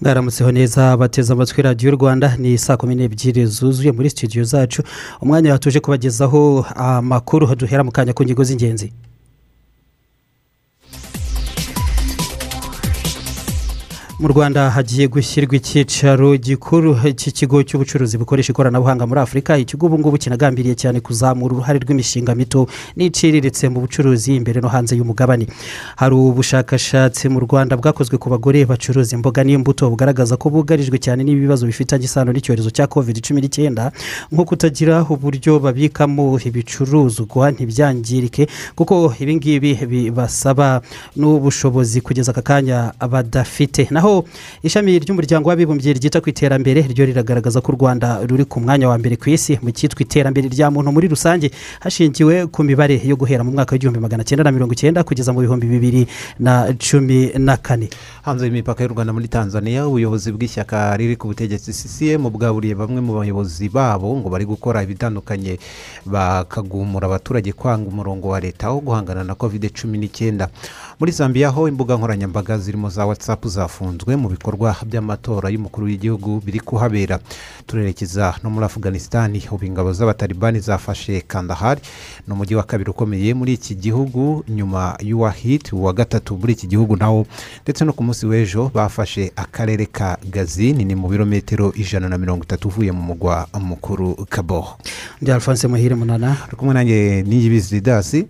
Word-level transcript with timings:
Mwaramutseho 0.00 0.52
neza 0.52 0.96
bateze 0.96 1.32
amatwi 1.32 1.62
radiyo 1.62 1.90
rwanda 1.92 2.36
ni 2.38 2.58
saa 2.58 2.76
kumi 2.76 2.94
n'ebyiri 2.94 3.46
zuzuye 3.46 3.92
muri 3.92 4.10
studio 4.10 4.44
zacu. 4.44 4.82
Umwanya 5.20 5.52
watuje 5.52 5.80
kubagezaho 5.80 6.66
amakuru 6.76 7.54
duhera 7.54 7.84
mu 7.84 7.90
kanya 7.92 8.12
ku 8.12 8.22
ngingo 8.24 8.44
z'ingenzi. 8.44 8.92
Mu 14.22 14.28
rwanda 14.28 14.70
hagiye 14.70 15.08
gushyirwa 15.10 15.56
icyicaro 15.58 16.36
gikuru 16.38 16.94
cy'ikigo 17.18 17.58
cy'ubucuruzi 17.66 18.18
bukoresha 18.18 18.52
ikoranabuhanga 18.54 19.06
muri 19.06 19.20
afurika 19.20 19.58
ikigo 19.58 19.86
ubu 19.86 19.98
ngubu 19.98 20.18
kinagambiriye 20.18 20.74
cyane 20.78 21.00
kuzamura 21.02 21.54
uruhare 21.54 21.78
rw'imishinga 21.82 22.30
mito 22.34 22.68
n'iciriritse 22.96 23.66
mu 23.68 23.80
bucuruzi 23.82 24.36
imbere 24.38 24.60
no 24.62 24.68
hanze 24.70 24.94
y'umugabane. 24.96 25.46
Hari 25.98 26.14
ubushakashatsi 26.14 27.28
mu 27.34 27.40
rwanda 27.42 27.74
bwakozwe 27.76 28.14
ku 28.18 28.30
bagore 28.30 28.62
bacuruza 28.64 29.10
imboga 29.18 29.42
n'imbuto 29.44 29.90
bugaragaza 29.90 30.36
ko 30.38 30.50
bugarijwe 30.54 30.98
cyane 31.02 31.24
n'ibibazo 31.26 31.66
bifitanye 31.66 32.04
isano 32.06 32.30
n'icyorezo 32.32 32.70
cya 32.70 32.86
covid 32.86 33.18
cumi 33.26 33.40
n'icyenda. 33.42 33.90
Nko 34.30 34.44
kutagira 34.46 35.02
uburyo 35.02 35.58
babikamo 35.58 36.38
ibicuruzwa 36.38 37.50
ntibyangirike 37.50 38.46
kuko 38.78 39.10
ibingibi 39.18 39.74
bibasaba 39.82 40.78
n'ubushobozi 41.18 41.98
kugeza 42.06 42.30
aka 42.30 42.42
kanya 42.42 42.94
badafite 43.10 43.90
naho 43.90 44.11
ishami 44.62 44.98
ry'umuryango 44.98 45.48
w'abibumbye 45.48 45.92
ryita 45.96 46.20
ku 46.20 46.28
iterambere 46.30 46.80
ryo 46.92 47.04
riragaragaza 47.06 47.60
ko 47.60 47.72
u 47.72 47.76
rwanda 47.76 48.20
ruri 48.28 48.44
ku 48.44 48.60
mwanya 48.60 48.88
wa 48.88 48.98
mbere 48.98 49.16
ku 49.16 49.30
isi 49.30 49.58
mu 49.62 49.70
cyitwa 49.72 50.00
iterambere 50.02 50.48
rya 50.48 50.70
muntu 50.70 50.92
muri 50.92 51.08
rusange 51.08 51.50
hashingiwe 51.80 52.46
ku 52.52 52.60
mibare 52.64 53.00
yo 53.04 53.16
guhera 53.16 53.44
mu 53.44 53.50
mwaka 53.52 53.72
w'igihumbi 53.74 54.00
magana 54.00 54.24
cyenda 54.24 54.44
na 54.44 54.52
mirongo 54.52 54.72
icyenda 54.76 55.04
kugeza 55.04 55.32
mu 55.32 55.40
bihumbi 55.40 55.66
bibiri 55.66 56.06
na 56.38 56.72
cumi 56.78 57.32
na 57.38 57.56
kane. 57.56 57.88
Hanze 58.22 58.46
y'imipaka 58.46 58.82
y'u 58.84 58.92
rwanda 58.94 59.12
muri 59.12 59.28
tanzania 59.28 59.86
ubuyobozi 59.86 60.32
bw'ishyaka 60.32 60.96
riri 60.96 61.16
ku 61.16 61.26
butegetsi 61.32 61.72
ccm 61.72 62.28
bwaburiye 62.30 62.74
bamwe 62.74 63.00
mu 63.00 63.18
bayobozi 63.18 63.68
babo 63.68 64.10
ngo 64.16 64.28
bari 64.28 64.44
gukora 64.46 64.82
ibitandukanye 64.82 65.58
bakagumura 66.06 67.06
abaturage 67.06 67.52
kwanga 67.52 67.88
umurongo 67.88 68.28
wa 68.28 68.40
leta 68.40 68.70
wo 68.70 68.80
guhangana 68.80 69.24
na 69.24 69.34
covid 69.34 69.70
cumi 69.74 69.98
n'icyenda. 69.98 70.48
Muri 71.00 71.12
zambia 71.12 71.48
ho 71.50 71.68
imbuga 71.68 71.96
nkoranyambaga 71.96 72.58
zirimo 72.58 72.88
za 72.90 73.06
watsapu 73.06 73.48
zafunzwe 73.92 74.16
mu 74.16 74.28
bikorwa 74.28 74.76
by'amatora 74.86 75.50
y'umukuru 75.50 75.86
w'igihugu 75.86 76.40
biri 76.44 76.60
kuhabera. 76.60 77.18
Turerekeza 77.66 78.34
no 78.42 78.50
muri 78.50 78.64
afuganisitani 78.66 79.42
ubu 79.52 79.64
ingabo 79.64 79.92
z'abatalibani 79.92 80.60
zafashe 80.60 81.20
kandahari 81.20 81.80
ni 82.26 82.32
umujyi 82.32 82.54
wa 82.56 82.62
kabiri 82.62 82.90
ukomeye 82.90 83.34
muri 83.34 83.52
iki 83.52 83.74
gihugu 83.74 84.44
nyuma 84.48 84.96
y'uwahiti 85.00 85.74
uwa 85.74 85.92
gatatu 85.92 86.36
muri 86.38 86.52
iki 86.52 86.66
gihugu 86.66 86.96
nawo. 86.96 87.26
Ndetse 87.64 87.84
no 87.84 87.92
ku 87.92 88.02
munsi 88.02 88.26
w'ejo 88.26 88.70
bafashe 88.74 89.32
akarere 89.36 89.86
ka 89.86 90.16
gazini 90.30 90.84
ni 90.84 90.94
mu 90.94 91.08
birometero 91.08 91.72
ijana 91.76 92.08
na 92.08 92.18
mirongo 92.18 92.44
itatu 92.44 92.68
uvuye 92.68 92.92
mu 92.92 93.02
mugwa 93.02 93.46
mukuru 93.60 94.14
kaboho 94.28 94.78
ndi 95.20 95.32
alphonse 95.32 95.68
muhire 95.68 95.94
munana. 95.94 96.36
Uri 96.48 96.56
kumwe 96.56 96.74
nanjye 96.74 97.22
n'iyibizi 97.28 97.80
dasi 97.80 98.26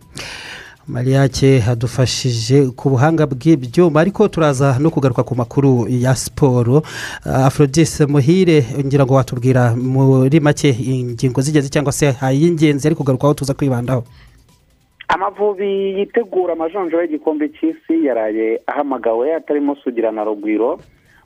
mariyake 0.89 1.59
hadufashije 1.59 2.67
ku 2.77 2.91
buhanga 2.91 3.27
bw'ibyuma 3.27 4.01
ariko 4.01 4.29
turaza 4.29 4.79
no 4.79 4.91
kugaruka 4.91 5.23
ku 5.23 5.35
makuru 5.35 5.87
ya 5.89 6.15
siporo. 6.15 6.83
Afrodise 7.25 8.07
muhire 8.07 8.65
ngira 8.85 9.05
ngo 9.07 9.15
watubwira 9.15 9.75
muri 9.77 10.41
make 10.41 10.69
ingingo 10.71 11.41
z'ingenzi 11.41 11.71
cyangwa 11.71 11.93
se 11.93 12.17
ay'ingenzi 12.21 12.87
ari 12.89 12.97
kugarukwaho 12.97 13.35
tuza 13.35 13.55
kwibandaho. 13.55 14.05
Amavubi 15.09 15.99
yitegura 15.99 16.53
amajonjora 16.53 17.03
y'igikombe 17.03 17.49
cy'isi 17.49 18.05
yaraye 18.07 18.61
ahamagawe 18.67 19.35
atarimo 19.35 19.77
sugira 19.77 20.11
na 20.13 20.25
rugwiro 20.25 20.81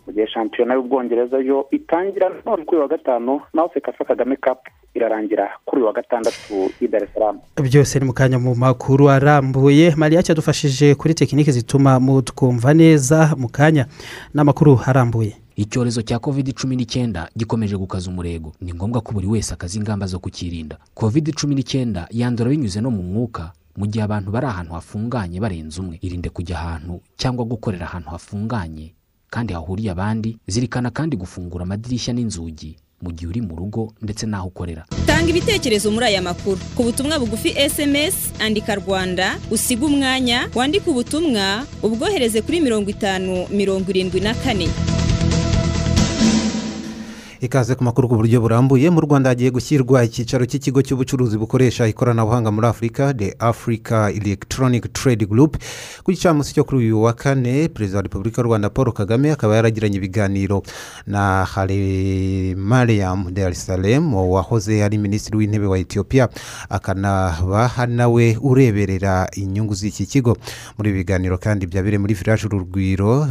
mu 0.07 0.13
gihe 0.13 0.27
shampiyona 0.27 0.75
y'ubwongereza 0.75 1.39
yo 1.39 1.67
itangira 1.71 2.31
none 2.47 2.65
kuri 2.65 2.81
wa 2.81 2.89
gatanu 2.89 3.41
naho 3.55 3.71
sekafa 3.75 4.05
kagame 4.05 4.37
kapu 4.37 4.71
irarangira 4.97 5.49
kuri 5.65 5.83
wa 5.83 5.93
gatandatu 5.93 6.71
i 6.81 6.89
salaam. 7.15 7.39
Byose 7.63 7.99
ni 7.99 8.05
mu 8.07 8.13
kanya 8.13 8.39
mu 8.39 8.55
makuru 8.55 9.11
arambuye. 9.11 9.95
Mariya 9.97 10.23
cyadufashije 10.23 10.95
kuri 10.95 11.15
tekinike 11.15 11.53
zituma 11.53 12.01
mutwumva 12.01 12.75
neza 12.75 13.35
mu 13.39 13.49
kanya 13.49 13.87
n'amakuru 14.35 14.81
arambuye. 14.87 15.37
Icyorezo 15.57 16.03
cya 16.03 16.19
covid 16.19 16.53
cumi 16.53 16.77
n'icyenda 16.77 17.29
gikomeje 17.37 17.77
gukaza 17.77 18.11
umurego. 18.11 18.53
Ni 18.61 18.75
ngombwa 18.75 19.01
ko 19.01 19.13
buri 19.13 19.27
wese 19.27 19.55
akaza 19.55 19.79
ingamba 19.79 20.07
zo 20.07 20.19
kukirinda. 20.19 20.77
Covid 20.95 21.33
cumi 21.33 21.55
n'icyenda 21.55 22.09
yandura 22.11 22.51
binyuze 22.51 22.81
no 22.81 22.91
mu 22.91 23.03
mwuka 23.03 23.53
mu 23.77 23.87
gihe 23.87 24.05
abantu 24.05 24.31
bari 24.31 24.47
ahantu 24.47 24.73
hafunganye 24.77 25.41
barenze 25.41 25.81
umwe. 25.81 25.99
Irinde 26.03 26.29
kujya 26.29 26.57
ahantu 26.61 27.01
cyangwa 27.17 27.45
gukorera 27.45 27.87
ahantu 27.89 28.09
hafunganye 28.11 28.93
kandi 29.31 29.53
hahuriye 29.53 29.91
abandi 29.91 30.37
zirikana 30.47 30.91
kandi 30.91 31.17
gufungura 31.17 31.65
amadirishya 31.65 32.13
n'inzugi. 32.15 32.77
Mu 33.07 33.15
gihe 33.15 33.31
uri 33.31 33.41
mu 33.41 33.55
rugo 33.57 33.95
ndetse 34.03 34.27
n'aho 34.27 34.51
ukorera. 34.51 34.83
Tanga 35.07 35.31
ibitekerezo 35.31 35.91
muri 35.95 36.07
aya 36.11 36.23
makuru. 36.23 36.59
Ku 36.75 36.83
butumwa 36.83 37.19
bugufi 37.23 37.55
esemesi 37.55 38.35
andika 38.43 38.75
rwanda 38.75 39.39
usiga 39.51 39.87
umwanya 39.87 40.51
wandike 40.55 40.91
ubutumwa 40.91 41.63
ubwohereze 41.83 42.43
kuri 42.43 42.61
mirongo 42.61 42.91
itanu 42.91 43.47
mirongo 43.51 43.87
irindwi 43.95 44.21
na 44.21 44.35
kane. 44.35 44.67
Ikaze 47.47 47.75
ku 47.79 47.85
makuru 47.85 48.09
ku 48.11 48.17
buryo 48.19 48.41
burambuye 48.43 48.91
mu 48.91 49.01
rwanda 49.07 49.31
hagiye 49.31 49.51
gushyirwa 49.55 50.03
icyicaro 50.03 50.43
cy'ikigo 50.51 50.83
cy'ubucuruzi 50.83 51.39
bukoresha 51.39 51.87
ikoranabuhanga 51.87 52.51
muri 52.51 52.67
afurika 52.67 53.15
the 53.15 53.31
africa 53.39 54.11
electronic 54.11 54.91
trade 54.93 55.27
group. 55.31 55.55
Ku 56.03 56.11
gicamunsi 56.11 56.55
cyo 56.59 56.65
kuri 56.67 56.91
uyu 56.91 57.03
wa 57.07 57.13
kane 57.15 57.69
perezida 57.71 57.99
wa 57.99 58.03
repubulika 58.03 58.43
y'u 58.43 58.49
rwanda 58.51 58.71
paul 58.71 58.91
kagame 58.93 59.31
akaba 59.31 59.57
yaragiranye 59.63 59.97
ibiganiro 59.97 60.63
na 61.07 61.45
haremariyam 61.47 63.31
de 63.31 63.55
salem 63.55 64.15
wahoze 64.15 64.83
ari 64.83 64.99
minisitiri 64.99 65.37
w'intebe 65.39 65.67
wa 65.67 65.79
etiyopiya 65.79 66.29
akanaba 66.69 67.71
nawe 67.87 68.37
ureberera 68.43 69.31
inyungu 69.39 69.75
z'iki 69.75 70.07
kigo. 70.07 70.37
Muri 70.79 70.91
ibi 70.91 70.99
biganiro 70.99 71.39
kandi 71.39 71.67
byabereye 71.67 71.99
muri 71.99 72.15
village 72.15 72.47
urugwiro 72.47 73.23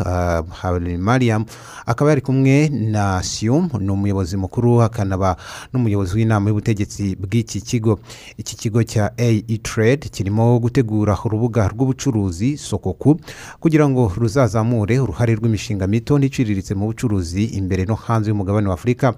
haremariyam 0.61 1.45
akaba 1.85 2.09
yari 2.15 2.21
kumwe 2.21 2.69
na 2.69 3.23
siyum 3.23 3.69
ni 3.79 4.04
umuyobozi 4.05 4.37
mukuru 4.37 4.81
akanaba 4.85 5.35
n'umuyobozi 5.73 6.13
w'inama 6.17 6.49
y'ubutegetsi 6.49 7.17
bw'iki 7.17 7.61
kigo. 7.61 7.99
Iki 8.37 8.55
kigo 8.55 8.83
cya 8.85 9.09
ae 9.17 9.41
trade 9.65 10.09
kirimo 10.13 10.59
gutegura 10.61 11.17
urubuga 11.25 11.67
rw'ubucuruzi 11.73 12.57
sokoku 12.57 13.17
kugira 13.59 13.89
ngo 13.89 14.11
ruzazamure 14.17 14.99
uruhare 15.01 15.33
rw'imishinga 15.35 15.87
mito 15.89 16.19
n'iciriritse 16.21 16.75
mu 16.77 16.85
bucuruzi 16.93 17.43
imbere 17.57 17.85
no 17.89 17.95
hanze 17.95 18.29
y'umugabane 18.29 18.67
wa 18.69 18.73
afurika 18.77 19.13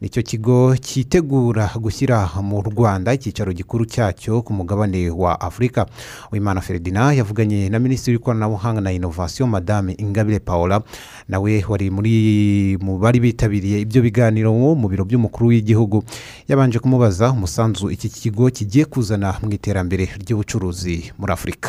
ni 0.00 0.08
cyo 0.10 0.22
kigo 0.26 0.74
cyitegura 0.76 1.70
gushyira 1.78 2.26
mu 2.42 2.62
rwanda 2.66 3.14
icyicaro 3.14 3.52
gikuru 3.54 3.86
cyacyo 3.86 4.42
ku 4.42 4.50
mugabane 4.52 5.06
wa 5.10 5.38
afurika 5.40 5.86
wimana 6.34 6.60
feridina 6.60 7.12
yavuganye 7.14 7.68
na 7.70 7.78
minisitiri 7.78 8.16
w'ikoranabuhanga 8.18 8.80
na 8.80 8.90
inovasiyo 8.92 9.46
madame 9.46 9.94
ingabire 9.98 10.38
paola. 10.42 10.82
Nawe 11.28 11.64
wari 11.68 11.90
muri 11.90 12.12
mu 12.82 12.98
bari 12.98 13.20
bitabiriye 13.20 13.80
ibyo 13.80 14.02
biganiro 14.02 14.21
mu 14.30 14.88
biro 14.88 15.04
by'umukuru 15.04 15.46
w'igihugu. 15.48 16.02
Yabanje 16.48 16.78
kumubaza 16.78 17.30
umusanzu 17.32 17.90
iki 17.90 18.08
kigo 18.08 18.50
kigiye 18.50 18.84
kuzana 18.84 19.34
mu 19.42 19.50
iterambere 19.52 20.04
ry'ubucuruzi 20.22 21.12
muri 21.18 21.32
afurika 21.32 21.68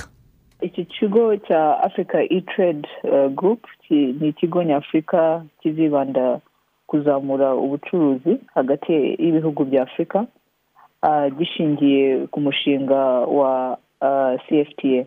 iki 0.61 0.85
kigo 0.85 1.35
cya 1.47 1.83
afurika 1.83 2.17
e 2.23 2.41
trade 2.41 2.87
gurupe 3.35 3.67
ni 3.89 4.27
ikigo 4.29 4.63
nyafurika 4.63 5.43
kizibanda 5.61 6.39
kuzamura 6.87 7.55
ubucuruzi 7.55 8.37
hagati 8.55 8.93
y'ibihugu 9.19 9.65
bya 9.65 9.83
afurika 9.83 10.25
gishingiye 11.37 12.27
ku 12.31 12.39
mushinga 12.41 12.95
wa 13.39 13.77
cfta 14.47 15.05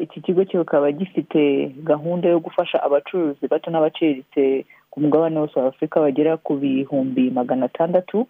iki 0.00 0.20
kigo 0.20 0.44
kikaba 0.44 0.92
gifite 0.92 1.68
gahunda 1.82 2.28
yo 2.28 2.40
gufasha 2.40 2.82
abacuruzi 2.82 3.48
bato 3.50 3.70
n'abaciriritse 3.70 4.64
ku 4.94 5.00
mugabane 5.02 5.38
wose 5.42 5.58
wa 5.58 5.66
afurika 5.74 5.98
bagera 6.00 6.36
ku 6.38 6.54
bihumbi 6.54 7.30
magana 7.34 7.66
atandatu 7.66 8.26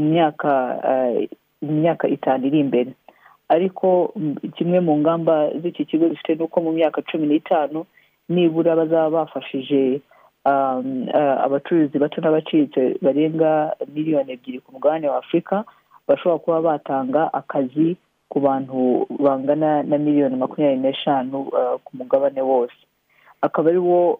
mu 0.00 0.04
myaka 0.16 0.50
mu 1.60 1.72
myaka 1.84 2.08
itanu 2.08 2.46
iri 2.48 2.58
imbere. 2.64 2.90
Ariko 3.52 4.16
kimwe 4.56 4.80
mu 4.80 4.96
ngamba 4.98 5.52
z'iki 5.60 5.84
kigo 5.84 6.08
zifite 6.08 6.34
ni 6.34 6.42
uko 6.48 6.56
mu 6.64 6.72
myaka 6.72 7.02
cumi 7.04 7.26
n'itanu 7.28 7.84
nibura 8.32 8.72
bazaba 8.76 9.10
bafashije 9.28 10.00
abacuruzi 11.44 11.98
bato 11.98 12.20
n'abaciriritse 12.20 12.96
barenga 13.04 13.76
miliyoni 13.94 14.32
ebyiri 14.32 14.58
ku 14.64 14.72
mugabane 14.72 15.08
wa 15.08 15.18
afurika 15.20 15.64
bashobora 16.08 16.38
kuba 16.42 16.60
batanga 16.68 17.22
akazi 17.32 17.96
ku 18.32 18.40
bantu 18.40 19.06
bangana 19.20 19.82
na 19.82 19.96
miliyoni 19.98 20.36
makumyabiri 20.36 20.80
n'eshanu 20.82 21.36
ku 21.84 21.90
mugabane 21.98 22.40
wose. 22.42 22.78
Akaba 23.40 23.68
ari 23.70 23.78
wo 23.78 24.14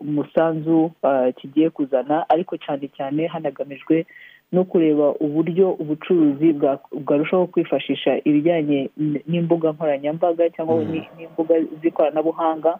umusanzu 0.00 0.90
kigiye 1.36 1.70
kuzana 1.70 2.24
ariko 2.28 2.56
cyane 2.56 2.88
cyane 2.96 3.26
hanagamijwe 3.26 4.06
no 4.52 4.64
kureba 4.64 5.12
uburyo 5.20 5.70
ubucuruzi 5.72 6.52
bwarushaho 6.92 7.46
kwifashisha 7.46 8.20
ibijyanye 8.24 8.90
n'imbuga 9.28 9.72
nkoranyambaga 9.72 10.50
cyangwa 10.50 10.84
n'imbuga 11.16 11.54
z'ikoranabuhanga 11.82 12.78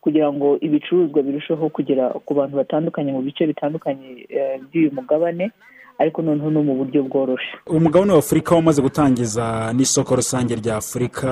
kugira 0.00 0.32
ngo 0.32 0.56
ibicuruzwa 0.60 1.22
birusheho 1.22 1.68
kugera 1.68 2.08
ku 2.24 2.34
bantu 2.34 2.56
batandukanye 2.56 3.12
mu 3.12 3.20
bice 3.22 3.44
bitandukanye 3.46 4.08
by'uyu 4.72 4.90
mugabane. 4.96 5.50
Ariko 6.00 6.22
noneho 6.22 6.50
no 6.50 6.62
mu 6.62 6.74
buryo 6.80 7.02
bworoshye 7.04 7.52
umugabane 7.68 8.12
wa 8.12 8.18
afurika 8.18 8.54
wamaze 8.54 8.82
gutangiza 8.82 9.72
n'isoko 9.76 10.16
rusange 10.16 10.54
rya 10.56 10.76
afurika 10.76 11.30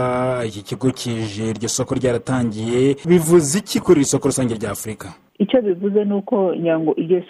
iki 0.49 0.63
kigo 0.63 0.91
kije 0.91 1.45
iryo 1.51 1.69
soko 1.69 1.95
ryaratangiye. 1.95 2.97
Bivuze 3.09 3.59
iki 3.59 3.81
kuri 3.81 4.01
iri 4.01 4.05
soko 4.13 4.29
rusange 4.29 4.55
rya 4.55 4.71
afurika 4.71 5.09
icyo 5.39 5.63
bivuze 5.63 6.05
ni 6.05 6.13
uko 6.15 6.55
nyango 6.55 6.95
iryo 6.97 7.23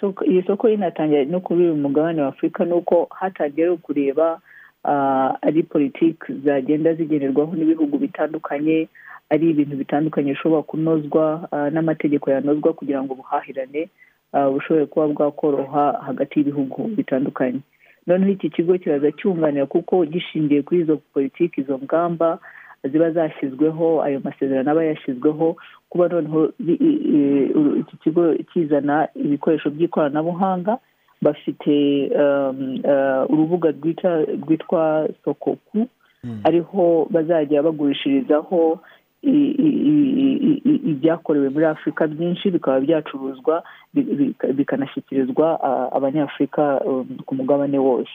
soko 0.47 0.67
rinatangira 0.67 1.25
no 1.25 1.39
kuri 1.39 1.59
uyu 1.63 1.75
mugabane 1.75 2.21
wa 2.21 2.27
afurika 2.27 2.65
ni 2.65 2.73
uko 2.73 3.07
hatangiye 3.09 3.77
kureba 3.77 4.39
ari 5.41 5.63
politiki 5.63 6.33
zagenda 6.45 6.93
zigenerwaho 6.93 7.55
n'ibihugu 7.55 7.97
bitandukanye 7.97 8.87
ari 9.29 9.49
ibintu 9.49 9.75
bitandukanye 9.77 10.31
bishobora 10.31 10.61
kunozwa 10.63 11.47
n'amategeko 11.71 12.31
yanozwa 12.31 12.73
kugira 12.73 13.03
ngo 13.03 13.13
ubuhahirane 13.13 13.89
bushobore 14.53 14.85
kuba 14.85 15.07
bwakoroha 15.07 15.91
hagati 16.05 16.39
y'ibihugu 16.39 16.87
bitandukanye. 16.97 17.59
Noneho 18.07 18.31
iki 18.31 18.49
kigo 18.49 18.77
kiraza 18.77 19.11
cyunganira 19.11 19.65
kuko 19.65 20.05
gishingiye 20.05 20.61
kuri 20.61 20.79
izo 20.81 20.97
politiki 21.13 21.61
izo 21.61 21.79
ngamba 21.83 22.39
ziba 22.91 23.11
zashyizweho 23.11 24.03
ayo 24.03 24.21
masezerano 24.23 24.71
aba 24.71 24.83
yashyizweho 24.83 25.55
kuba 25.89 26.07
noneho 26.07 26.49
iki 27.79 27.97
kigo 28.03 28.33
kizana 28.53 29.07
ibikoresho 29.15 29.69
by'ikoranabuhanga 29.69 30.77
bafite 31.21 31.73
urubuga 33.29 33.73
rwitwa 34.41 35.09
sokoku 35.25 35.87
ariho 36.43 37.07
bazajya 37.11 37.63
bagurishirizaho 37.63 38.79
ibyakorewe 40.91 41.49
muri 41.49 41.65
afurika 41.65 42.07
byinshi 42.07 42.51
bikaba 42.51 42.79
byacuruzwa 42.79 43.63
bikanashyikirizwa 44.57 45.47
abanyafurika 45.91 46.81
ku 47.25 47.35
mugabane 47.35 47.79
wose. 47.79 48.11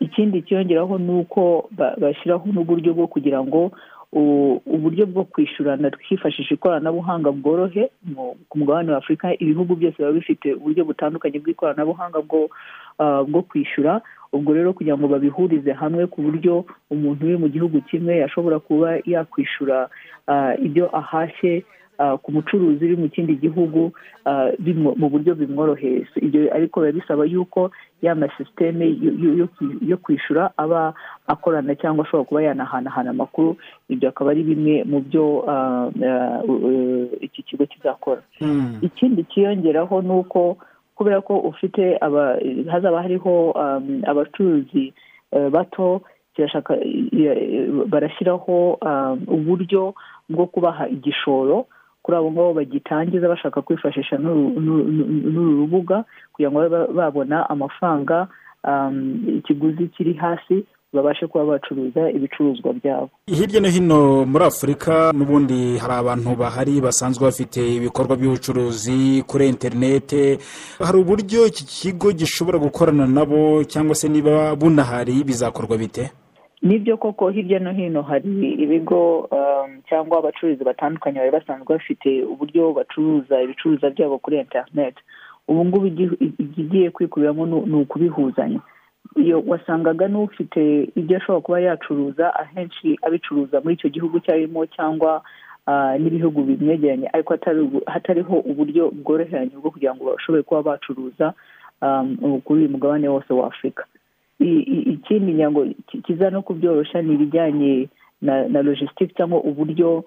Ikindi 0.00 0.42
cyiyongeraho 0.42 0.98
ni 0.98 1.12
uko 1.20 1.68
bashyiraho 2.00 2.44
n'uburyo 2.52 2.90
bwo 2.94 3.06
kugira 3.06 3.38
ngo 3.44 3.70
uburyo 4.12 5.06
bwo 5.06 5.24
kwishyurana 5.24 5.90
twifashisha 5.90 6.54
ikoranabuhanga 6.54 7.32
bworohe 7.32 7.90
ku 8.48 8.58
mugabane 8.58 8.92
wa 8.92 8.98
afurika 8.98 9.32
ibihugu 9.38 9.76
byose 9.76 9.96
biba 9.98 10.12
bifite 10.12 10.52
uburyo 10.54 10.84
butandukanye 10.84 11.38
bw'ikoranabuhanga 11.40 12.18
bwo 13.28 13.42
kwishyura. 13.48 14.00
Ubwo 14.32 14.52
rero 14.56 14.72
kugira 14.72 14.96
ngo 14.96 15.08
babihurize 15.08 15.72
hamwe 15.72 16.06
ku 16.08 16.22
buryo 16.22 16.64
umuntu 16.90 17.24
uri 17.26 17.36
mu 17.36 17.48
gihugu 17.48 17.80
kimwe 17.84 18.16
yashobora 18.24 18.58
kuba 18.60 18.96
yakwishyura 19.04 19.88
ibyo 20.64 20.88
ahashye 20.96 21.64
ku 22.22 22.32
mucuruzi 22.32 22.84
uri 22.84 22.96
mu 22.96 23.08
kindi 23.08 23.36
gihugu 23.36 23.92
mu 24.98 25.06
buryo 25.12 25.34
bimworoheye 25.34 26.06
ibyo 26.18 26.50
ariko 26.54 26.80
biba 26.80 26.92
bisaba 26.98 27.24
yuko 27.24 27.70
ya 28.02 28.14
masisiteme 28.14 28.96
yo 29.90 29.96
kwishyura 30.02 30.50
aba 30.56 30.94
akorana 31.26 31.74
cyangwa 31.76 32.04
ashobora 32.04 32.24
kuba 32.28 32.42
yanahanahana 32.42 33.10
amakuru 33.10 33.56
ibyo 33.88 34.08
akaba 34.08 34.30
ari 34.30 34.42
bimwe 34.42 34.84
mu 34.84 35.00
byo 35.06 35.24
iki 37.20 37.42
kigo 37.42 37.66
kizakora. 37.66 38.22
Ikindi 38.82 39.24
cyiyongeraho 39.24 40.02
ni 40.02 40.12
uko 40.12 40.56
kubera 40.94 41.20
ko 41.20 41.38
ufite 41.38 41.98
hazaba 42.70 43.02
hariho 43.02 43.54
abacuruzi 44.06 44.92
bato 45.50 46.02
barashyiraho 47.88 48.78
uburyo 49.28 49.94
bwo 50.28 50.46
kubaha 50.46 50.88
igishoro 50.88 51.66
kuri 52.02 52.16
abo 52.16 52.30
ngabo 52.32 52.52
bagitangiza 52.54 53.28
bashaka 53.28 53.62
kwifashisha 53.62 54.18
n'uru 54.18 55.56
rubuga 55.60 56.04
kugira 56.32 56.50
ngo 56.50 56.60
babona 56.94 57.50
amafaranga 57.50 58.28
ikiguzi 59.38 59.88
kiri 59.88 60.14
hasi 60.14 60.64
babashe 60.92 61.26
kuba 61.26 61.44
bacuruza 61.44 62.10
ibicuruzwa 62.10 62.72
byabo. 62.72 63.10
Hirya 63.26 63.60
no 63.60 63.68
hino 63.68 64.24
muri 64.26 64.44
afurika 64.44 65.12
n'ubundi 65.16 65.78
hari 65.78 65.94
abantu 65.94 66.36
bahari 66.36 66.80
basanzwe 66.80 67.24
bafite 67.24 67.60
ibikorwa 67.76 68.16
by'ubucuruzi 68.16 69.24
kuri 69.26 69.48
interinete 69.48 70.38
hari 70.84 70.98
uburyo 70.98 71.46
iki 71.46 71.64
kigo 71.64 72.12
gishobora 72.12 72.58
gukorana 72.58 73.06
nabo 73.06 73.64
cyangwa 73.64 73.94
se 73.94 74.08
niba 74.08 74.54
bunahari 74.56 75.24
bizakorwa 75.24 75.78
bite? 75.78 76.12
Ni 76.62 76.78
byo 76.78 76.96
koko 76.96 77.28
hirya 77.30 77.58
no 77.58 77.72
hino 77.72 78.02
hari 78.02 78.52
ibigo 78.52 79.28
cyangwa 79.88 80.18
abacuruzi 80.18 80.64
batandukanye 80.64 81.18
bari 81.18 81.30
basanzwe 81.30 81.74
bafite 81.74 82.22
uburyo 82.24 82.72
bacuruza 82.72 83.42
ibicuruzwa 83.42 83.90
byabo 83.90 84.18
kuri 84.18 84.38
interinete 84.40 85.02
ubu 85.48 85.64
ngubu 85.64 85.86
igiye 86.38 86.90
kwikuriramo 86.90 87.46
ni 87.66 87.74
ukubihuzanya. 87.74 88.60
Iyo 89.16 89.42
wasangaga 89.46 90.08
n'ufite 90.08 90.88
ibyo 90.96 91.16
ashobora 91.16 91.40
kuba 91.42 91.60
yacuruza 91.60 92.34
ahenshi 92.34 92.98
abicuruza 93.02 93.60
muri 93.60 93.74
icyo 93.74 93.88
gihugu 93.90 94.20
cyarimo 94.20 94.66
cyangwa 94.66 95.22
n'ibihugu 95.98 96.42
bimwegeranye 96.46 97.08
ariko 97.12 97.34
hatariho 97.86 98.34
uburyo 98.38 98.90
bworoheranye 98.94 99.56
bwo 99.58 99.70
kugira 99.70 99.94
ngo 99.94 100.04
bashobore 100.14 100.42
kuba 100.46 100.62
bacuruza 100.62 101.34
kuri 102.44 102.60
uyu 102.60 102.70
mugabane 102.70 103.08
wose 103.10 103.32
wa 103.34 103.46
afurika 103.50 103.84
ikindi 104.40 105.32
nyango 105.32 105.66
kiza 106.04 106.30
no 106.30 106.42
kubyoroshya 106.42 107.02
ni 107.02 107.14
ibijyanye 107.14 107.88
na 108.22 108.62
logisitike 108.62 109.14
cyangwa 109.14 109.40
uburyo 109.42 110.04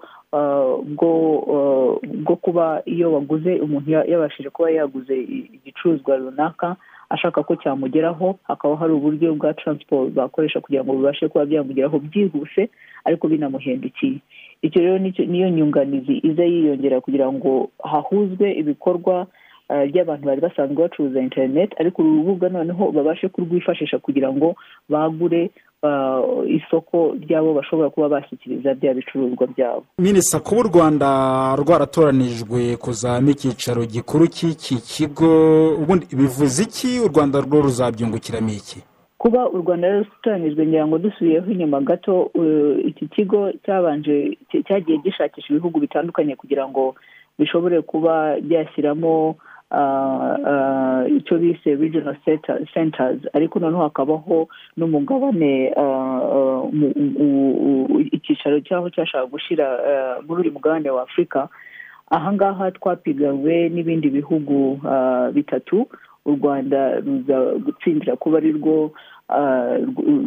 bwo 2.24 2.36
kuba 2.40 2.82
iyo 2.86 3.12
waguze 3.12 3.60
umuntu 3.60 3.90
yabashije 3.90 4.50
kuba 4.50 4.70
yaguze 4.70 5.14
igicuruzwa 5.56 6.16
runaka 6.16 6.76
ashaka 7.10 7.42
ko 7.42 7.56
cyamugeraho 7.56 8.38
hakaba 8.48 8.76
hari 8.76 8.92
uburyo 8.92 9.34
bwa 9.34 9.54
taransiporo 9.54 10.10
bakoresha 10.10 10.60
kugira 10.60 10.84
ngo 10.84 10.92
bibashe 10.96 11.28
kuba 11.28 11.44
byamugeraho 11.46 11.98
byihuse 11.98 12.68
ariko 13.04 13.28
binamuhendukiye. 13.28 14.18
Icyo 14.62 14.80
rero 14.82 14.98
niyo 14.98 15.48
nyunganizi 15.50 16.18
iza 16.22 16.44
yiyongera 16.44 17.00
kugira 17.00 17.32
ngo 17.32 17.70
hahuzwe 17.84 18.52
ibikorwa 18.52 19.26
by'abantu 19.68 20.26
bari 20.26 20.40
basanzwe 20.40 20.82
bacuruza 20.82 21.20
interineti 21.20 21.76
ariko 21.80 22.02
uru 22.02 22.16
rubuga 22.16 22.48
noneho 22.48 22.92
babashe 22.92 23.28
kurwifashisha 23.28 23.98
kugira 23.98 24.32
ngo 24.32 24.54
bagure 24.88 25.50
isoko 26.48 27.14
ryabo 27.20 27.54
bashobora 27.54 27.90
kuba 27.90 28.08
bashyikiriza 28.08 28.74
bya 28.74 28.94
bicuruzwa 28.94 29.46
byabo. 29.46 29.84
Minisita 29.98 30.40
kuba 30.40 30.60
u 30.60 30.68
rwanda 30.68 31.08
rwaratoranijwe 31.56 32.76
kuzamo 32.76 33.30
icyicaro 33.30 33.84
gikuru 33.86 34.26
cy'iki 34.26 34.76
kigo. 34.76 35.28
Ubundi 35.82 36.06
bivuze 36.16 36.62
iki? 36.62 37.00
U 37.04 37.08
rwanda 37.08 37.40
rwo 37.40 37.60
ruzabyungukiramo 37.62 38.48
iki? 38.50 38.78
Kuba 39.18 39.48
u 39.50 39.58
rwanda 39.58 39.88
rutoranijwe 39.98 40.66
ngira 40.66 40.86
ngo 40.86 40.98
dusubiyeho 40.98 41.50
inyuma 41.52 41.80
gato 41.80 42.30
iki 42.86 43.06
kigo 43.08 43.52
cyabanje 43.64 44.38
cyagiye 44.66 44.98
gishakisha 44.98 45.48
ibihugu 45.50 45.80
bitandukanye 45.80 46.36
kugira 46.36 46.68
ngo 46.68 46.94
bishobore 47.38 47.82
kuba 47.82 48.36
byashyiramo 48.42 49.36
icyo 51.18 51.38
bise 51.38 51.74
regional 51.76 52.16
centers. 52.74 53.20
Ariko 53.32 53.58
noneho 53.58 53.82
hakabaho 53.82 54.48
n'umugabane 54.76 55.72
icyicaro 58.12 58.60
cyaho 58.60 58.90
cyashaka 58.90 59.26
gushyira 59.26 59.66
muri 60.26 60.42
uyu 60.42 60.52
mugabane 60.52 60.90
wa 60.90 61.02
afurika 61.02 61.48
ahangaha 62.10 62.70
twapiganwe 62.70 63.68
n'ibindi 63.68 64.08
bihugu 64.10 64.78
bitatu. 65.34 65.86
U 66.26 66.30
rwanda 66.34 66.98
ruza 67.00 67.38
gutsindira 67.64 68.16
kuba 68.18 68.38
ari 68.38 68.52
rwo 68.58 68.90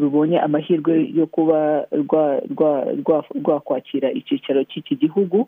rubonye 0.02 0.40
amahirwe 0.40 1.12
yo 1.16 1.28
kuba 1.28 1.84
rwakwakira 3.36 4.12
icyicaro 4.12 4.64
cy'iki 4.64 4.96
gihugu. 4.96 5.48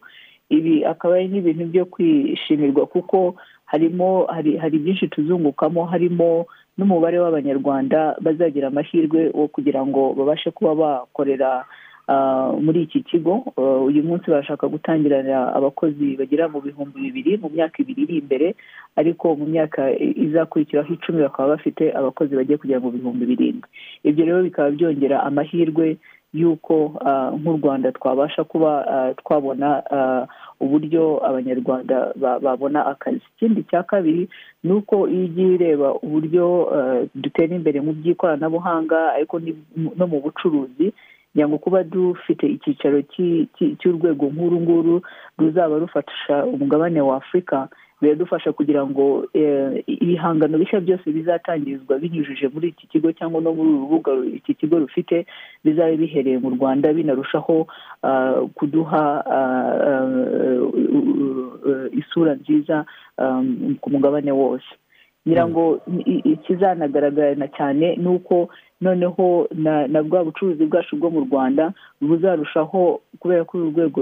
Ibi 0.51 0.83
akaba 0.85 1.15
ari 1.15 1.27
n'ibintu 1.31 1.65
byo 1.71 1.85
kwishimirwa 1.87 2.83
kuko 2.85 3.35
harimo 3.71 4.27
hari 4.59 4.77
byinshi 4.83 5.07
tuzungukamo 5.07 5.85
harimo 5.85 6.45
n'umubare 6.77 7.19
w'abanyarwanda 7.19 8.15
bazagira 8.21 8.67
amahirwe 8.67 9.31
wo 9.33 9.47
kugira 9.47 9.85
ngo 9.85 10.13
babashe 10.17 10.51
kuba 10.51 10.75
bakorera 10.75 11.65
ah, 12.07 12.51
muri 12.59 12.83
iki 12.83 13.03
kigo. 13.03 13.43
Ah, 13.57 13.79
uyu 13.87 14.03
munsi 14.03 14.31
barashaka 14.31 14.67
gutangirana 14.67 15.53
abakozi 15.55 16.15
bagera 16.19 16.47
mu 16.51 16.59
bihumbi 16.61 16.99
bibiri 16.99 17.37
mu 17.37 17.49
myaka 17.55 17.75
ibiri 17.83 18.01
iri 18.03 18.15
imbere 18.19 18.47
ariko 18.95 19.35
mu 19.39 19.45
myaka 19.45 19.91
izakurikiraho 19.99 20.93
icumi 20.93 21.21
bakaba 21.23 21.55
bafite 21.55 21.83
abakozi 21.95 22.35
bagiye 22.35 22.57
kugera 22.57 22.79
mu 22.83 22.91
bihumbi 22.91 23.23
birindwi. 23.25 23.67
Ibyo 24.03 24.23
rero 24.25 24.39
bikaba 24.43 24.69
byongera 24.75 25.23
amahirwe 25.23 25.97
y'uko 26.33 26.99
ah, 27.05 27.31
nk'u 27.39 27.53
rwanda 27.59 27.91
twabasha 27.91 28.43
kuba 28.43 28.71
twabona 29.19 29.83
uburyo 30.61 31.19
abanyarwanda 31.25 32.13
ba- 32.15 32.39
babona 32.39 32.85
akazi. 32.85 33.21
Ikindi 33.35 33.63
cya 33.69 33.83
kabiri 33.83 34.29
ni 34.63 34.71
uko 34.73 35.07
iyo 35.09 35.25
ugiye 35.25 35.55
ureba 35.57 35.93
uburyo 36.05 36.45
ah, 36.75 37.01
dutera 37.15 37.55
imbere 37.55 37.81
mu 37.81 37.91
by'ikoranabuhanga 37.97 39.13
ariko 39.17 39.41
no 39.97 40.05
mu 40.07 40.17
bucuruzi 40.21 40.93
kugira 41.31 41.47
ngo 41.47 41.57
kuba 41.63 41.83
dufite 41.83 42.43
icyicaro 42.47 43.01
cy'i- 43.11 43.47
cy'i- 43.55 43.75
cy'urwego 43.79 44.25
nk'uru 44.35 44.57
nguru 44.61 44.95
ruzaba 45.39 45.79
rufasha 45.79 46.45
umugabane 46.45 47.01
wa 47.01 47.15
afurika 47.23 47.69
biradufasha 48.01 48.51
kugira 48.51 48.85
ngo 48.87 49.27
eh, 49.33 49.83
ibihangano 49.87 50.57
bishya 50.57 50.79
byose 50.79 51.11
bizatangizwa 51.11 51.99
binyujije 51.99 52.47
muri 52.53 52.67
iki 52.67 52.87
kigo 52.87 53.11
cyangwa 53.11 53.41
no 53.41 53.53
muri 53.53 53.69
uru 53.69 53.81
rubuga 53.81 54.11
iki 54.33 54.53
kigo 54.53 54.79
rufite 54.79 55.25
bizabe 55.63 55.97
bihereye 55.97 56.37
mu 56.37 56.49
rwanda 56.49 56.93
binarushaho 56.93 57.67
ah, 58.03 58.41
kuduha 58.55 59.03
ah, 59.37 59.71
ah, 59.89 60.11
isura 61.91 62.33
nziza 62.35 62.85
ku 63.81 63.87
mugabane 63.89 64.31
wose. 64.31 64.65
Ngira 65.27 65.47
ngo 65.47 65.81
i- 66.05 66.23
ikizanagaragarana 66.33 67.47
cyane 67.57 67.95
ni 67.95 68.07
uko 68.09 68.49
noneho 68.81 69.47
na 69.87 70.01
bwa 70.03 70.23
bucuruzi 70.25 70.65
bwacu 70.65 70.95
bwo 70.97 71.09
mu 71.13 71.19
rwanda 71.29 71.73
buzarushaho 72.01 73.01
kubera 73.19 73.45
ko 73.45 73.57
uru 73.57 73.69
rwego 73.69 73.99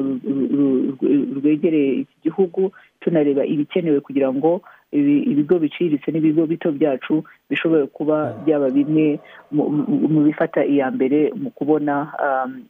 rwegereye 1.38 1.94
iki 1.94 2.16
gihugu 2.24 2.72
tunareba 3.00 3.46
ibikenewe 3.46 4.00
kugira 4.00 4.34
ngo 4.34 4.62
ibi- 4.92 5.24
ibigo 5.32 5.60
biciriritse 5.60 6.12
n'ibigo 6.12 6.46
bito 6.48 6.72
byacu 6.72 7.24
bishobore 7.50 7.88
kuba 7.88 8.34
byaba 8.46 8.70
bimwe 8.70 9.20
mu- 9.52 10.24
bifata 10.26 10.66
iya 10.66 10.92
mbere 10.92 11.34
mu 11.36 11.50
kubona 11.52 12.14
um, 12.26 12.62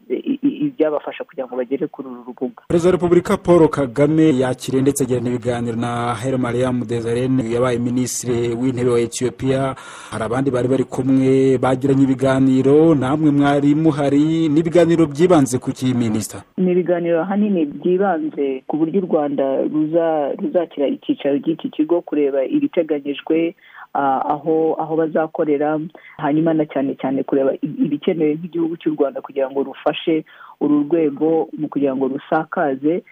ibyabafasha 0.44 1.24
kugira 1.24 1.48
ngo 1.48 1.56
bagere 1.56 1.88
kuri 1.88 2.08
uru 2.08 2.24
rubuga. 2.28 2.64
Perezida 2.68 2.88
wa 2.90 2.96
repubulika 2.96 3.38
paul 3.38 3.68
kagame 3.70 4.38
yakiriye 4.40 4.82
ndetse 4.82 5.04
agirana 5.04 5.30
ibiganiro 5.30 5.76
na 5.78 6.16
heri 6.16 6.38
mariam 6.38 6.84
dezarene 6.88 7.44
yabaye 7.52 7.80
minisitiri 7.80 8.56
w'intebe 8.56 8.90
wa 8.90 9.00
etiyopiya 9.00 9.76
hari 10.12 10.24
abandi 10.24 10.52
bari 10.52 10.68
bari 10.68 10.84
kumwe 10.84 11.58
bagiranye 11.58 12.04
ibiganiro 12.04 12.96
namwe 12.96 13.32
mwari 13.32 13.76
muhari. 13.76 14.50
N'ibiganiro 14.50 15.06
byibanze 15.06 15.58
ku 15.60 15.72
kiyi 15.72 15.94
minisita? 15.94 16.44
Ni 16.58 16.72
ibiganiro 16.72 17.22
ahanini 17.22 17.66
byibanze 17.66 18.64
ku 18.68 18.78
buryo 18.78 19.02
u 19.02 19.06
rwanda 19.06 19.44
ruza- 19.68 20.34
ruzakira 20.40 20.88
icyicaro 20.88 21.40
cy'iki 21.40 21.70
kigo 21.70 22.02
kureba 22.02 22.44
ibiteganyijwe 22.46 23.56
ah, 23.56 23.79
aho 23.94 24.76
aho 24.80 24.94
bazakorera 24.96 25.80
hanyuma 26.18 26.54
na 26.54 26.66
cyane 26.66 26.96
cyane 27.02 27.24
kureba 27.24 27.54
ibikenewe 27.62 28.36
nk'igihugu 28.36 28.78
cy'u 28.78 28.94
rwanda 28.96 29.22
kugira 29.22 29.50
ngo 29.50 29.64
rufashe 29.64 30.26
uru 30.62 30.84
rwego 30.86 31.48
mu 31.58 31.68
kugira 31.70 31.96
ngo 31.96 32.08
rusakaze 32.08 33.04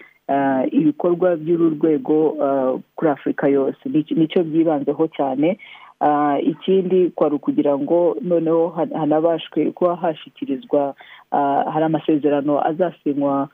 ibikorwa 0.71 1.35
by'uru 1.35 1.69
rwego 1.79 2.15
kuri 2.95 3.09
afurika 3.11 3.47
yose. 3.47 3.79
Ni- 3.89 4.05
ni 4.15 4.27
cyo 4.27 4.43
byibanzeho 4.43 5.07
cyane. 5.17 5.57
Ikindi 6.43 7.09
kwari 7.15 7.35
ukugira 7.35 7.77
ngo 7.77 8.17
noneho 8.21 8.69
han- 8.69 8.93
hanabashwe 8.93 9.71
kuba 9.71 9.95
hashyikirizwa 9.95 10.93
hari 11.73 11.85
amasezerano 11.85 12.59
azasinywa 12.67 13.49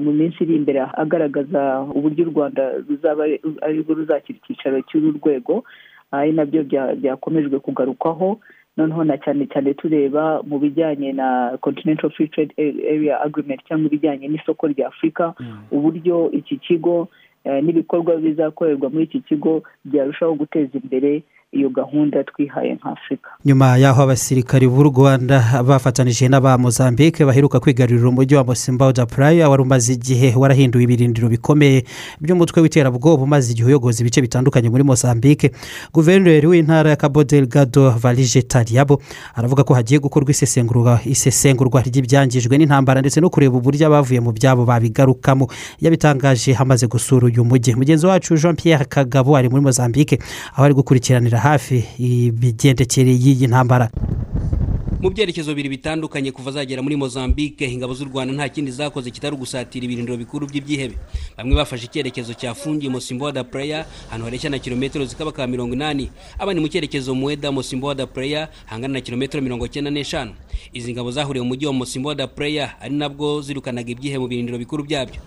mu 0.00 0.12
minsi 0.12 0.44
iri 0.44 0.54
imbere 0.56 0.80
agaragaza 0.94 1.80
uburyo 1.94 2.24
u 2.26 2.30
rwanda 2.30 2.62
ruzaba 2.88 3.24
ari- 3.24 3.40
arirwo 3.62 3.94
ruzakira 3.94 4.38
icyicaro 4.38 4.80
cy'uru 4.88 5.16
rwego. 5.18 5.64
Ari 6.12 6.32
na 6.32 6.44
byo 6.44 6.62
bya- 6.64 6.94
byakomejwe 6.96 7.58
kugarukwaho. 7.60 8.38
Noneho 8.76 9.04
na 9.04 9.18
cyane 9.18 9.46
cyane 9.50 9.74
tureba 9.74 10.42
mu 10.46 10.58
bijyanye 10.58 11.12
na 11.12 11.58
continental 11.60 12.10
free 12.10 12.28
trade 12.28 12.54
area 12.62 13.20
agreement 13.20 13.60
cyangwa 13.68 13.86
ibijyanye 13.90 14.28
n'isoko 14.28 14.66
rya 14.70 14.88
afurika 14.88 15.34
uburyo 15.70 16.30
iki 16.30 16.56
kigo 16.62 17.08
eh, 17.44 17.58
n'ibikorwa 17.64 18.16
bizakorerwa 18.16 18.90
muri 18.90 19.04
iki 19.04 19.20
kigo 19.20 19.62
byarushaho 19.84 20.34
guteza 20.34 20.78
imbere 20.78 21.22
iyo 21.52 21.68
gahunda 21.70 22.24
twihaye 22.24 22.74
nka 22.74 22.90
afurika 22.92 23.30
nyuma 23.44 23.76
y'aho 23.76 24.02
abasirikari 24.02 24.68
b'u 24.68 24.82
rwanda 24.82 25.62
bafatanije 25.64 26.28
n'aba 26.28 26.58
mozambique 26.58 27.24
baheruka 27.24 27.60
kwigarurira 27.60 28.08
umujyi 28.08 28.34
wa 28.36 28.44
mosimboda 28.44 29.06
puraya 29.06 29.48
wari 29.48 29.62
umaze 29.62 29.92
igihe 29.92 30.34
warahinduye 30.36 30.84
ibirindiro 30.84 31.28
bikomeye 31.28 31.84
by'umutwe 32.20 32.60
w'iterabwoba 32.60 33.22
umaze 33.24 33.52
igihe 33.52 33.66
uyogoza 33.68 34.00
ibice 34.02 34.20
bitandukanye 34.20 34.68
muri 34.70 34.84
mozambique. 34.84 35.50
Guverineri 35.92 36.46
w'intara 36.46 36.90
ya 36.90 36.96
cabo 36.96 37.24
delgado 37.24 37.90
valije 37.90 38.42
tariyabo 38.42 39.00
aravuga 39.34 39.64
ko 39.64 39.74
hagiye 39.74 40.00
gukorwa 40.00 40.30
isesengurwa 41.04 41.80
ry'ibyangijwe 41.82 42.58
n'intambara 42.58 43.00
ndetse 43.00 43.20
no 43.20 43.30
kureba 43.30 43.56
uburyo 43.56 43.86
abavuye 43.86 44.20
mu 44.20 44.32
byabo 44.36 44.64
babigarukamo. 44.68 45.48
Yabitangaje 45.80 46.52
hamaze 46.52 46.86
gusura 46.86 47.26
uyu 47.26 47.44
mujyi. 47.44 47.72
Mugenzi 47.74 48.06
wacu 48.06 48.36
jean 48.36 48.56
pierre 48.56 48.84
kagabo 48.84 49.32
ari 49.36 49.48
muri 49.48 49.62
mozambique 49.64 50.18
aho 50.52 50.64
ari 50.64 50.74
gukurikiranira 50.74 51.37
hafi 51.38 51.84
imigendekere 51.98 53.10
y'iyi 53.12 53.46
ntambara. 53.46 53.90
Mu 54.98 55.10
byerekezo 55.14 55.54
bibiri 55.54 55.68
bitandukanye 55.78 56.32
kuva 56.34 56.50
zagera 56.50 56.82
muri 56.82 56.96
mozambique 56.98 57.62
ingabo 57.70 57.94
z'u 57.94 58.10
rwanda 58.10 58.34
nta 58.34 58.48
kindi 58.50 58.70
zakoze 58.74 59.10
kitari 59.14 59.34
ugusatira 59.38 59.84
ibirindiro 59.86 60.18
bikuru 60.18 60.46
by'ibyihebe. 60.50 60.98
Bamwe 61.38 61.54
bafashe 61.54 61.86
icyerekezo 61.86 62.34
cyafungiye 62.34 62.90
mosimbo 62.90 63.30
da 63.32 63.44
pureya 63.46 63.86
ahantu 64.10 64.24
hareshya 64.26 64.50
na 64.50 64.58
kilometero 64.58 65.04
zikaba 65.06 65.30
ka 65.32 65.46
mirongo 65.46 65.74
inani. 65.78 66.10
Abandi 66.38 66.58
mu 66.60 66.66
cyerekezo 66.68 67.14
muweda 67.14 67.52
mosimbo 67.54 67.94
da 67.94 68.06
pureya 68.10 68.48
hangana 68.66 68.98
na 68.98 69.00
kilometero 69.00 69.38
mirongo 69.42 69.68
cyenda 69.70 69.90
n'eshanu. 69.90 70.34
Izi 70.74 70.90
ngabo 70.92 71.10
zahuriye 71.14 71.42
mu 71.46 71.48
mujyi 71.54 71.66
wa 71.66 71.72
mosimbo 71.78 72.10
da 72.14 72.26
pureya 72.26 72.74
ari 72.82 72.94
nabwo 72.98 73.38
zirukanaga 73.42 73.90
ibyihe 73.94 74.18
mu 74.18 74.26
birindiro 74.26 74.58
bikuru 74.58 74.82
byabyo. 74.82 75.20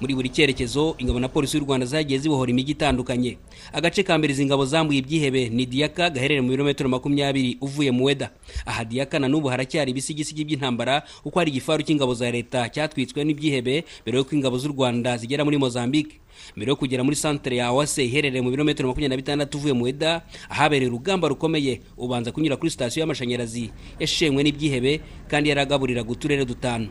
Muri 0.00 0.14
buri 0.14 0.28
cyerekezo 0.30 0.94
ingabo 0.98 1.18
na 1.20 1.28
polisi 1.28 1.56
y'u 1.58 1.64
rwanda 1.64 1.86
zagiye 1.86 2.18
zibohora 2.18 2.50
imijyi 2.50 2.72
itandukanye. 2.78 3.38
Agace 3.72 4.02
ka 4.02 4.18
mbere 4.18 4.32
izi 4.32 4.46
ngabo 4.46 4.64
zambuye 4.64 4.98
ibyihebe 5.02 5.48
ni 5.50 5.66
diyaka 5.66 6.10
gaherereye 6.10 6.40
mu 6.40 6.48
birometero 6.54 6.88
makumyabiri 6.88 7.58
uvuye 7.60 7.90
mu 7.90 8.04
weda 8.06 8.30
aha 8.66 8.84
diyaka 8.84 9.18
na 9.18 9.26
n'ubu 9.28 9.48
haracyari 9.50 9.90
ibisigisigi 9.90 10.44
by'intambara 10.46 11.02
kuko 11.22 11.38
hari 11.38 11.50
igifaru 11.50 11.82
cy'ingabo 11.82 12.14
za 12.14 12.30
leta 12.30 12.68
cyatwitswe 12.70 13.24
n'ibyihebe 13.26 13.84
mbere 14.06 14.14
y'uko 14.18 14.32
ingabo 14.38 14.54
z'u 14.58 14.70
rwanda 14.70 15.16
zigera 15.18 15.42
muri 15.44 15.58
mozambique. 15.58 16.20
Mbere 16.56 16.70
yo 16.70 16.76
kugera 16.78 17.02
muri 17.02 17.16
santere 17.18 17.56
ya 17.58 17.72
wase 17.74 18.06
iherereye 18.06 18.38
mu 18.42 18.50
birometero 18.54 18.86
makumyabiri 18.88 19.10
na 19.10 19.18
bitandatu 19.18 19.58
uvuye 19.58 19.74
mu 19.74 19.84
weda 19.90 20.22
ahabereye 20.46 20.86
urugamba 20.86 21.26
rukomeye 21.28 21.82
ubanza 21.98 22.30
kunyura 22.30 22.54
kuri 22.56 22.70
sitasiyo 22.70 23.02
y'amashanyarazi 23.02 23.74
yashenywe 23.98 24.42
n'ibyihebe 24.46 25.00
kandi 25.26 25.50
yaragaburiraga 25.50 26.06
uturere 26.10 26.46
dutanu. 26.46 26.86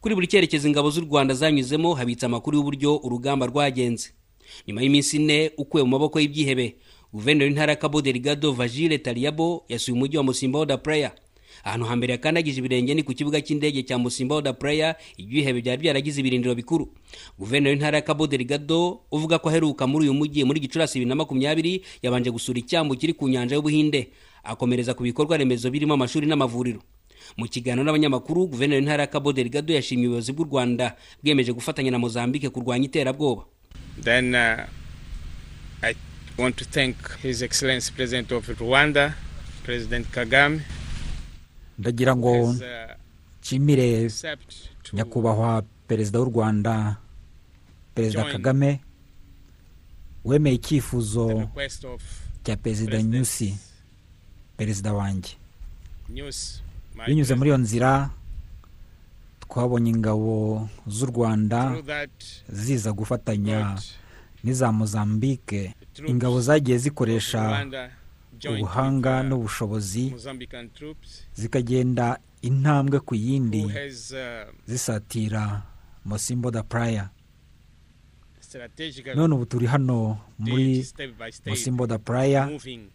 Kuri 0.00 0.14
buri 0.14 0.26
cyerekezo 0.26 0.68
ingabo 0.68 0.90
z'u 0.90 1.00
rwanda 1.04 1.34
zanyuzemo 1.34 1.94
habitse 1.94 2.26
amakuru 2.26 2.56
y'uburyo 2.56 2.96
urugamba 2.96 3.46
rwagenze. 3.46 4.10
Nyuma 4.66 4.82
y'iminsi 4.82 5.16
ine 5.16 5.50
ukuwe 5.58 5.82
mu 5.82 5.88
maboko 5.90 6.20
y'ibyihebe 6.20 6.76
guverineri 7.12 7.46
w'intara 7.50 7.72
ya 7.72 7.76
cabo 7.78 8.02
delgado 8.02 8.52
vagile 8.52 8.98
tariyabo 8.98 9.64
yasuye 9.68 9.94
umujyi 9.96 10.16
wa 10.16 10.22
musimbaho 10.22 10.66
da 10.66 10.76
praya 10.78 11.12
ahantu 11.64 11.86
hambere 11.86 12.12
yakandagije 12.12 12.58
ibirenge 12.58 12.94
ni 12.94 13.02
ku 13.02 13.12
kibuga 13.14 13.40
cy'indege 13.40 13.82
cya 13.82 13.98
musimbaho 13.98 14.42
da 14.42 14.52
praya 14.52 14.96
ibyihebe 15.18 15.60
byari 15.60 15.80
byaragize 15.82 16.20
ibirindiro 16.20 16.54
bikuru. 16.54 16.88
Guverineri 17.38 17.70
w'intara 17.76 17.98
ya 17.98 18.02
cabo 18.04 18.26
delgado 18.26 19.00
uvuga 19.12 19.38
ko 19.38 19.48
aheruka 19.48 19.86
muri 19.86 20.04
uyu 20.08 20.14
mujyi 20.14 20.44
muri 20.44 20.60
gicurasi 20.60 20.98
bibiri 20.98 21.08
na 21.08 21.14
makumyabiri 21.14 21.82
yabanje 22.02 22.30
gusura 22.30 22.58
icyambu 22.58 22.96
kiri 22.96 23.12
ku 23.12 23.28
nyanja 23.28 23.54
y'ubuhinde. 23.54 24.08
Akomereza 24.42 24.94
ku 24.94 25.02
bikorwa 25.02 25.36
remezo 25.36 25.70
birimo 25.70 25.94
amashuri 25.94 26.26
n'amavuriro. 26.26 26.80
Mu 27.36 27.46
kiganiro 27.48 27.84
n'abanyamakuru 27.84 28.46
guverineri 28.46 28.80
w'intara 28.80 29.02
ya 29.02 29.10
cabo 29.10 29.32
delgado 29.32 29.74
yashimye 29.74 30.06
ubuyobozi 30.06 30.32
bw'u 30.32 30.44
rwanda 30.44 30.96
bwemeje 31.22 31.52
gufatanya 31.52 31.90
na 31.90 31.98
mozambique 31.98 32.48
kurwanya 32.50 32.84
iterabwoba 32.86 33.44
Then 34.02 34.34
uh, 34.34 34.64
I 35.82 35.94
want 36.38 36.56
to 36.56 36.64
thank 36.64 36.96
His 37.22 37.42
Excellency 37.42 37.92
President 37.92 38.32
of 38.32 38.48
Rwanda, 38.60 39.14
President 39.64 40.06
Kagame. 40.10 40.60
ndagira 41.78 42.16
ngo 42.16 42.42
uh, 42.42 42.56
nshimire 43.42 44.10
nyakubahwa 44.92 45.62
perezida 45.88 46.18
w'u 46.20 46.24
rwanda 46.30 46.96
perezida 47.94 48.24
kagame 48.24 48.80
wemeye 50.24 50.56
icyifuzo 50.56 51.48
cya 52.44 52.56
perezida 52.56 52.90
President 52.90 53.14
nyusi 53.14 53.54
perezida 54.56 54.92
wanjye 54.92 55.30
News. 56.08 56.62
Binyuze 57.06 57.34
muri 57.34 57.48
iyo 57.50 57.58
nzira 57.58 58.10
twabonye 59.44 59.90
ingabo 59.90 60.68
z'u 60.86 61.06
rwanda 61.12 61.60
ziza 62.48 62.90
gufatanya 62.92 63.78
n'iza 64.44 64.72
mozambique. 64.72 65.74
ingabo 66.06 66.40
zagiye 66.40 66.78
zikoresha 66.78 67.66
ubuhanga 68.48 69.22
n'ubushobozi 69.28 70.10
Mozambican 70.10 70.70
troops 70.72 71.10
zikagenda 71.34 72.18
intambwe 72.42 73.00
ku 73.00 73.14
yindi 73.14 73.64
uh, 73.64 73.74
zisatira 74.66 75.62
mosimbo 76.04 76.50
da 76.50 76.64
strategically 78.40 79.16
none 79.16 79.34
ubu 79.34 79.46
turi 79.46 79.66
hano 79.66 80.18
muri 80.38 80.86
mosimbo 81.46 81.86
da 81.86 81.98
moving. 82.46 82.90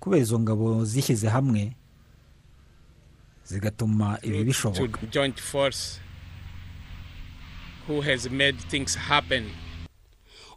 Kubera 0.00 0.22
izo 0.22 0.40
ngabo 0.40 0.84
zishyize 0.84 1.28
hamwe 1.28 1.76
zigatuma 3.46 4.18
ibi 4.22 4.38
to 4.38 4.44
bishoboka. 4.44 5.06
joint 5.10 5.38
force 5.40 6.00
who 7.88 8.00
has 8.02 8.26
made 8.30 8.58
things 8.68 8.96
happen. 8.98 9.44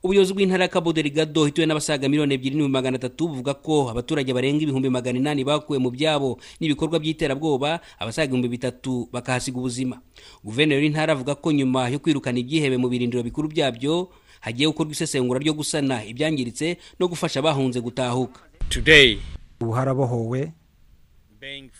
Ubuyobozi 0.04 0.34
bw'intara 0.34 0.64
ya 0.64 0.70
cabo 0.70 0.94
delgado 0.94 1.46
hituwe 1.46 1.68
n'abasaga 1.68 2.10
miliyoni 2.10 2.34
ebyiri 2.34 2.56
n'ibihumbi 2.56 2.74
magana 2.74 2.96
atatu 2.96 3.28
buvuga 3.28 3.54
ko 3.54 3.90
abaturage 3.92 4.34
barenga 4.34 4.64
ibihumbi 4.64 4.90
magana 4.90 5.20
inani 5.20 5.44
bakuwe 5.44 5.76
mu 5.80 5.92
byabo 5.92 6.40
n'ibikorwa 6.60 7.00
by'iterabwoba 7.00 7.80
abasaga 8.00 8.26
ibihumbi 8.32 8.48
bitatu 8.48 9.10
bakahasiga 9.12 9.58
ubuzima. 9.60 10.00
Guverineri 10.44 10.82
w'intara 10.88 11.14
avuga 11.14 11.36
ko 11.36 11.52
nyuma 11.52 11.90
yo 11.92 12.00
kwirukana 12.00 12.40
ibyihebe 12.40 12.78
mu 12.80 12.88
birindiro 12.90 13.24
bikuru 13.24 13.52
byabyo 13.52 14.08
hagiye 14.40 14.68
gukorwa 14.72 14.92
isesengura 14.96 15.40
ryo 15.44 15.54
gusana 15.54 16.00
ibyangiritse 16.08 16.78
no 17.00 17.08
gufasha 17.12 17.40
abahunze 17.44 17.82
gutahuka. 17.84 18.40
Today 18.72 19.20
ubu 19.60 19.72
harabohowe 19.76 20.52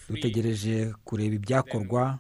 dutegereje 0.10 0.94
kureba 1.04 1.36
ibyakorwa 1.36 2.20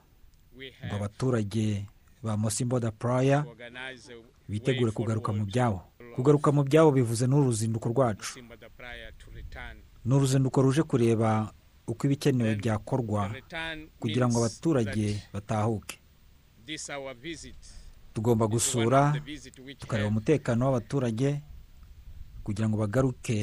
ngo 0.86 0.96
abaturage 0.96 1.86
ba 2.24 2.38
mosimbo 2.38 2.80
da 2.80 2.92
praya 2.92 3.46
organized 3.48 4.12
a 4.12 4.52
bitegure 4.52 4.92
kugaruka 4.92 5.32
mu 5.34 5.46
byabo. 5.46 5.82
kugaruka 6.16 6.52
mu 6.52 6.64
byabo 6.64 6.92
bivuze 6.92 7.28
n'uruzinduko 7.28 7.90
rwacu. 7.90 8.40
Ni 10.06 10.14
uruzinduko 10.16 10.62
ruje 10.62 10.84
kureba 10.84 11.54
uko 11.88 12.02
ibikenewe 12.08 12.56
byakorwa 12.56 13.32
kugira 14.00 14.28
ngo 14.28 14.38
abaturage 14.44 15.24
batahuke. 15.34 16.00
tugomba 18.14 18.48
gusura 18.48 19.14
tukareba 19.80 20.10
umutekano 20.10 20.66
w'abaturage 20.66 21.42
kugira 22.44 22.68
ngo 22.70 22.78
bagaruke 22.78 23.38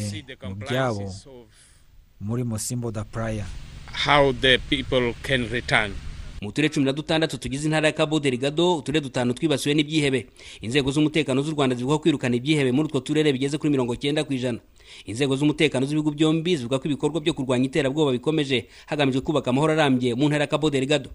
mu 0.48 0.54
byabo 0.54 1.06
muri 2.20 2.42
mosimbo 2.44 2.90
da 2.92 3.04
praya 3.04 3.46
how 4.04 4.32
the 4.32 4.58
people 4.70 5.14
can 5.22 5.48
return. 5.50 5.92
mu 6.42 6.52
turere 6.52 6.68
cumi 6.74 6.86
na 6.86 6.92
dutandatu 6.92 7.38
tugize 7.38 7.64
intara 7.64 7.88
ya 7.88 7.92
cabo 7.92 8.20
delgado 8.20 8.76
uturere 8.76 9.00
dutanu 9.00 9.32
twibasiwe 9.34 9.74
n'ibyihebe. 9.74 10.26
Inzego 10.60 10.90
z'umutekano 10.90 11.42
z'u 11.42 11.52
rwanda 11.56 11.76
zivuga 11.76 11.96
ko 11.96 12.02
kwirukana 12.02 12.36
ibyihebe 12.36 12.72
muri 12.72 12.86
utwo 12.88 13.00
turere 13.00 13.32
bigeze 13.32 13.58
kuri 13.58 13.70
mirongo 13.70 13.96
cyenda 13.96 14.24
ku 14.24 14.32
ijana. 14.32 14.58
Inzego 15.08 15.36
z'umutekano 15.36 15.86
z'ibihugu 15.86 16.10
byombi 16.12 16.56
zivuga 16.56 16.78
ko 16.78 16.84
ibikorwa 16.88 17.20
byo 17.20 17.32
kurwanya 17.34 17.64
iterabwoba 17.66 18.12
bikomeje 18.12 18.68
hagamijwe 18.86 19.20
kubaka 19.24 19.50
amahoro 19.50 19.72
arambye 19.72 20.14
mu 20.14 20.28
ntara 20.28 20.44
ya 20.44 20.50
cabo 20.50 20.70
delgado 20.70 21.10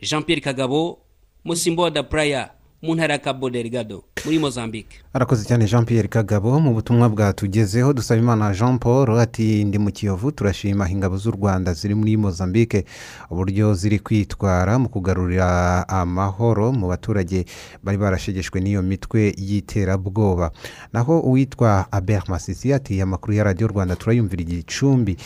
jean 0.00 0.22
pierre 0.24 0.40
kagabo 0.40 0.98
musimbo 1.44 1.90
da 1.90 2.02
praya 2.02 2.50
mu 2.82 2.94
ntara 2.94 3.12
ya 3.14 3.18
cabo 3.18 3.50
delgado 3.50 4.04
muri 4.24 4.38
mozambique. 4.38 4.98
Arakoze 5.12 5.44
cyane 5.44 5.66
jean 5.66 5.84
pierre 5.84 6.08
kagabo 6.08 6.60
mu 6.60 6.74
butumwa 6.74 7.08
bwatugezeho. 7.08 7.92
Dusaba 7.92 8.20
imana 8.20 8.52
jean 8.54 8.78
paul 8.78 9.18
ati 9.20 9.64
ndi 9.64 9.78
mu 9.78 9.90
kiyovu 9.90 10.32
turashima 10.32 10.90
ingabo 10.90 11.16
z'u 11.16 11.30
rwanda 11.30 11.72
ziri 11.74 11.94
muri 11.94 12.16
mozambique 12.16 12.84
uburyo 13.30 13.74
ziri 13.74 13.98
kwitwara 13.98 14.78
mu 14.78 14.88
kugarurira 14.88 15.88
amahoro 15.88 16.72
mu 16.72 16.88
baturage 16.88 17.44
bari 17.82 17.98
barashegeshwe 17.98 18.60
n'iyo 18.60 18.82
mitwe 18.82 19.34
y'iterabwoba. 19.38 20.50
Naho 20.92 21.20
uwitwa 21.20 21.92
albert 21.92 22.28
masisi 22.28 22.72
ati 22.72 23.00
amakuru 23.00 23.32
ya 23.32 23.44
radiyo 23.44 23.68
rwanda 23.68 23.96
turayumvira 23.96 24.42
igicumbi. 24.42 25.16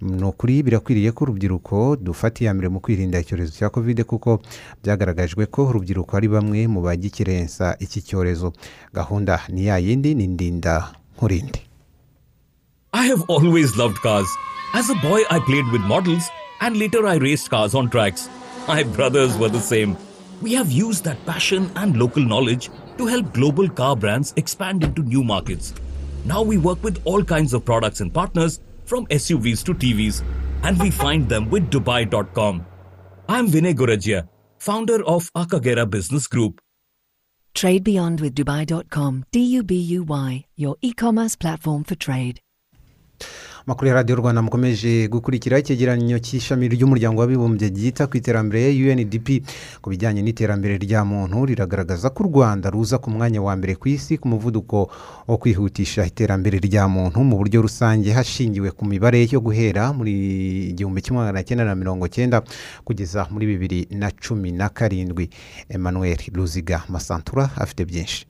Ni 0.00 0.24
ukuri 0.24 0.62
birakwiriye 0.62 1.12
ko 1.12 1.24
urubyiruko 1.24 1.96
dufata 1.96 2.44
iya 2.44 2.54
mbere 2.54 2.68
mu 2.68 2.80
kwirinda 2.80 3.20
icyorezo 3.20 3.52
cya 3.52 3.70
kovide 3.70 4.04
kuko 4.04 4.40
byagaragajwe 4.84 5.46
ko 5.46 5.64
urubyiruko 5.68 6.16
ari 6.16 6.28
bamwe 6.28 6.66
mu 6.68 6.80
bagikerensa 6.96 7.76
iki 7.78 8.02
cyorezo 8.02 8.52
gahunda 8.92 9.40
ni 9.48 9.66
ya 9.66 9.78
yindi 9.78 10.14
ni 10.14 10.26
ndinda 10.26 10.92
nkurinde 11.16 11.60
I 12.92 13.08
have 13.08 13.24
always 13.28 13.76
loved 13.76 13.98
cars. 14.00 14.26
As 14.72 14.88
a 14.88 14.94
boy, 14.94 15.20
I 15.30 15.38
played 15.40 15.66
with 15.70 15.82
models, 15.82 16.30
and 16.62 16.78
later 16.78 17.06
I 17.06 17.16
raced 17.18 17.50
cars 17.50 17.74
on 17.74 17.90
tracks. 17.90 18.30
My 18.66 18.84
brothers 18.84 19.36
were 19.36 19.50
the 19.50 19.60
same. 19.60 19.96
We 20.40 20.54
have 20.54 20.72
used 20.72 21.04
that 21.04 21.18
passion 21.26 21.70
and 21.76 21.98
local 21.98 22.22
knowledge 22.24 22.70
to 22.96 23.06
help 23.06 23.34
global 23.34 23.68
car 23.68 23.96
brands 23.96 24.32
expand 24.36 24.82
into 24.82 25.02
new 25.02 25.22
markets. 25.22 25.74
Now 26.24 26.42
we 26.42 26.56
work 26.56 26.82
with 26.82 27.02
all 27.04 27.22
kinds 27.22 27.52
of 27.52 27.66
products 27.66 28.00
and 28.00 28.14
partners, 28.14 28.60
from 28.86 29.06
SUVs 29.08 29.62
to 29.64 29.74
TVs, 29.74 30.22
and 30.62 30.80
we 30.80 30.90
find 30.90 31.28
them 31.28 31.50
with 31.50 31.70
Dubai.com. 31.70 32.64
I'm 33.28 33.48
Vinay 33.48 33.74
Gorajia, 33.74 34.26
founder 34.58 35.04
of 35.04 35.30
Akagera 35.34 35.88
Business 35.90 36.26
Group. 36.28 36.60
Trade 37.56 37.84
beyond 37.84 38.20
with 38.20 38.34
Dubai.com. 38.34 39.24
D 39.32 39.40
U 39.40 39.62
B 39.62 39.76
U 39.76 40.02
Y, 40.04 40.44
your 40.56 40.76
e 40.82 40.92
commerce 40.92 41.36
platform 41.36 41.84
for 41.84 41.94
trade. 41.94 42.38
Amakuru 43.66 43.88
ya 43.88 43.94
radiyo 43.94 44.16
rwanda 44.16 44.42
mukomeje 44.42 45.08
gukurikira 45.08 45.58
icyegeranyo 45.58 46.18
cy'ishami 46.18 46.68
ry'umuryango 46.68 47.20
w'abibumbye 47.20 47.68
ryita 47.68 48.06
ku 48.06 48.16
iterambere 48.16 48.70
UNDP. 48.70 49.42
Ku 49.82 49.90
bijyanye 49.90 50.22
n'iterambere 50.22 50.78
rya 50.78 51.02
muntu 51.04 51.46
riragaragaza 51.50 52.10
ko 52.14 52.22
u 52.24 52.26
rwanda 52.30 52.70
ruza 52.70 52.98
ku 53.02 53.10
mwanya 53.10 53.42
wa 53.42 53.56
mbere 53.58 53.74
ku 53.74 53.88
isi 53.90 54.18
ku 54.22 54.28
muvuduko 54.30 54.86
wo 55.26 55.36
kwihutisha 55.38 56.06
iterambere 56.06 56.58
rya 56.62 56.86
muntu 56.88 57.18
mu 57.26 57.36
buryo 57.42 57.58
rusange 57.62 58.12
hashingiwe 58.14 58.70
ku 58.70 58.86
mibare 58.86 59.26
yo 59.26 59.40
guhera 59.42 59.90
muri 59.92 60.14
igihumbi 60.70 61.02
kimwe 61.02 61.20
magana 61.26 61.42
cyenda 61.42 61.64
na 61.66 61.74
mirongo 61.74 62.06
cyenda 62.08 62.42
kugeza 62.86 63.26
muri 63.34 63.46
bibiri 63.50 63.88
na 63.90 64.10
cumi 64.14 64.52
na 64.54 64.68
karindwi. 64.70 65.26
Emmanuel 65.68 66.18
ruziga 66.32 66.86
masantura 66.88 67.50
afite 67.58 67.82
byinshi. 67.84 68.26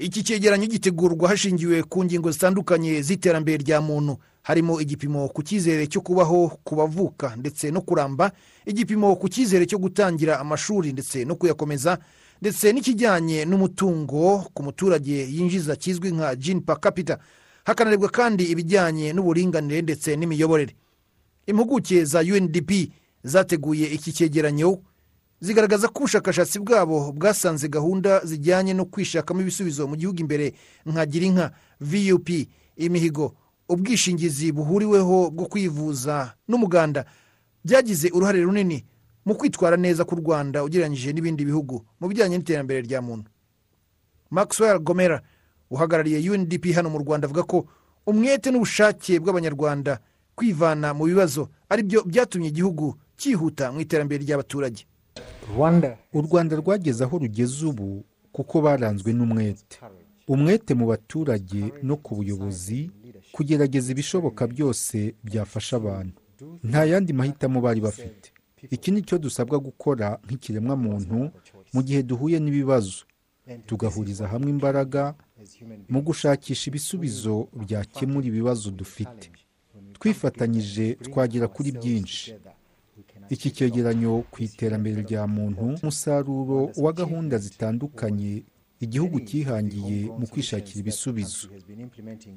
Iki 0.00 0.22
cyegeranyo 0.24 0.64
gitegurwa 0.66 1.28
hashingiwe 1.28 1.82
ku 1.84 2.04
ngingo 2.04 2.30
zitandukanye 2.32 3.02
z'iterambere 3.04 3.60
rya 3.60 3.80
muntu. 3.84 4.16
Harimo 4.46 4.80
igipimo 4.80 5.26
ku 5.28 5.42
cyizere 5.42 5.86
cyo 5.90 6.00
kubaho 6.00 6.48
ku 6.64 6.76
bavuka 6.78 7.34
ndetse 7.36 7.70
no 7.74 7.80
kuramba 7.82 8.30
igipimo 8.66 9.16
ku 9.18 9.26
cyizere 9.28 9.66
cyo 9.66 9.78
gutangira 9.78 10.38
amashuri 10.40 10.92
ndetse 10.94 11.24
no 11.26 11.34
kuyakomeza 11.34 11.98
ndetse 12.40 12.70
n'ikijyanye 12.72 13.44
n'umutungo 13.44 14.46
ku 14.54 14.62
muturage 14.62 15.26
yinjiza 15.34 15.76
kizwi 15.76 16.10
nka 16.14 16.36
jini 16.36 16.60
pa 16.60 16.76
kapita 16.76 17.18
hakanarebwa 17.64 18.08
kandi 18.08 18.44
ibijyanye 18.44 19.12
n'uburinganire 19.12 19.82
ndetse 19.82 20.16
n'imiyoborere. 20.16 20.76
Impuguke 21.46 22.04
za 22.04 22.20
UNDP 22.20 22.70
zateguye 23.24 23.86
iki 23.86 24.12
cyegeranyo 24.12 24.78
zigaragaza 25.40 25.88
ko 25.88 25.98
ubushakashatsi 25.98 26.58
bwabo 26.58 27.12
bwasanze 27.12 27.68
gahunda 27.68 28.20
zijyanye 28.24 28.74
no 28.74 28.84
kwishakamo 28.84 29.40
ibisubizo 29.42 29.86
mu 29.90 29.96
gihugu 29.96 30.20
imbere 30.20 30.54
nka 30.86 31.06
girinka 31.06 31.50
vup 31.80 32.28
imihigo 32.76 33.34
ubwishingizi 33.68 34.52
buhuriweho 34.52 35.30
bwo 35.30 35.46
kwivuza 35.46 36.34
n'umuganda. 36.48 37.04
Byagize 37.64 38.10
uruhare 38.10 38.40
runini 38.42 38.84
mu 39.26 39.34
kwitwara 39.34 39.76
neza 39.76 40.04
k'u 40.04 40.14
rwanda 40.22 40.64
ugereranyije 40.64 41.12
n'ibindi 41.12 41.44
bihugu 41.44 41.82
mu 42.00 42.06
bijyanye 42.08 42.38
n'iterambere 42.38 42.80
rya 42.86 43.02
muntu. 43.02 43.30
Maxwell 44.30 44.78
gomera 44.78 45.22
uhagarariye 45.70 46.30
UNDP 46.30 46.64
hano 46.74 46.90
mu 46.90 46.98
rwanda 46.98 47.26
avuga 47.26 47.42
ko 47.42 47.66
umwete 48.06 48.50
n'ubushake 48.50 49.18
bw'abanyarwanda 49.20 49.98
kwivana 50.38 50.94
mu 50.94 51.04
bibazo 51.10 51.48
ari 51.68 51.82
byo 51.82 52.02
byatumye 52.06 52.48
igihugu 52.54 52.94
cyihuta 53.18 53.72
mu 53.72 53.80
iterambere 53.80 54.22
ry'abaturage. 54.24 54.86
U 56.14 56.20
rwanda 56.22 56.56
rwageze 56.56 57.04
aho 57.04 57.18
rugeze 57.18 57.66
ubu 57.66 58.04
kuko 58.32 58.60
baranzwe 58.62 59.10
n'umwete. 59.12 59.78
Umwete 60.28 60.74
mu 60.74 60.86
baturage 60.86 61.72
no 61.82 61.96
ku 61.96 62.14
buyobozi 62.14 62.90
kugerageza 63.36 63.88
ibishoboka 63.92 64.42
byose 64.52 64.96
byafasha 65.26 65.76
abantu. 65.76 66.16
Nta 66.70 66.82
yandi 66.90 67.12
mahitamo 67.12 67.58
bari 67.60 67.80
bafite. 67.80 68.26
Iki 68.74 68.88
ni 68.90 69.00
cyo 69.06 69.16
dusabwa 69.24 69.56
gukora 69.66 70.06
nk'ikiremwamuntu 70.24 71.18
mu 71.74 71.80
gihe 71.86 72.00
duhuye 72.08 72.38
n'ibibazo. 72.40 73.04
Tugahuriza 73.68 74.24
hamwe 74.32 74.50
imbaraga 74.56 75.02
mu 75.92 76.00
gushakisha 76.06 76.64
ibisubizo 76.70 77.34
byakemura 77.62 78.26
ibibazo 78.32 78.68
dufite. 78.80 79.26
Twifatanyije 79.96 80.94
twagera 81.06 81.46
kuri 81.48 81.70
byinshi. 81.78 82.34
Iki 83.34 83.48
cyegeranyo 83.56 84.12
ku 84.30 84.36
iterambere 84.46 85.02
rya 85.06 85.22
muntu 85.26 85.64
umusaruro 85.82 86.58
wa 86.84 86.92
gahunda 87.00 87.36
zitandukanye 87.38 88.32
igihugu 88.80 89.20
cyihangiye 89.20 89.98
mu 90.18 90.26
kwishakira 90.26 90.78
ibisubizo. 90.80 91.48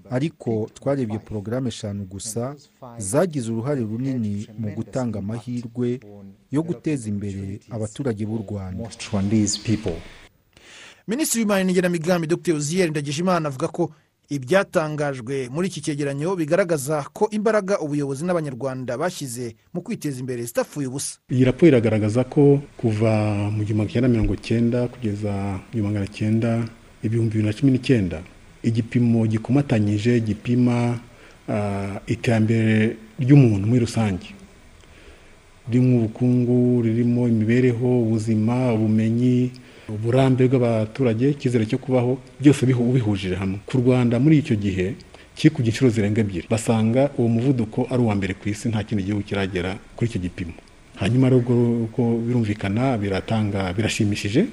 Ariko 0.10 0.70
twarebye 0.74 1.20
porogaramu 1.20 1.68
eshanu 1.68 2.06
gusa 2.06 2.56
zagize 2.98 3.52
uruhare 3.52 3.82
runini 3.82 4.48
mu 4.58 4.70
gutanga 4.78 5.20
amahirwe 5.20 6.00
yo 6.52 6.62
guteza 6.64 7.10
imbere 7.10 7.60
abaturage 7.70 8.26
b'u 8.26 8.38
rwanda. 8.44 8.90
Minisitiri 11.08 11.42
w'imari 11.44 11.64
n'igenamigambi 11.66 12.28
dr. 12.28 12.54
Uziyeri 12.56 12.92
ndagijimana 12.92 13.48
avuga 13.50 13.68
ko 13.68 13.92
ibyatangajwe 14.30 15.50
muri 15.54 15.68
iki 15.68 15.82
cyegeranyo 15.82 16.36
bigaragaza 16.36 17.04
ko 17.14 17.28
imbaraga 17.32 17.80
ubuyobozi 17.80 18.26
n'abanyarwanda 18.26 18.98
bashyize 18.98 19.56
mu 19.74 19.82
kwiteza 19.82 20.20
imbere 20.20 20.44
zitapfuye 20.44 20.88
ubusa. 20.88 21.18
Iyi 21.34 21.44
raporo 21.46 21.68
iragaragaza 21.68 22.24
ko 22.24 22.62
kuva 22.78 23.12
mu 23.50 23.64
gihumbi 23.64 23.92
cyenda 23.92 24.10
mirongo 24.10 24.36
cyenda 24.36 24.88
kugeza 24.88 25.34
mu 25.58 25.70
gihumbi 25.74 25.88
magana 25.88 26.08
cyenda 26.08 26.50
ibihumbi 27.04 27.32
bibiri 27.34 27.48
na 27.48 27.54
cumi 27.58 27.72
n'icyenda 27.72 28.18
igipimo 28.64 29.26
gikomatanyije 29.28 30.20
gipima 30.20 31.00
ah, 31.50 31.98
iterambere 32.08 32.96
ry'umuntu 33.20 33.66
muri 33.68 33.80
rusange. 33.80 34.28
Ririmo 35.70 35.98
ubukungu 35.98 36.82
ririmo 36.82 37.28
imibereho 37.28 38.02
ubuzima 38.02 38.74
ubumenyi 38.74 39.52
uburambe 39.90 40.48
bw'abaturage 40.48 41.30
icyizere 41.36 41.66
cyo 41.66 41.78
kubaho 41.78 42.18
byose 42.40 42.66
bihu- 42.66 42.94
bihujije 42.94 43.36
hamwe. 43.36 43.60
Ku 43.66 43.78
rwanda 43.82 44.20
muri 44.20 44.38
icyo 44.44 44.56
gihe 44.56 44.94
kikubye 45.36 45.70
inshuro 45.72 45.90
zirenga 45.92 46.22
ebyiri. 46.22 46.48
Basanga 46.50 47.10
uwo 47.18 47.28
muvuduko 47.28 47.88
ari 47.92 48.02
uwa 48.04 48.16
mbere 48.16 48.34
ku 48.40 48.50
isi 48.50 48.70
nta 48.70 48.84
kindi 48.84 49.04
gihugu 49.04 49.24
kiragera 49.24 49.72
kuri 49.96 50.06
icyo 50.10 50.20
gipimo. 50.22 50.54
Hanyuma 51.00 51.30
rero 51.30 51.40
ubwo- 51.42 52.20
birumvikana 52.26 52.98
biratanga 52.98 53.74
birashimishije 53.74 54.46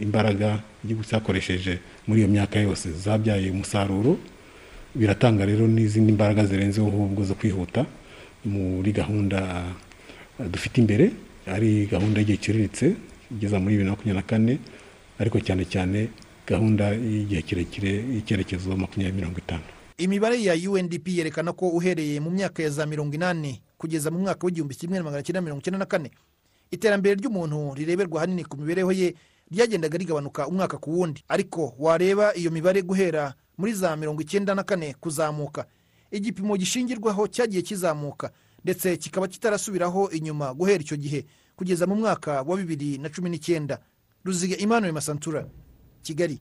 imbaraga 0.00 0.58
igihugu 0.84 1.04
cyakoresheje 1.08 1.78
muri 2.06 2.20
iyo 2.20 2.28
myaka 2.28 2.58
yose. 2.60 2.90
Zabyaye 2.90 3.50
umusaruro 3.54 4.18
biratanga 4.94 5.46
rero 5.46 5.64
n'izindi 5.68 6.12
mbaraga 6.12 6.44
zirenzeho 6.44 6.88
ahubwo 6.90 7.22
zo 7.24 7.34
kwihuta 7.38 7.86
muri 8.44 8.90
gahunda 8.92 9.38
dufite 10.52 10.78
imbere. 10.82 11.10
Ari 11.46 11.86
gahunda 11.90 12.18
y'igihe 12.20 12.38
kiciriritse 12.38 12.86
igeza 13.34 13.58
muri 13.62 13.74
bibiri 13.78 13.84
na 13.86 13.94
makumyabiri 13.94 14.20
na 14.22 14.28
kane 14.30 14.54
ariko 15.22 15.38
cyane 15.40 15.64
cyane 15.64 16.10
gahunda 16.46 16.90
y'igihe 16.90 17.42
kirekire 17.42 17.90
y'icyerekezo 18.14 18.76
makumyabiri 18.76 19.16
mirongo 19.16 19.38
itanu. 19.38 19.62
Imibare 19.98 20.42
ya 20.42 20.54
undp 20.70 21.08
yerekana 21.08 21.52
ko 21.52 21.68
uhereye 21.68 22.20
mu 22.20 22.30
myaka 22.30 22.62
ya 22.62 22.70
za 22.70 22.86
mirongo 22.86 23.14
inani 23.14 23.62
kugeza 23.78 24.10
mu 24.10 24.18
mwaka 24.18 24.46
w'igihumbi 24.46 24.74
kimwe 24.74 24.98
na 24.98 25.04
magana 25.04 25.22
cyenda 25.22 25.40
mirongo 25.40 25.60
icyenda 25.60 25.78
na 25.78 25.86
kane 25.86 26.10
iterambere 26.70 27.14
ry'umuntu 27.14 27.74
rireberwa 27.74 28.18
ahanini 28.22 28.44
ku 28.44 28.56
mibereho 28.56 28.92
ye 28.92 29.14
ryagendaga 29.52 29.98
rigabanuka 29.98 30.46
umwaka 30.48 30.78
ku 30.78 30.90
wundi. 30.98 31.22
Ariko 31.28 31.74
wareba 31.78 32.34
iyo 32.34 32.50
mibare 32.50 32.82
guhera 32.82 33.34
muri 33.58 33.72
za 33.72 33.96
mirongo 33.96 34.22
icyenda 34.22 34.54
na 34.54 34.62
kane 34.62 34.94
kuzamuka 35.00 35.66
igipimo 36.10 36.56
gishingirwaho 36.56 37.28
cyagiye 37.28 37.62
kizamuka 37.62 38.30
ndetse 38.64 38.96
kikaba 38.96 39.28
kitarasubiraho 39.28 40.10
inyuma 40.10 40.54
guhera 40.54 40.80
icyo 40.82 40.96
gihe 40.96 41.24
kugeza 41.56 41.86
mu 41.86 41.94
mwaka 41.94 42.42
wa 42.42 42.56
bibiri 42.56 42.98
na 42.98 43.08
cumi 43.08 43.30
n'icyenda. 43.30 43.78
Ruziga 44.24 44.56
emmanuel 44.58 44.92
masantura 44.92 45.46
kigali 46.02 46.40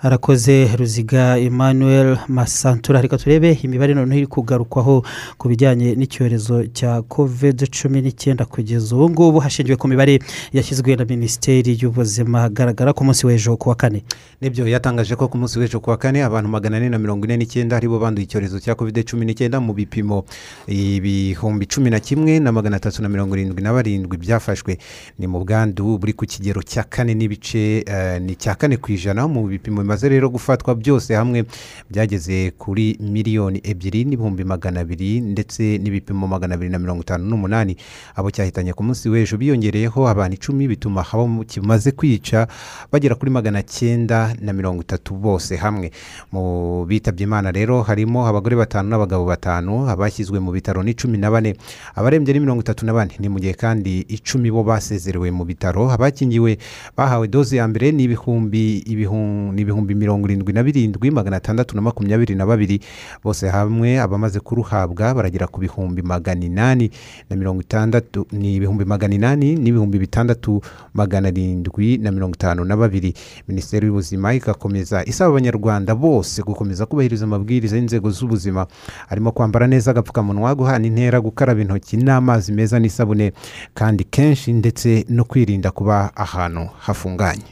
arakoze 0.00 0.76
ruziga 0.76 1.38
emmanuel 1.38 2.16
masantura. 2.28 3.00
Reka 3.00 3.18
turebe 3.18 3.58
imibare 3.62 3.94
noneho 3.94 4.18
iri 4.18 4.26
kugarukwaho 4.26 5.04
ku 5.38 5.48
bijyanye 5.48 5.94
n'icyorezo 5.94 6.66
cya 6.72 7.02
covid 7.02 7.68
cumi 7.70 8.02
n'icyenda 8.02 8.44
kugeza 8.44 8.96
ubu 8.96 9.10
ngubu. 9.10 9.38
Hashingiwe 9.38 9.76
ku 9.76 9.88
mibare 9.88 10.18
yashyizwe 10.52 10.96
na 10.96 11.04
minisiteri 11.04 11.78
y'ubuzima. 11.80 12.40
Hagaragara 12.40 12.92
ku 12.92 13.04
munsi 13.04 13.26
w'ejo 13.26 13.56
ku 13.56 13.68
wa 13.68 13.74
kane. 13.74 14.04
Nibyo 14.40 14.68
yatangaje 14.68 15.16
ko 15.16 15.28
ku 15.28 15.38
munsi 15.38 15.58
w'ejo 15.58 15.80
ku 15.80 15.90
wa 15.90 15.96
kane 15.96 16.24
abantu 16.24 16.48
magana 16.48 16.76
ane 16.76 16.88
na 16.88 16.98
mirongo 16.98 17.24
ine 17.26 17.36
n'icyenda 17.36 17.76
ari 17.76 17.88
bo 17.88 17.98
banduye 17.98 18.24
icyorezo 18.24 18.60
cya 18.60 18.74
covid 18.74 19.04
cumi 19.08 19.24
n'icyenda 19.24 19.60
mu 19.60 19.72
bipimo. 19.72 20.24
Ibihumbi 20.68 21.66
cumi 21.66 21.90
na 21.90 22.00
kimwe 22.00 22.40
na 22.40 22.52
magana 22.52 22.76
atatu 22.76 23.02
na 23.02 23.08
mirongo 23.08 23.36
irindwi 23.36 23.62
na 23.62 23.72
barindwi 23.72 24.16
byafashwe. 24.18 24.78
Ni 25.18 25.26
mu 25.26 25.44
bwandu 25.44 25.98
buri 25.98 26.12
ku 26.12 26.26
kigero 26.26 26.62
cya 26.62 26.82
kane 26.84 27.14
n'ibice 27.14 27.84
eh, 27.86 28.20
ni 28.20 28.34
cya 28.36 28.54
kane 28.54 28.76
ku 28.76 28.92
ijana 28.92 29.28
mu 29.28 29.46
bipimo 29.48 29.83
bimaze 29.84 30.08
rero 30.08 30.28
gufatwa 30.32 30.74
byose 30.74 31.14
hamwe 31.14 31.44
byageze 31.90 32.50
kuri 32.58 32.96
miliyoni 33.00 33.60
ebyiri 33.64 34.04
n'ibihumbi 34.08 34.44
magana 34.44 34.80
abiri 34.80 35.20
ndetse 35.20 35.76
n'ibipimo 35.78 36.24
magana 36.26 36.54
abiri 36.56 36.70
na 36.72 36.78
mirongo 36.78 37.02
itanu 37.04 37.24
n'umunani. 37.28 37.76
Abo 38.16 38.30
cyahitanye 38.32 38.72
ku 38.72 38.80
munsi 38.82 39.08
w'ejo 39.12 39.36
biyongereyeho 39.36 40.08
abantu 40.08 40.34
icumi 40.40 40.64
bituma 40.68 41.04
abo 41.12 41.44
kimaze 41.44 41.92
kwica 41.92 42.48
bagera 42.92 43.14
kuri 43.14 43.30
magana 43.30 43.60
cyenda 43.62 44.32
na 44.40 44.52
mirongo 44.56 44.80
itatu 44.82 45.14
bose 45.14 45.56
hamwe. 45.60 45.92
Mu 46.32 46.84
bitabye 46.88 47.24
imana 47.28 47.52
rero 47.52 47.82
harimo 47.84 48.24
abagore 48.26 48.56
batanu 48.56 48.88
n'abagabo 48.88 49.24
batanu 49.28 49.84
abashyizwe 49.90 50.40
mu 50.40 50.48
bitaro 50.52 50.80
ni 50.82 50.94
cumi 50.96 51.18
na 51.20 51.28
bane. 51.30 51.56
Abarembye 51.94 52.32
ni 52.32 52.40
mirongo 52.40 52.64
itatu 52.64 52.86
na 52.88 52.92
bane. 52.96 53.12
Ni 53.20 53.28
mu 53.28 53.36
gihe 53.36 53.52
kandi 53.52 54.00
icumi 54.08 54.48
bo 54.50 54.64
basezerewe 54.64 55.28
mu 55.30 55.44
bitaro. 55.44 55.92
Abakingiwe 55.92 56.56
bahawe 56.96 57.28
doze 57.28 57.56
ya 57.60 57.68
mbere 57.68 57.92
ni 57.92 58.08
ibihumbi 58.08 58.80
ibihum- 58.88 59.52
ni 59.52 59.62
ibihumbi 59.74 59.94
mirongo 59.94 60.26
irindwi 60.28 60.52
na 60.52 60.62
birindwi 60.62 61.10
magana 61.10 61.36
atandatu 61.36 61.76
na 61.76 61.82
makumyabiri 61.82 62.34
na 62.34 62.46
babiri. 62.46 62.80
Bose 63.24 63.48
hamwe 63.48 63.98
abamaze 64.00 64.40
kuruhabwa 64.40 65.14
baragera 65.14 65.46
ku 65.50 65.60
bihumbi 65.60 66.02
magana 66.02 66.44
inani 66.44 66.90
na 67.30 67.36
mirongo 67.36 67.60
itandatu 67.62 68.26
ni 68.32 68.54
ibihumbi 68.56 68.84
magana 68.84 69.14
inani 69.14 69.54
n'ibihumbi 69.56 69.98
bitandatu 69.98 70.62
magana 70.94 71.28
arindwi 71.28 71.98
na 71.98 72.12
mirongo 72.12 72.34
itanu 72.34 72.64
na 72.64 72.76
babiri. 72.76 73.14
Minisiteri 73.48 73.86
y'ubuzima 73.86 74.34
igakomeza 74.34 75.02
isaba 75.04 75.30
abanyarwanda 75.30 75.94
bose 75.94 76.42
gukomeza 76.42 76.86
kubahiriza 76.86 77.24
amabwiriza 77.24 77.76
y'inzego 77.76 78.10
z'ubuzima. 78.10 78.66
Harimo 79.08 79.32
kwambara 79.32 79.66
neza 79.66 79.90
agapfukamunwa 79.90 80.54
guhana 80.54 80.86
intera 80.86 81.20
gukaraba 81.20 81.60
intoki 81.60 81.96
n'amazi 81.96 82.52
meza 82.52 82.78
n'isabune. 82.78 83.32
Kandi 83.74 84.04
kenshi 84.04 84.52
ndetse 84.52 85.04
no 85.08 85.24
kwirinda 85.24 85.70
kuba 85.70 86.16
ahantu 86.16 86.68
hafunganye. 86.78 87.42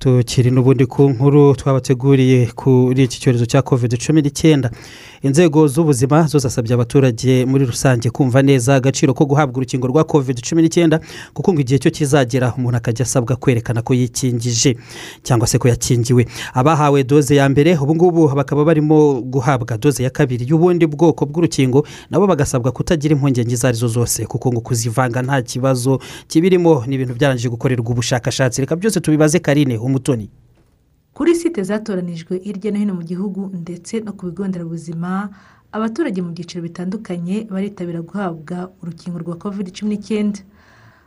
Tukiri 0.00 0.50
n'ubundi 0.50 0.86
ku 0.88 1.02
nkuru 1.12 1.54
twabateguriye 1.60 2.46
kuri 2.56 3.02
iki 3.04 3.20
cyorezo 3.20 3.44
cya 3.46 3.60
covid 3.62 3.92
cumi 4.00 4.22
n'icyenda. 4.22 4.70
Inzego 5.22 5.68
z'ubuzima 5.68 6.26
zo 6.26 6.38
zasabye 6.38 6.74
abaturage 6.74 7.44
muri 7.46 7.64
rusange 7.66 8.10
kumva 8.10 8.42
neza 8.42 8.74
agaciro 8.74 9.14
ko 9.14 9.24
guhabwa 9.26 9.56
urukingo 9.56 9.86
rwa 9.86 10.04
covid 10.04 10.40
cumi 10.40 10.62
n'icyenda 10.62 11.00
kuko 11.34 11.52
ngo 11.52 11.60
igihe 11.60 11.78
cyo 11.78 11.90
kizagera 11.90 12.54
umuntu 12.56 12.76
akajya 12.80 13.04
asabwa 13.04 13.36
kwerekana 13.36 13.82
ko 13.82 13.92
yikingije 13.94 14.76
cyangwa 15.22 15.46
se 15.46 15.58
ko 15.58 15.68
yakingiwe. 15.68 16.24
Abahawe 16.54 17.04
doze 17.04 17.36
ya 17.36 17.48
mbere 17.48 17.76
ubu 17.76 17.94
ngubu 17.94 18.28
bakaba 18.32 18.64
barimo 18.64 19.20
guhabwa 19.20 19.76
doze 19.78 20.02
ya 20.02 20.10
kabiri 20.10 20.46
y'ubundi 20.48 20.86
bwoko 20.88 21.26
bw'urukingo 21.28 21.84
nabo 22.10 22.26
bagasabwa 22.26 22.72
kutagira 22.72 23.12
impungenge 23.14 23.52
izo 23.54 23.68
ari 23.68 23.76
zo 23.76 23.88
zose 23.88 24.24
kuko 24.26 24.52
ngo 24.52 24.60
kuzivanga 24.60 25.22
nta 25.22 25.42
kibazo 25.42 26.00
kibirimo 26.28 26.84
ni 26.88 26.94
ibintu 26.96 27.14
byarangije 27.14 27.48
gukorerwa 27.52 27.90
ubushakashatsi. 27.92 28.60
Reka 28.64 28.76
byose 28.76 29.00
tubibaze 29.00 29.38
karine 29.38 29.76
umutoni. 29.78 30.28
Kuri 31.14 31.34
site 31.34 31.62
zatoranijwe 31.62 32.38
hirya 32.38 32.70
no 32.72 32.78
hino 32.78 32.94
mu 32.94 33.02
gihugu 33.02 33.50
ndetse 33.54 34.00
no 34.00 34.12
ku 34.12 34.26
bigo 34.26 34.48
nderabuzima 34.48 35.28
abaturage 35.72 36.22
mu 36.22 36.30
byiciro 36.32 36.62
bitandukanye 36.62 37.46
baritabira 37.50 38.00
guhabwa 38.02 38.70
urukingo 38.82 39.18
rwa 39.18 39.36
covid 39.36 39.70
cumi 39.72 39.94
n'icyenda. 39.96 40.40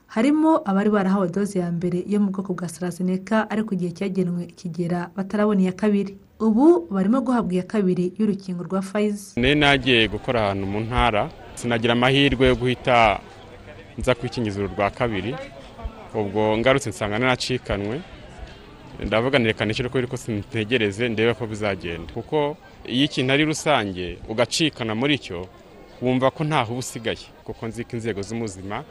Harimo 0.08 0.62
abari 0.66 0.90
barahawe 0.90 1.28
doze 1.28 1.60
ya 1.60 1.72
mbere 1.72 2.04
yo 2.08 2.20
mu 2.20 2.30
bwoko 2.32 2.54
bwa 2.54 2.70
sarazeneka 2.70 3.50
ariko 3.50 3.74
igihe 3.74 3.92
cyagenwe 3.92 4.46
kigera 4.46 5.10
batarabona 5.16 5.62
iya 5.62 5.72
kabiri. 5.74 6.18
Ubu 6.40 6.88
barimo 6.92 7.22
guhabwa 7.22 7.54
iya 7.54 7.64
kabiri 7.64 8.14
y'urukingo 8.20 8.64
rwa 8.64 8.82
fayizi 8.82 9.40
nari 9.42 9.56
nagiye 9.56 10.08
gukora 10.08 10.46
ahantu 10.46 10.66
mu 10.68 10.80
ntara 10.86 11.32
sinagira 11.56 11.94
amahirwe 11.98 12.48
yo 12.48 12.56
guhita 12.56 13.20
nza 13.98 14.16
kwikingiza 14.16 14.60
uru 14.60 14.70
rwa 14.78 14.90
kabiri 14.90 15.36
ubwo 16.14 16.58
ngarutse 16.58 16.90
nsanga 16.90 17.20
naracikanwe 17.20 18.02
ndavuga 19.00 19.40
nerekana 19.40 19.72
icyo 19.72 19.90
ko 19.90 19.98
ko 20.08 20.18
sintegereze 20.18 21.10
ndebe 21.10 21.34
ko 21.34 21.48
bizagenda. 21.48 22.14
Kuko 22.14 22.58
iyo 22.86 23.06
ikintu 23.06 23.34
ari 23.34 23.46
rusange 23.46 24.18
ugacikana 24.30 24.94
muri 24.96 25.18
cyo 25.18 25.48
wumva 26.02 26.32
ko 26.32 26.44
ntaho 26.44 26.72
uba 26.74 26.80
usigaye. 26.80 27.26
Kuko 27.44 27.68
nzi 27.68 27.84
ko 27.84 27.92
inzego 27.98 28.22
z'ubuzima 28.22 28.84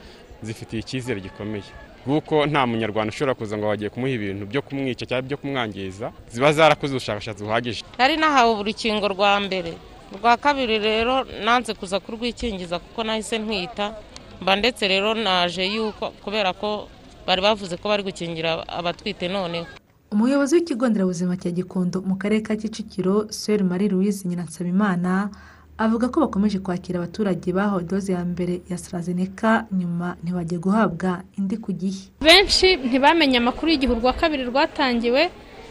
zifitiye 0.42 0.80
icyizere 0.82 1.20
gikomeye. 1.20 1.64
Kuko 2.04 2.46
nta 2.46 2.66
munyarwanda 2.66 3.12
ushobora 3.14 3.34
kuza 3.38 3.54
ngo 3.58 3.66
bagiye 3.70 3.90
kumuha 3.90 4.12
ibintu 4.12 4.46
byo 4.50 4.60
kumwica 4.62 5.06
cyangwa 5.06 5.22
byo 5.28 5.36
kumwangiza 5.38 6.10
ziba 6.32 6.50
zarakoze 6.52 6.92
ubushakashatsi 6.98 7.44
buhagije. 7.44 7.82
Nari 7.98 8.16
nahawe 8.18 8.52
urukingo 8.60 9.06
rwa 9.08 9.38
mbere. 9.40 9.72
Rwa 10.18 10.36
kabiri 10.36 10.78
rero 10.78 11.24
nanze 11.44 11.74
kuza 11.74 12.00
kurwikingiza 12.00 12.78
kuko 12.82 13.04
nahise 13.06 13.38
ntwita 13.38 13.94
mba 14.42 14.56
ndetse 14.56 14.82
rero 14.88 15.14
naje 15.14 15.62
yuko 15.66 16.10
kubera 16.24 16.52
ko 16.52 16.88
bari 17.26 17.40
bavuze 17.42 17.76
ko 17.78 17.88
bari 17.88 18.02
gukingira 18.02 18.66
abatwite 18.68 19.28
noneho. 19.30 19.66
Umuyobozi 20.12 20.54
w'ikigo 20.54 20.88
nderabuzima 20.88 21.36
cya 21.40 21.50
gikondo 21.50 21.96
mu 22.08 22.14
karere 22.20 22.40
ka 22.42 22.54
kicukiro 22.56 23.26
seri 23.30 23.64
marie 23.64 23.88
louise 23.88 24.28
nyiransabimana 24.28 25.30
avuga 25.78 26.08
ko 26.12 26.20
bakomeje 26.20 26.58
kwakira 26.58 26.98
abaturage 27.00 27.48
bahawe 27.52 27.82
doze 27.84 28.12
ya 28.12 28.24
mbere 28.24 28.60
ya 28.70 28.78
sarazeneka 28.78 29.66
nyuma 29.72 30.16
ntibajye 30.22 30.58
guhabwa 30.58 31.10
indi 31.38 31.56
ku 31.56 31.72
gihe. 31.72 32.12
Benshi 32.20 32.76
ntibamenye 32.76 33.38
amakuru 33.40 33.72
y'igihe 33.72 33.92
urwa 33.92 34.12
kabiri 34.12 34.44
rwatangiwe 34.44 35.22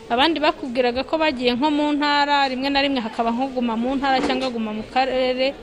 abandi 0.09 0.37
bakubwiraga 0.41 1.03
ko 1.05 1.15
bagiye 1.21 1.53
nko 1.55 1.67
mu 1.71 1.85
ntara 1.95 2.47
rimwe 2.49 2.69
na 2.73 2.81
rimwe 2.81 2.99
hakaba 2.99 3.29
nk'uguma 3.31 3.77
mu 3.77 3.95
ntara 3.95 4.17
cyangwa 4.25 4.47
aguma 4.49 4.71
mu 4.73 4.83
karere. 4.93 5.53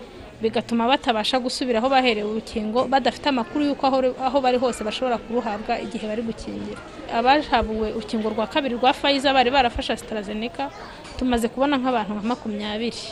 Bigatuma 0.42 0.87
batabasha 0.87 1.38
gusubira 1.40 1.79
aho 1.79 1.88
baherewe 1.90 2.31
urukingo 2.31 2.87
badafite 2.87 3.27
amakuru 3.29 3.64
y'uko 3.66 3.87
aho- 3.87 4.40
bari 4.40 4.59
hose 4.59 4.85
bashobora 4.85 5.18
kuruhabwa 5.18 5.74
igihe 5.83 6.07
bari 6.07 6.22
gukingira. 6.22 6.79
Abahabuwe 7.12 7.92
urukingo 7.98 8.31
rwa 8.31 8.46
kabiri 8.46 8.74
rwa 8.79 8.92
fayiza 8.92 9.33
bari 9.35 9.51
barafashe 9.51 9.92
AstraZeneca 9.92 10.70
tumaze 11.18 11.48
kubona 11.48 11.74
nk'abantu 11.79 12.12
nka 12.14 12.27
makumyabiri. 12.31 13.03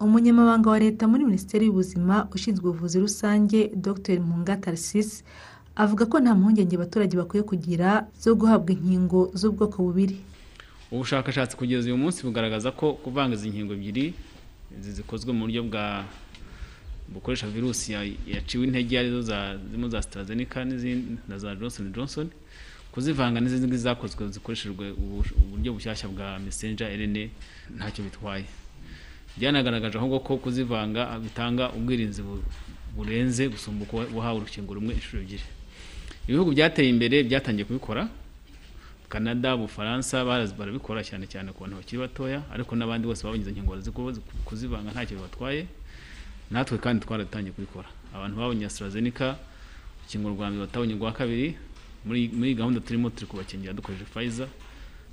Umunyamabanga 0.00 0.70
wa 0.70 0.78
leta 0.78 1.04
muri 1.06 1.24
minisiteri 1.24 1.66
y'ubuzima 1.66 2.26
ushinzwe 2.34 2.64
ubuvuzi 2.70 2.98
rusange 2.98 3.70
dr. 3.76 4.18
Mpunga 4.20 4.56
tarisisi 4.56 5.22
avuga 5.76 6.06
ko 6.10 6.20
nta 6.20 6.34
mpungenge 6.34 6.74
abaturage 6.76 7.14
bakwiye 7.16 7.42
kugira 7.44 8.08
zo 8.18 8.34
guhabwa 8.34 8.72
inkingo 8.74 9.30
z'ubwoko 9.34 9.76
bubiri. 9.82 10.16
Ubushakashatsi 10.92 11.56
kugeza 11.56 11.86
uyu 11.86 11.96
munsi 11.96 12.24
bugaragaza 12.26 12.70
ko 12.72 12.92
kuvanga 13.04 13.34
izi 13.36 13.48
nkingo 13.52 13.72
ebyiri 13.78 14.14
zikozwe 14.80 15.32
mu 15.32 15.44
buryo 15.46 15.62
bwa 15.68 16.04
bukoresha 17.08 17.46
virusi 17.48 17.92
ya- 17.92 18.04
yaciwe 18.26 18.64
intege 18.66 18.98
ari 18.98 19.10
zo 19.10 19.22
zirimo 19.22 19.88
za 19.88 20.00
n'izindi 20.64 21.16
na 21.28 21.38
za 21.38 21.54
Johnson 21.56 21.92
Johnson. 21.92 22.30
Kuzivanga 22.92 23.40
n'izindi 23.40 23.76
zakozwe 23.76 24.28
zikoreshejwe 24.28 24.90
ubu- 24.92 25.24
uburyo 25.42 25.72
bushyashya 25.72 26.08
bwa 26.08 26.38
messenger 26.38 26.88
RNA 26.92 27.28
ntacyo 27.76 28.04
bitwaye. 28.04 28.44
Byanagaragaje 29.36 29.96
ahubwo 29.98 30.20
ko 30.20 30.36
kuzivanga 30.36 31.18
bitanga 31.18 31.72
ubwirinzi 31.72 32.22
bu- 32.22 32.44
burenze 32.96 33.48
gusumba 33.48 33.84
uko 33.88 33.96
uhawe 34.16 34.36
urukingo 34.44 34.74
rumwe 34.76 34.92
inshuro 34.94 35.22
ebyiri. 35.24 35.44
Ibihugu 36.28 36.50
byateye 36.52 36.88
imbere 36.92 37.22
byatangiye 37.24 37.64
kubikora. 37.64 38.08
Canada 39.08 39.54
ubufaransa 39.56 40.24
barabikora 40.24 41.00
cyane 41.04 41.26
cyane 41.28 41.52
ku 41.52 41.60
bantu 41.64 41.76
bakiri 41.80 41.98
batoya 42.00 42.42
ariko 42.52 42.76
n'abandi 42.76 43.04
bose 43.06 43.24
babonye 43.24 43.42
izo 43.44 43.50
nkingo 43.52 43.76
kuzivanga 44.44 44.90
ntacyo 44.92 45.16
bibatwaye. 45.16 45.66
Natwe 46.52 46.78
kandi 46.78 47.04
twaratangiye 47.06 47.52
kubikora. 47.52 47.88
Abantu 48.14 48.36
babonye 48.36 48.66
AstraZeneca 48.66 49.36
urukingo 50.00 50.28
rwa 50.30 50.46
mbere 50.50 50.60
batabonye 50.66 50.94
rwa 50.94 51.12
kabiri 51.12 51.56
muri 52.04 52.28
muri 52.28 52.54
gahunda 52.54 52.80
turimo 52.80 53.10
turi 53.10 53.26
kubakingira 53.26 53.72
dukoresheje 53.72 54.10
Pfizer 54.10 54.48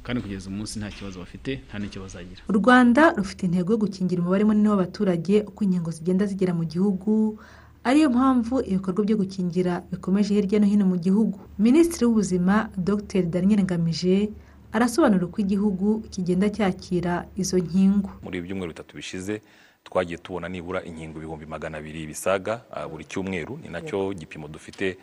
kandi 0.04 0.22
kugeza 0.22 0.50
umunsi 0.50 0.80
nta 0.80 0.90
kibazo 0.92 1.20
bafite 1.20 1.62
nta 1.70 1.80
n'icyo 1.80 2.02
bazagira. 2.02 2.42
U 2.50 2.54
rwanda 2.54 3.14
rufite 3.18 3.46
intego 3.46 3.72
yo 3.74 3.78
gukingira 3.78 4.22
umubare 4.22 4.44
munini 4.44 4.68
w'abaturage 4.70 5.36
uko 5.50 5.64
inkingo 5.64 5.92
zigenda 5.92 6.26
zigera 6.26 6.54
mu 6.54 6.64
gihugu 6.66 7.40
ariyo 7.84 8.10
mpamvu 8.10 8.56
ibikorwa 8.70 9.02
byo 9.06 9.16
gukingira 9.18 9.84
bikomeje 9.92 10.34
hirya 10.36 10.60
no 10.60 10.68
hino 10.68 10.86
mu 10.86 10.98
gihugu. 10.98 11.40
Minisitiri 11.60 12.06
w'ubuzima 12.06 12.70
dr. 12.78 13.24
Daniel 13.32 13.64
ngamije 13.64 14.30
arasobanura 14.72 15.26
uko 15.26 15.40
igihugu 15.42 16.00
kigenda 16.12 16.50
cyakira 16.50 17.26
izo 17.38 17.58
nkingo. 17.60 18.10
Muri 18.24 18.38
ibi 18.40 18.48
byumweru 18.48 18.72
bitatu 18.76 18.96
bishize 18.98 19.42
twagiye 19.84 20.18
tubona 20.18 20.50
nibura 20.50 20.84
inkingo 20.84 21.18
ibihumbi 21.18 21.46
magana 21.46 21.78
abiri 21.78 22.08
bisaga 22.08 22.62
ah, 22.72 22.88
buri 22.88 23.06
cyumweru 23.06 23.58
ni 23.58 23.70
na 23.70 23.82
cyo 23.82 24.14
gipimo 24.14 24.48
dufite 24.48 24.98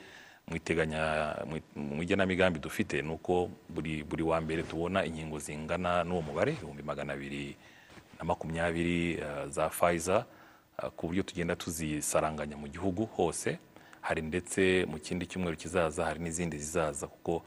mu 0.48 0.56
iteganya 0.56 1.34
mu- 1.46 1.60
mu 1.96 2.02
igenamigambi 2.02 2.58
dufite 2.60 3.02
ni 3.02 3.10
uko 3.10 3.50
buri 3.68 4.02
buri 4.04 4.22
wa 4.22 4.40
mbere 4.40 4.62
tubona 4.62 5.04
inkingo 5.04 5.38
zingana 5.38 6.04
n'uwo 6.04 6.22
mubare 6.22 6.52
ibihumbi 6.52 6.82
magana 6.82 7.12
abiri 7.12 7.56
na 8.18 8.24
makumyabiri 8.24 9.18
ah, 9.22 9.48
za 9.48 9.68
Pfizer 9.68 10.24
ah, 10.78 10.90
ku 10.90 11.06
buryo 11.06 11.22
tugenda 11.22 11.56
tuzisaranganya 11.56 12.56
mu 12.56 12.68
gihugu 12.68 13.04
hose 13.16 13.58
hari 14.00 14.22
ndetse 14.22 14.86
mu 14.88 14.98
kindi 15.02 15.26
cyumweru 15.26 15.56
kizaza 15.56 16.04
hari 16.04 16.20
n'izindi 16.20 16.58
zizaza 16.58 17.06
kuko 17.06 17.42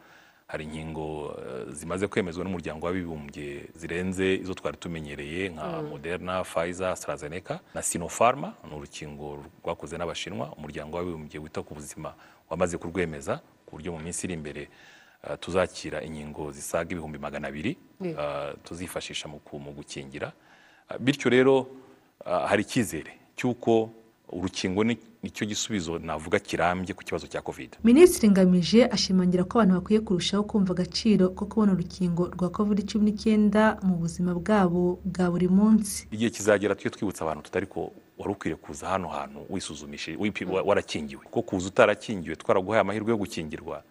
hari 0.49 0.63
inkingo 0.65 1.38
eh, 1.38 1.73
zimaze 1.73 2.07
kwemezwa 2.07 2.43
n'umuryango 2.43 2.85
w'abibumbye 2.85 3.69
zirenze 3.75 4.35
izo 4.35 4.53
twari 4.53 4.77
tumenyereye 4.77 5.49
nka 5.49 5.81
moderna 5.81 6.43
pfizer 6.43 6.88
astrazeneca 6.89 7.59
na 7.73 7.81
sinopharma. 7.81 8.53
Ni 8.69 8.75
urukingo 8.75 9.45
rwakoze 9.63 9.97
n'abashinwa 9.97 10.45
umuryango 10.57 10.97
w'abibumbye 10.97 11.38
wita 11.39 11.62
ku 11.62 11.73
buzima 11.77 12.13
wamaze 12.49 12.77
kurwemeza 12.81 13.41
ku 13.65 13.71
buryo 13.77 13.91
mu 13.93 13.99
minsi 14.01 14.25
iri 14.25 14.33
imbere 14.33 14.62
eh, 15.23 15.38
tuzakira 15.39 16.01
inkingo 16.01 16.51
zisaga 16.51 16.89
ibihumbi 16.91 17.17
magana 17.21 17.47
abiri 17.47 17.77
eh, 18.01 18.53
tuzifashisha 18.65 19.27
mu 19.29 19.71
gukingira. 19.77 20.31
Bityo 20.99 21.29
rero 21.29 21.67
hari 22.25 22.62
icyizere 22.65 23.12
cy'uko 23.38 23.91
urukingo 24.31 24.83
ni 24.83 24.97
ni 25.23 25.29
cyo 25.29 25.45
gisubizo 25.47 25.99
navuga 25.99 26.39
kirambye 26.39 26.93
ku 26.95 27.03
kibazo 27.03 27.27
cya 27.27 27.41
covid. 27.41 27.75
Minisitiri 27.83 28.31
ngamije 28.31 28.85
ashimangira 28.87 29.43
ko 29.43 29.59
abantu 29.59 29.75
bakwiye 29.75 29.99
kurushaho 29.99 30.43
kumva 30.43 30.71
agaciro 30.73 31.29
ko 31.35 31.45
kubona 31.45 31.71
urukingo 31.75 32.31
rwa 32.35 32.49
covid 32.49 32.87
cumi 32.87 33.11
n'icyenda 33.11 33.77
mu 33.83 33.95
buzima 33.99 34.31
bwabo 34.33 34.99
bwa 35.05 35.27
buri 35.31 35.47
munsi. 35.51 36.07
Igihe 36.11 36.29
kizagera 36.31 36.75
tujye 36.75 36.89
twibutsa 36.89 37.23
abantu 37.27 37.43
tutari 37.43 37.65
ko 37.67 37.91
wari 38.17 38.31
ukwiye 38.31 38.55
kuza 38.55 38.87
hano 38.87 39.07
hantu 39.07 39.39
wisuzumishije 39.49 40.17
warakingiwe. 40.65 41.21
Ko 41.31 41.41
kuza 41.41 41.67
utarakingiwe 41.67 42.35
twaraguhaye 42.35 42.81
amahirwe 42.81 43.11
yo 43.11 43.17
gukingirwa 43.17 43.83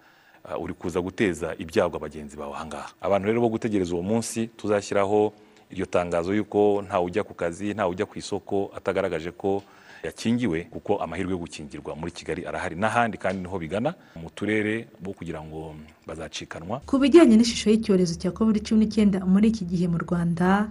uh, 0.45 0.63
uri 0.63 0.75
kuza 0.75 1.01
guteza 1.01 1.55
ibyago 1.59 1.97
abagenzi 1.97 2.37
bawe 2.37 2.55
ahangaha 2.57 2.89
abantu 3.01 3.29
rero 3.29 3.41
bo 3.41 3.49
gutegereza 3.49 3.93
uwo 3.95 4.03
munsi 4.03 4.47
tuzashyiraho 4.57 5.33
iryo 5.71 5.87
tangazo 5.87 6.33
y'uko 6.35 6.83
ntawe 6.89 7.05
ujya 7.05 7.21
ku 7.25 7.35
kazi 7.35 7.75
ntawe 7.77 7.91
ujya 7.93 8.07
ku 8.09 8.17
isoko 8.19 8.73
atagaragaje 8.77 9.31
ko 9.37 9.61
yakingiwe 10.05 10.69
kuko 10.71 10.97
amahirwe 11.03 11.33
yo 11.33 11.39
gukingirwa 11.39 11.97
muri 11.97 12.13
kigali 12.13 12.47
arahari. 12.47 12.77
N'ahandi 12.77 13.17
kandi 13.19 13.43
ni 13.43 13.49
ho 13.49 13.59
bigana 13.59 13.95
mu 14.17 14.31
turere 14.35 14.89
bo 15.03 15.13
kugira 15.13 15.43
ngo 15.43 15.75
bazacikanwa. 16.07 16.81
Ku 16.87 16.99
bijyanye 16.99 17.37
n'ishusho 17.37 17.71
y'icyorezo 17.71 18.15
cya 18.21 18.31
covid 18.31 18.63
cumi 18.67 18.85
n'icyenda 18.87 19.19
muri 19.27 19.49
iki 19.49 19.65
gihe 19.65 19.89
mu 19.89 19.99
rwanda 19.99 20.69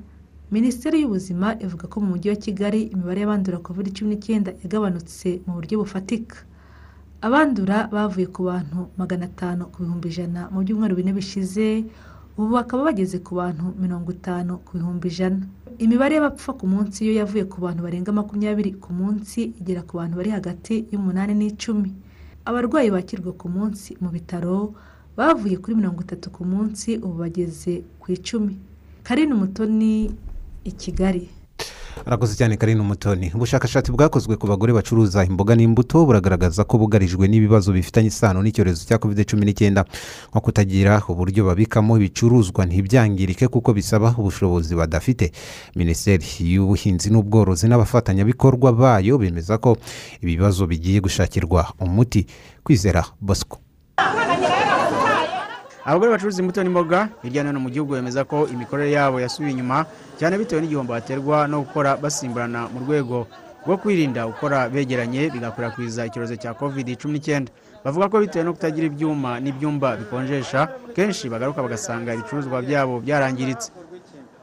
minisiteri 0.52 1.02
y'ubuzima 1.04 1.60
ivuga 1.60 1.88
ko 1.92 2.00
mu 2.00 2.16
mujyi 2.16 2.30
wa 2.32 2.36
kigali 2.40 2.82
imibare 2.94 3.20
y'abandura 3.22 3.58
covid 3.60 3.92
cumi 3.96 4.16
n'icyenda 4.16 4.52
yagabanutse 4.64 5.42
mu 5.46 5.54
buryo 5.60 5.80
bufatika. 5.84 6.38
Abandura 7.22 7.90
bavuye 7.92 8.28
ku 8.30 8.44
bantu 8.46 8.88
magana 8.98 9.26
atanu 9.26 9.66
ku 9.74 9.82
bihumbi 9.84 10.08
ijana 10.14 10.48
mu 10.54 10.62
byumweru 10.62 10.96
bine 10.96 11.12
bishize 11.18 11.84
ubu 12.38 12.50
bakaba 12.54 12.84
bageze 12.94 13.18
ku 13.26 13.36
bantu 13.36 13.74
mirongo 13.82 14.12
itanu 14.18 14.58
ku 14.66 14.78
bihumbi 14.78 15.08
ijana. 15.12 15.42
Imibare 15.84 16.16
y'abapfa 16.16 16.54
ku 16.60 16.66
munsi 16.74 17.06
yo 17.08 17.14
yavuye 17.20 17.46
ku 17.52 17.58
bantu 17.62 17.80
barenga 17.86 18.12
makumyabiri 18.20 18.72
ku 18.84 18.90
munsi 18.94 19.40
igera 19.60 19.82
ku 19.88 19.98
bantu 20.00 20.14
bari 20.18 20.30
hagati 20.38 20.86
y'umunani 20.92 21.34
n'icumi. 21.38 21.90
Abarwayi 22.48 22.90
bakirwa 22.96 23.32
ku 23.34 23.48
munsi 23.50 23.90
mu 24.02 24.10
bitaro 24.16 24.74
bavuye 25.18 25.58
kuri 25.62 25.74
mirongo 25.82 26.00
itatu 26.06 26.28
ku 26.36 26.42
munsi 26.46 26.98
ubu 27.04 27.16
bageze 27.26 27.74
ku 28.02 28.06
icumi. 28.16 28.54
Karine 29.06 29.34
umutoni 29.34 30.10
i 30.66 30.72
kigali. 30.72 31.30
Arakoze 32.06 32.36
cyane 32.36 32.58
karine 32.58 32.82
umutoni. 32.82 33.32
Ubushakashatsi 33.36 33.92
bwakozwe 33.92 34.36
ku 34.38 34.48
bagore 34.48 34.74
bacuruza 34.74 35.26
imboga 35.26 35.56
n'imbuto 35.56 36.06
buragaragaza 36.06 36.64
ko 36.64 36.78
bugarijwe 36.78 37.28
n'ibibazo 37.28 37.74
bifitanye 37.74 38.08
isano 38.08 38.40
n'icyorezo 38.44 38.86
cya 38.88 38.98
covid 38.98 39.26
cumi 39.26 39.46
n'icyenda. 39.46 39.86
Nko 40.32 40.40
kutagira 40.42 41.02
uburyo 41.10 41.46
babikamo 41.46 41.98
ibicuruzwa 41.98 42.66
ntibyangirike 42.66 43.48
kuko 43.48 43.74
bisaba 43.74 44.16
ubushobozi 44.18 44.76
badafite. 44.76 45.32
Minisiteri 45.76 46.26
y'ubuhinzi 46.54 47.10
n'ubworozi 47.12 47.68
n'abafatanyabikorwa 47.68 48.74
bayo 48.74 49.18
bemeza 49.18 49.58
ko 49.58 49.78
ibibazo 50.22 50.68
bigiye 50.68 51.00
gushakirwa 51.00 51.74
umuti. 51.80 52.26
Kwizera 52.64 53.04
bosco. 53.22 53.67
Abagore 55.88 56.12
bacuruza 56.12 56.42
imbuto 56.44 56.60
n'imboga 56.64 57.00
hirya 57.24 57.44
no 57.44 57.50
hino 57.50 57.60
mu 57.64 57.70
gihugu 57.72 57.96
bemeza 57.96 58.28
ko 58.28 58.44
imikorere 58.52 58.92
yabo 58.92 59.18
yasubiye 59.24 59.52
inyuma 59.56 59.86
cyane 60.20 60.36
bitewe 60.38 60.60
n'igihombo 60.62 60.92
baterwa 60.94 61.48
no 61.48 61.64
gukora 61.64 61.96
basimburana 61.96 62.68
mu 62.74 62.80
rwego 62.84 63.24
rwo 63.64 63.76
kwirinda 63.80 64.28
gukora 64.28 64.68
begeranye 64.70 65.32
bigakwirakwiza 65.32 66.06
icyorezo 66.08 66.36
cya 66.36 66.52
covid 66.60 66.88
cumi 67.00 67.14
n'icyenda. 67.20 67.52
Bavuga 67.84 68.08
ko 68.12 68.16
bitewe 68.24 68.44
no 68.44 68.52
kutagira 68.56 68.88
ibyuma 68.92 69.40
n'ibyumba 69.44 69.96
bikonjesha 70.00 70.68
kenshi 70.96 71.28
bagaruka 71.32 71.64
bagasanga 71.64 72.16
ibicuruzwa 72.16 72.60
byabo 72.64 73.00
byarangiritse. 73.04 73.72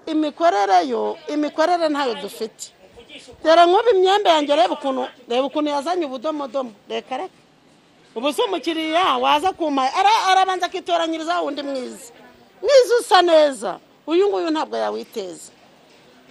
Imikorere 0.07 0.78
yo 0.88 1.16
imikorere 1.28 1.88
ntayo 1.88 2.14
dufite. 2.20 2.72
Dore 3.44 3.62
nk'ubu 3.68 3.90
imyenda 3.96 4.28
yanjye 4.37 4.52
reba 4.57 4.74
ukuntu 4.76 5.02
reba 5.28 5.46
ukuntu 5.48 5.68
yazanye 5.72 6.04
ubudomodomo. 6.09 6.72
Reka 6.88 7.16
reka. 7.16 7.37
Ubu 8.14 8.33
si 8.33 8.42
umukiriya 8.42 9.16
waza 9.18 9.53
kuma 9.53 9.83
ara- 9.94 10.24
arabanza 10.31 10.66
akitoranyiriza 10.66 11.40
wundi 11.40 11.62
mwiza 11.62 12.12
mwiza 12.62 12.94
usa 13.00 13.22
neza. 13.22 13.79
Uyu 14.07 14.29
nguyu 14.29 14.50
ntabwo 14.50 14.77
yawiteza. 14.77 15.53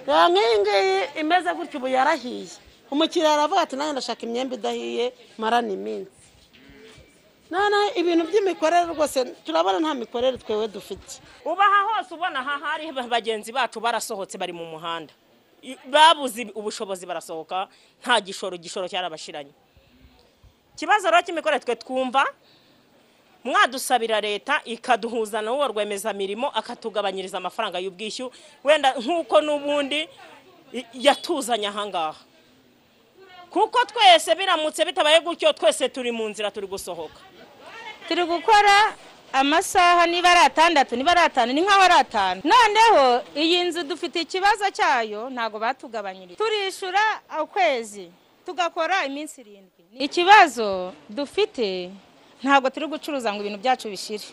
Nk'iyi 0.08 0.56
ngiyi 0.62 1.00
imeze 1.22 1.50
gutya 1.54 1.78
ubu 1.80 1.88
yarahiye. 1.88 2.48
Umukiriya 2.92 3.34
aravuga 3.34 3.62
ati 3.62 3.76
nanjye 3.76 3.92
ndashaka 3.98 4.22
imyenda 4.26 4.56
idahiye 4.56 5.14
marana 5.38 5.72
iminsi 5.74 6.12
noneho 7.52 7.94
ibintu 7.96 8.24
by'imikorere 8.30 8.86
rwose 8.94 9.26
turabona 9.46 9.80
nta 9.80 9.94
mikorere 9.94 10.38
twewe 10.38 10.68
dufite. 10.68 11.22
Uba 11.46 11.64
aha 11.66 11.80
hose 11.88 12.14
ubona 12.14 12.40
aha 12.42 12.58
hari 12.66 12.92
bagenzi 12.92 13.52
bacu 13.52 13.80
barasohotse 13.80 14.38
bari 14.38 14.54
mu 14.54 14.66
muhanda. 14.66 15.14
Babuze 15.86 16.50
ubushobozi 16.56 17.06
barasohoka 17.06 17.68
nta 18.02 18.22
gishoro 18.22 18.58
gishoro 18.58 18.88
cyarabashiranye. 18.90 19.54
Ikibazo 20.76 21.12
rero 21.12 21.22
cy'imikorere 21.22 21.60
twe 21.64 21.76
twumva 21.76 22.26
mwadusabira 23.44 24.22
leta 24.22 24.62
ikaduhuza 24.66 25.42
n'uwo 25.42 25.68
rwemezamirimo 25.68 26.48
akatugabanyiriza 26.50 27.38
amafaranga 27.38 27.80
y'ubwishyu 27.80 28.32
wenda 28.64 28.94
nk'uko 28.98 29.42
n'ubundi 29.42 30.10
yatuzanye 30.94 31.68
ahangaha 31.68 32.20
kuko 33.52 33.80
twese 33.86 34.36
biramutse 34.36 34.86
bitabaye 34.86 35.20
gutyo 35.20 35.54
twese 35.54 35.90
turi 35.90 36.12
mu 36.12 36.26
nzira 36.30 36.50
turi 36.52 36.66
gusohoka. 36.68 37.20
Turi 38.08 38.26
gukora 38.26 38.96
amasaha 39.34 40.08
niba 40.08 40.32
ari 40.32 40.40
atandatu 40.50 40.96
niba 40.98 41.12
ari 41.12 41.20
atanu 41.22 41.54
ni 41.54 41.62
nk'aho 41.62 41.82
ari 41.86 41.94
atanu. 41.94 42.42
Noneho 42.44 43.22
iyi 43.38 43.64
nzu 43.70 43.84
dufite 43.84 44.22
ikibazo 44.26 44.66
cyayo 44.74 45.30
ntabwo 45.30 45.60
batugabanyirije. 45.60 46.36
Turishyura 46.36 47.22
ukwezi. 47.46 48.10
Tugakora 48.46 49.06
iminsi 49.06 49.42
irindwi. 49.42 49.84
Ikibazo 50.00 50.94
dufite 51.10 51.92
ntabwo 52.44 52.70
turi 52.70 52.88
gucuruza 52.88 53.34
ngo 53.34 53.42
ibintu 53.42 53.60
byacu 53.60 53.90
bishire. 53.90 54.24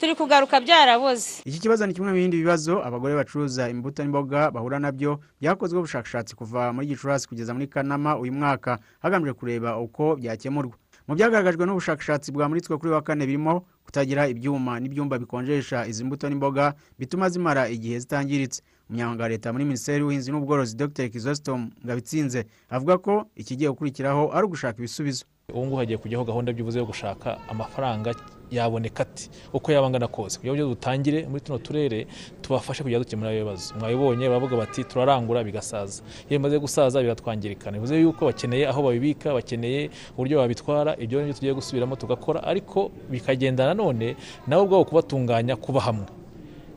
Turi 0.00 0.14
kugaruka 0.14 0.60
byaraboze. 0.60 1.42
Iki 1.44 1.58
kibazo 1.60 1.86
ni 1.86 1.94
kimwe 1.94 2.10
mu 2.10 2.16
bindi 2.18 2.36
bibazo 2.36 2.82
abagore 2.84 3.14
bacuruza 3.14 3.68
imbuto 3.70 4.02
n'imboga 4.02 4.50
bahura 4.50 4.78
na 4.78 4.92
byo 4.92 5.20
byakozweho 5.40 5.80
ubushakashatsi 5.86 6.34
kuva 6.36 6.72
muri 6.74 6.86
gicurasi 6.90 7.28
kugeza 7.28 7.54
muri 7.54 7.66
kanama 7.70 8.18
uyu 8.18 8.32
mwaka 8.32 8.78
hagamijwe 9.02 9.32
kureba 9.34 9.78
uko 9.78 10.16
byakemurwa. 10.18 10.74
Mu 11.06 11.14
byagaragajwe 11.14 11.66
n'ubushakashatsi 11.66 12.32
bwamuritswe 12.32 12.74
kuri 12.78 12.90
wa 12.92 13.02
kane 13.02 13.26
birimo 13.26 13.66
kutagira 13.86 14.26
ibyuma 14.28 14.80
n'ibyumba 14.80 15.18
bikonjesha 15.18 15.86
izi 15.86 16.04
mbuto 16.04 16.28
n'imboga 16.28 16.74
bituma 16.98 17.28
zimara 17.30 17.68
igihe 17.68 17.98
zitangiritse. 18.02 18.62
Umunyamabanga 18.90 19.22
wa 19.22 19.28
leta 19.28 19.52
muri 19.52 19.64
minisiteri 19.64 19.98
y'ubuhinzi 19.98 20.30
n'ubworozi 20.32 20.76
dr. 20.76 21.08
Kizostom 21.08 21.70
ngabitsinze 21.84 22.44
avuga 22.70 22.98
ko 22.98 23.24
ikigiye 23.36 23.70
gukurikiraho 23.70 24.30
ari 24.34 24.44
ugushaka 24.46 24.78
ibisubizo. 24.78 25.24
Ubu 25.52 25.60
ngubu 25.66 25.76
hagiye 25.76 25.98
kujyaho 25.98 26.24
gahunda 26.24 26.52
by'ubuze 26.52 26.78
yo 26.78 26.86
gushaka 26.86 27.36
amafaranga 27.48 28.14
yaboneka 28.50 29.02
ati 29.02 29.28
uko 29.52 29.72
yaba 29.72 29.86
angana 29.86 30.08
kose 30.08 30.38
kugira 30.38 30.54
ngo 30.56 30.68
dutangire 30.74 31.28
muri 31.28 31.40
tuno 31.40 31.58
turere 31.58 32.06
tubafashe 32.42 32.82
kujya 32.82 32.98
dukemura 32.98 33.32
ibibazo 33.32 33.74
mwabibonye 33.76 34.28
baravuga 34.28 34.56
bati 34.56 34.84
turarangura 34.84 35.44
bigasaza. 35.44 36.02
Iyo 36.28 36.38
bimaze 36.40 36.58
gusaza 36.58 37.02
biratwangirikana 37.02 37.76
bivuze 37.76 38.00
yuko 38.00 38.24
bakeneye 38.24 38.68
aho 38.68 38.82
babibika 38.82 39.34
bakeneye 39.34 39.90
uburyo 40.16 40.38
babitwara 40.38 40.96
ibyo 40.96 41.18
ni 41.20 41.24
byo 41.24 41.34
tugiye 41.34 41.52
gusubiramo 41.54 41.96
tugakora 41.96 42.40
ariko 42.44 42.90
bikagenda 43.10 43.66
nanone 43.68 44.16
nabo 44.46 44.62
ubwabo 44.64 44.84
kubatunganya 44.84 45.56
kuba 45.56 45.80
hamwe. 45.80 46.06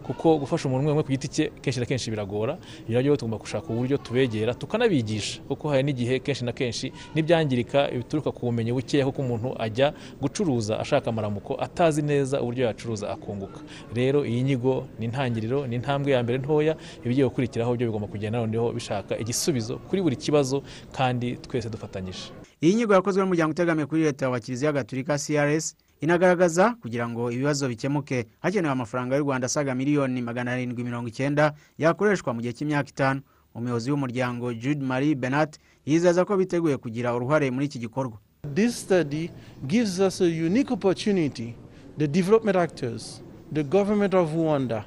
Kuko 0.08 0.38
gufasha 0.38 0.68
umuntu 0.68 0.90
umwe 0.92 1.04
ku 1.04 1.12
giti 1.12 1.28
cye 1.28 1.46
kenshi 1.62 1.80
na 1.80 1.86
kenshi 1.86 2.12
biragora 2.12 2.58
iyo 2.90 3.02
rero 3.02 3.16
tugomba 3.16 3.38
gushaka 3.38 3.68
uburyo 3.74 3.98
tubegera 3.98 4.54
tukanabigisha 4.54 5.42
kuko 5.48 5.70
hari 5.70 5.84
n'igihe 5.84 6.20
kenshi 6.20 6.46
na 6.46 6.52
kenshi 6.52 6.92
n'ibyangirika 7.16 7.92
bituruka 7.92 8.32
ku 8.32 8.46
bumenyi 8.48 8.72
bukeya 8.72 9.06
kuko 9.06 9.22
umuntu 9.22 9.56
ajya 9.60 9.94
gucuruza 10.22 10.80
ashaka 10.80 11.10
amaramuko 11.10 11.56
atazi 11.60 12.02
neza 12.02 12.42
uburyo 12.42 12.66
yacuruza 12.66 13.10
akunguka. 13.10 13.60
Rero 13.94 14.26
iyi 14.26 14.44
nyigo 14.44 14.88
ni 15.00 15.06
intangiriro 15.06 15.68
ni 15.68 15.76
intambwe 15.76 16.12
ya 16.12 16.24
mbere 16.24 16.38
ntoya 16.40 16.76
ibigiye 17.06 17.28
gukurikiraho 17.28 17.76
byo 17.76 17.88
bigomba 17.88 18.08
kugenda 18.08 18.40
noneho 18.40 18.72
bishaka 18.72 19.18
igisubizo 19.20 19.78
kuri 19.90 20.02
buri 20.02 20.16
kibazo 20.16 20.64
kandi 20.96 21.36
twese 21.38 21.70
dufatanyije. 21.70 22.32
Iyi 22.62 22.74
nyigo 22.76 22.94
yakozwe 22.94 23.22
n'umuryango 23.22 23.52
utegamiye 23.52 23.86
kuri 23.86 24.02
leta 24.04 24.30
wa 24.30 24.40
kiliziya 24.40 24.72
gatolika 24.72 25.18
crs 25.18 25.76
inagaragaza 26.02 26.76
kugira 26.82 27.10
ngo 27.10 27.32
ibibazo 27.32 27.68
bikemuke. 27.68 28.28
Hakenewe 28.40 28.72
amafaranga 28.74 29.16
y'u 29.16 29.24
rwanda 29.24 29.46
asaga 29.46 29.76
miliyoni 29.76 30.22
magana 30.22 30.52
arindwi 30.52 30.84
mirongo 30.84 31.08
icyenda 31.08 31.54
yakoreshwa 31.78 32.34
mu 32.34 32.42
gihe 32.42 32.54
cy'imyaka 32.54 32.90
itanu. 32.90 33.22
Umuyobozi 33.56 33.92
w'umuryango 33.92 34.54
jude 34.54 34.86
marie 34.86 35.16
benat 35.16 35.58
yizeza 35.86 36.26
ko 36.26 36.38
biteguye 36.38 36.78
kugira 36.78 37.16
uruhare 37.16 37.52
muri 37.52 37.66
iki 37.66 37.80
gikorwa. 37.80 38.18
This 38.56 38.78
study 38.82 39.32
gives 39.68 40.00
us 40.00 40.22
a 40.22 40.26
unique 40.30 40.72
opportunity. 40.72 41.56
The 41.98 42.08
development 42.08 42.56
actors, 42.58 43.22
the 43.52 43.64
government 43.64 44.14
of 44.14 44.30
Rwanda, 44.34 44.86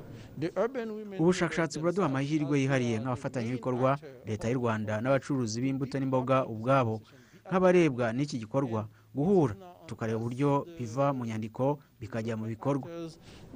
ubushakashatsi 1.19 1.79
buraduha 1.79 2.07
amahirwe 2.07 2.61
yihariye 2.61 2.99
nk'abafatanyabikorwa 2.99 3.99
leta 4.27 4.49
y'u 4.49 4.59
rwanda 4.59 5.01
n'abacuruzi 5.01 5.61
b'imbuto 5.61 5.99
n'imboga 5.99 6.47
ubwabo 6.47 7.03
nk'abarebwa 7.51 8.13
n'iki 8.13 8.39
gikorwa. 8.39 8.89
Guhura 9.15 9.55
tukareba 9.91 10.19
uburyo 10.23 10.67
biva 10.79 11.11
mu 11.13 11.27
nyandiko 11.27 11.79
bikajya 12.01 12.37
mu 12.39 12.47
bikorwa 12.47 12.87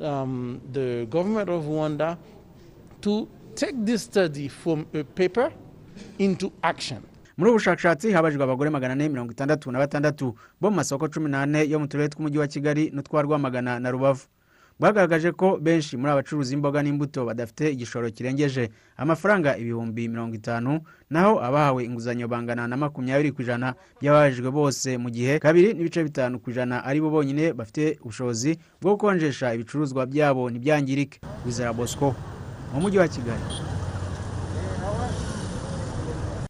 um, 0.02 0.58
the 0.72 1.06
government 1.06 1.48
of 1.48 1.62
Rwanda 1.64 2.18
to 3.00 3.28
take 3.54 3.74
this 3.86 4.02
study 4.02 4.48
from 4.48 4.86
a 4.94 5.04
paper 5.04 5.52
into 6.18 6.50
action. 6.62 6.98
muri 7.36 7.50
ubu 7.50 7.58
bushakashatsi 7.58 8.12
habajijwe 8.12 8.44
abagore 8.44 8.70
magana 8.70 8.92
ane 8.92 9.08
mirongo 9.08 9.32
itandatu 9.32 9.70
na 9.72 9.78
batandatu 9.78 10.34
bo 10.60 10.70
mu 10.70 10.76
masoko 10.76 11.08
cumi 11.08 11.30
n'ane 11.30 11.66
yo 11.70 11.78
mu 11.78 11.86
turere 11.86 12.08
tw'umujyi 12.08 12.38
wa 12.38 12.46
kigali 12.46 12.90
n'utwa 12.94 13.22
rwamagana 13.22 13.78
na 13.80 13.90
rubavu 13.90 14.26
bwagaragaje 14.80 15.32
ko 15.32 15.58
benshi 15.62 15.96
muri 15.96 16.12
abacuruzi 16.12 16.54
imboga 16.54 16.82
n'imbuto 16.82 17.24
badafite 17.24 17.72
igishoro 17.72 18.10
kirengeje. 18.10 18.70
Amafaranga 18.96 19.56
ibihumbi 19.56 20.08
mirongo 20.08 20.34
itanu 20.34 20.80
naho 21.10 21.38
abahawe 21.42 21.84
inguzanyo 21.84 22.28
bangana 22.28 22.68
na 22.68 22.76
makumyabiri 22.76 23.32
ku 23.32 23.42
ijana 23.42 23.74
by'ababajijwe 24.00 24.50
bose 24.50 24.98
mu 24.98 25.10
gihe 25.10 25.38
kabiri 25.38 25.74
n'ibice 25.74 26.02
bitanu 26.04 26.38
ku 26.42 26.50
ijana 26.50 26.84
ari 26.84 27.00
bo 27.00 27.10
bonyine 27.10 27.52
bafite 27.52 27.98
ubushobozi 28.02 28.58
bwo 28.82 28.92
gukonjesha 28.98 29.54
ibicuruzwa 29.54 30.06
byabo 30.06 30.50
ntibyangirike. 30.50 31.20
Wizera 31.46 31.72
bosco 31.72 32.14
mu 32.74 32.80
mujyi 32.82 32.98
wa 32.98 33.08
kigali. 33.08 33.44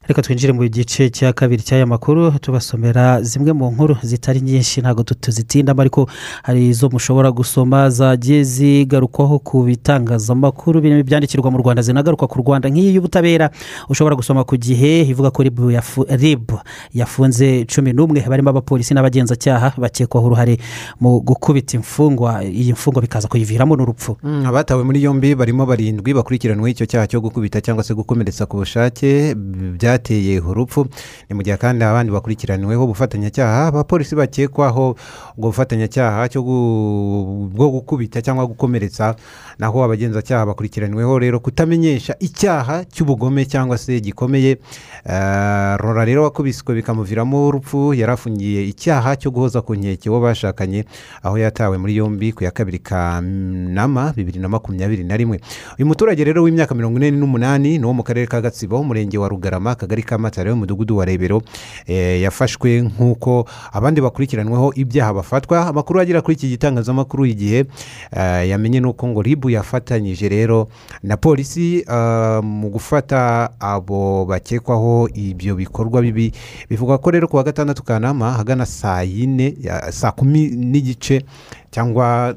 Reka 0.09 0.23
twinjire 0.23 0.53
mu 0.53 0.69
gice 0.69 1.11
cya 1.11 1.33
kabiri 1.33 1.63
cy'aya 1.63 1.87
makuru 1.87 2.31
tubasomera 2.39 3.23
zimwe 3.23 3.53
mu 3.53 3.71
nkuru 3.73 3.97
zitari 4.03 4.41
nyinshi 4.41 4.81
ntabwo 4.81 5.03
tuzitindamo 5.03 5.81
ariko 5.81 6.09
hari 6.43 6.69
izo 6.69 6.89
mushobora 6.93 7.31
gusoma 7.33 7.91
zagiye 7.91 8.45
zigarukwaho 8.45 9.39
ku 9.39 9.63
bitangazamakuru 9.65 10.81
birimo 10.81 11.01
ibyandikirwa 11.01 11.51
mu 11.51 11.59
rwanda 11.59 11.83
zinagaruka 11.83 12.27
ku 12.29 12.37
rwanda 12.45 12.69
nk'iyi 12.69 12.95
y'ubutabera. 12.95 13.49
Ushobora 13.89 14.13
gusoma 14.17 14.45
ku 14.45 14.57
gihe 14.61 15.09
ivuga 15.09 15.31
ko 15.33 15.41
rib 15.43 15.59
yafu- 15.73 16.05
rib 16.21 16.53
yafunze 16.93 17.65
cumi 17.65 17.93
n'umwe 17.97 18.21
barimo 18.29 18.51
abapolisi 18.53 18.93
n'abagenzacyaha 18.95 19.73
bakekwaho 19.81 20.27
uruhare 20.29 20.61
mu 21.01 21.21
gukubita 21.25 21.81
imfungwa 21.81 22.45
iyi 22.45 22.73
mfungwa 22.77 23.01
bikaza 23.01 23.25
kuyiviramo 23.29 23.73
n'urupfu. 23.77 24.21
Mm, 24.23 24.45
abatawe 24.53 24.85
muri 24.85 25.01
yombi 25.03 25.33
barimo 25.35 25.65
barindwi 25.67 26.13
bakurikiranweho 26.13 26.69
icyo 26.69 26.85
cyaha 26.87 27.09
cyo 27.09 27.25
gukubita 27.25 27.65
cyangwa 27.65 27.81
se 27.85 27.95
gukomeretsa 27.97 28.45
ku 28.45 28.61
bushake 28.61 29.33
b- 29.35 29.73
byateye 29.99 30.41
urupfu. 30.41 30.87
Ni 31.31 31.35
mu 31.37 31.43
gihe 31.43 31.57
kandi 31.57 31.85
abandi 31.85 32.13
bakurikiranyweho 32.13 32.85
ubufatanyacyaha 32.85 33.67
abapolisi 33.71 34.15
bakekwaho 34.17 34.97
ubwo 35.39 35.49
bufatanyacyaha 35.51 36.29
bwo 36.39 37.71
gukubita 37.71 38.23
cyangwa 38.23 38.47
gukomeretsa 38.47 39.15
naho 39.59 39.85
abagenzacyaha 39.85 40.47
bakurikiranyweho 40.47 41.19
rero 41.19 41.41
kutamenyesha 41.41 42.17
icyaha 42.21 42.85
cy'ubugome 42.85 43.45
cyangwa 43.47 43.79
se 43.79 44.01
gikomeye. 44.01 44.59
Eh, 45.05 45.77
rora 45.79 46.05
rero 46.05 46.23
wakubiswe 46.23 46.75
bikamuviramo 46.75 47.47
urupfu 47.49 47.95
yari 47.95 48.13
afungiye 48.13 48.65
icyaha 48.69 49.17
cyo 49.17 49.31
guhoza 49.31 49.61
ku 49.63 49.75
nkeke 49.75 50.11
uwo 50.11 50.21
bashakanye 50.21 50.85
aho 51.23 51.39
yatawe 51.39 51.79
muri 51.79 51.97
yombi 51.97 52.33
ku 52.33 52.45
ya 52.45 52.51
kabiri 52.51 52.79
kanama 52.79 54.13
bibiri 54.17 54.39
na 54.41 54.49
makumyabiri 54.49 55.05
na 55.05 55.17
rimwe. 55.17 55.41
Uyu 55.79 55.87
muturage 55.87 56.25
rero 56.25 56.43
w'imyaka 56.43 56.75
mirongo 56.75 56.99
ine 56.99 57.11
n'umunani 57.11 57.79
ni 57.79 57.85
uwo 57.85 57.95
mu 57.95 58.03
karere 58.03 58.27
ka 58.27 58.41
gatsibo 58.41 58.81
umurenge 58.81 59.19
wa 59.19 59.29
rugarama 59.29 59.71
akagari 59.71 60.03
ka 60.03 60.19
matare 60.19 60.51
umudugudu 60.53 60.97
wa 60.97 61.05
rebero. 61.05 61.43
Eh, 61.87 62.23
yafashwe 62.23 62.83
nk'uko 62.83 63.47
abandi 63.73 64.01
bakurikiranweho 64.01 64.73
ibyaha 64.77 65.15
bafatwa. 65.15 65.67
Amakuru 65.67 66.01
agera 66.01 66.23
kuri 66.23 66.35
iki 66.37 66.49
gitangazamakuru 66.49 67.27
igihe 67.27 67.65
eh, 68.13 68.49
yamenye 68.49 68.81
n'uko 68.81 69.09
ngo 69.09 69.23
ribu 69.23 69.44
yafatanyije 69.51 70.29
rero 70.29 70.69
na 71.03 71.17
polisi 71.17 71.85
eh, 71.89 72.41
mu 72.43 72.69
gufata 72.71 73.51
abo 73.61 74.25
bakekwaho 74.25 75.09
ibyo 75.15 75.55
bikorwa 75.55 76.03
bibi. 76.03 76.33
Bivuga 76.71 76.99
ko 76.99 77.11
rero 77.11 77.29
ku 77.29 77.37
wa 77.37 77.43
gatandatu 77.45 77.83
kanama 77.83 78.33
hagana 78.33 78.67
saa 78.67 79.03
yine 79.03 79.55
saa 79.91 80.13
kumi 80.13 80.51
n'igice 80.51 81.25
cyangwa 81.75 82.35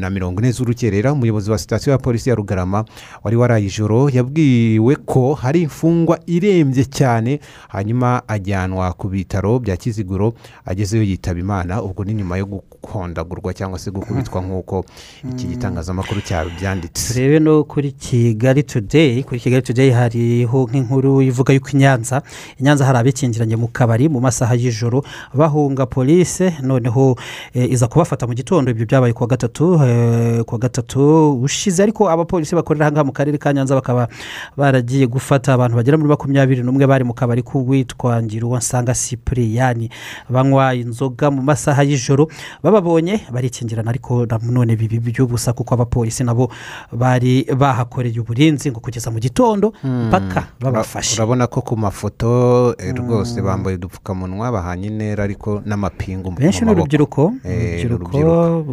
na 0.00 0.10
mirongo 0.10 0.40
ine 0.40 0.50
z'urukerera 0.52 1.12
umuyobozi 1.12 1.50
wa 1.50 1.58
sitasiyo 1.58 1.92
ya 1.92 1.98
polisi 1.98 2.28
ya 2.28 2.34
rugarama 2.34 2.84
wari 3.22 3.36
waraye 3.36 3.66
ijoro 3.66 4.10
yabwiwe 4.10 4.96
ko 4.96 5.34
hari 5.34 5.62
imfungwa 5.62 6.18
irembye 6.26 6.84
cyane 6.84 7.40
hanyuma 7.68 8.22
ajyanwa 8.28 8.92
ku 8.92 9.08
bitaro 9.08 9.58
bya 9.58 9.76
kiziguro 9.76 10.34
agezeyo 10.66 11.02
yitaba 11.02 11.40
imana. 11.40 11.82
Ubwo 11.82 12.04
ni 12.04 12.14
nyuma 12.14 12.36
yo 12.36 12.46
gukondagurwa 12.46 13.54
cyangwa 13.54 13.78
se 13.78 13.90
gukubitwa 13.90 14.42
nk'uko 14.44 14.84
iki 15.30 15.46
gitangazamakuru 15.46 16.20
cyabyanditse 16.20 17.14
turebe 17.14 17.38
no 17.38 17.64
kuri 17.64 17.92
kigali 17.92 18.62
today 18.62 19.22
kuri 19.22 19.40
kigali 19.40 19.62
today 19.62 19.90
hariho 19.90 20.68
nk'inkuru 20.70 21.22
ivuga 21.22 21.52
yuko 21.54 21.68
i 21.70 21.76
nyanza 21.76 22.22
i 22.58 22.62
nyanza 22.62 22.84
hari 22.84 22.98
abikingiranye 22.98 23.56
mu 23.56 23.68
kabari 23.68 24.08
mu 24.08 24.20
masaha 24.20 24.54
y'ijoro 24.54 25.04
bahunga 25.34 25.86
polise 25.86 26.54
noneho 26.62 27.16
eh, 27.54 27.70
iza 27.70 27.88
kubafata 27.88 28.26
mu 28.26 28.34
gitondo 28.34 28.72
ibyo 28.80 28.86
byabaye 28.86 29.12
kuwa 29.12 29.28
gatatu 29.28 29.80
eh, 29.84 30.40
kuwa 30.44 30.58
gatatu 30.58 31.32
ushize 31.42 31.82
ariko 31.82 32.10
abapolisi 32.10 32.54
bakorera 32.54 32.86
aha 32.86 32.92
ngaha 32.92 33.04
mu 33.04 33.12
karere 33.12 33.38
ka 33.38 33.52
nyanza 33.52 33.74
bakaba 33.74 34.08
baragiye 34.56 35.06
gufata 35.06 35.52
abantu 35.54 35.76
bagera 35.76 35.96
muri 36.00 36.08
makumyabiri 36.08 36.62
n'umwe 36.64 36.86
bari 36.86 37.04
mu 37.04 37.12
kabari 37.14 37.42
k'uwitwa 37.42 38.22
ngiruwansanga 38.22 38.94
sipuriyani 38.94 39.90
banywa 40.28 40.74
inzoga 40.74 41.30
mu 41.30 41.42
masaha 41.42 41.82
y'ijoro 41.84 42.28
bababonye 42.62 43.20
barikingirana 43.32 43.90
ariko 43.90 44.26
na 44.26 44.38
none 44.42 44.76
bibi 44.76 44.98
by'ubusa 44.98 45.52
kuko 45.52 45.74
abapolisi 45.74 46.24
nabo 46.24 46.48
bari 46.92 47.44
bahakoreye 47.56 48.20
uburinzi 48.20 48.70
ngo 48.70 48.80
kugeza 48.80 49.10
mu 49.10 49.18
gitondo 49.20 49.72
mpaka 49.84 50.46
babafashe 50.60 51.16
urabona 51.20 51.46
ko 51.46 51.60
ku 51.62 51.76
mafoto 51.76 52.74
eh, 52.78 52.94
rwose 52.96 53.42
bambaye 53.42 53.76
udupfukamunwa 53.76 54.52
bahanye 54.52 54.86
intera 54.88 55.24
ariko 55.24 55.60
n'amapingu 55.66 56.30
mu 56.30 56.36
benshi 56.38 56.60
ni 56.60 56.66
maboko. 56.66 56.80
urubyiruko 56.80 57.22
Eh, 57.44 57.84
urubyiruko 57.86 58.16
urubyiruko. 58.16 58.69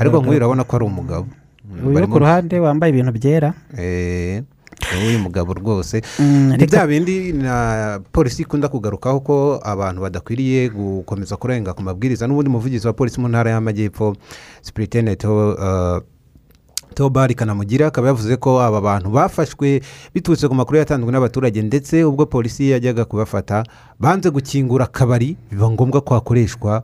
Ariko 0.00 0.22
nk'uyu 0.22 0.36
urabona 0.36 0.64
ko 0.64 0.76
ari 0.76 0.84
umugabo. 0.84 1.26
Uyu 1.68 2.08
ku 2.08 2.18
ruhande 2.18 2.60
wambaye 2.60 2.92
ibintu 2.92 3.12
byera. 3.12 3.52
Eh, 3.76 4.42
uyu 5.06 5.18
mugabo 5.18 5.52
rwose. 5.54 6.00
Mm, 6.18 6.56
ni 6.56 6.66
bya 6.66 6.86
bindi 6.86 7.32
na 7.32 8.00
polisi 8.12 8.42
ikunda 8.42 8.68
kugarukaho 8.68 9.20
ko 9.20 9.36
abantu 9.62 10.00
badakwiriye 10.02 10.68
gukomeza 10.72 11.36
kurenga 11.36 11.74
ku 11.76 11.82
mabwiriza 11.82 12.26
n'ubundi 12.26 12.50
muvugizi 12.50 12.86
wa 12.86 12.92
polisi 12.92 13.20
mu 13.20 13.28
ntara 13.28 13.50
y'amajyepfo 13.50 14.16
sipiriteneti 14.62 15.26
Theobald 16.94 17.34
Kanamugira 17.36 17.86
akaba 17.86 18.08
yavuze 18.08 18.36
ko 18.36 18.60
aba 18.60 18.80
bantu 18.80 19.10
bafashwe 19.10 19.80
biturutse 20.14 20.48
ku 20.48 20.54
makuru 20.54 20.78
yatanzwe 20.78 21.12
n'abaturage 21.12 21.62
ndetse 21.62 22.04
ubwo 22.04 22.26
polisi 22.26 22.70
yajyaga 22.70 23.04
kubafata 23.04 23.62
banze 24.00 24.30
gukingura 24.30 24.84
akabari 24.84 25.36
biba 25.50 25.70
ngombwa 25.70 26.00
ko 26.00 26.14
hakoreshwa 26.14 26.82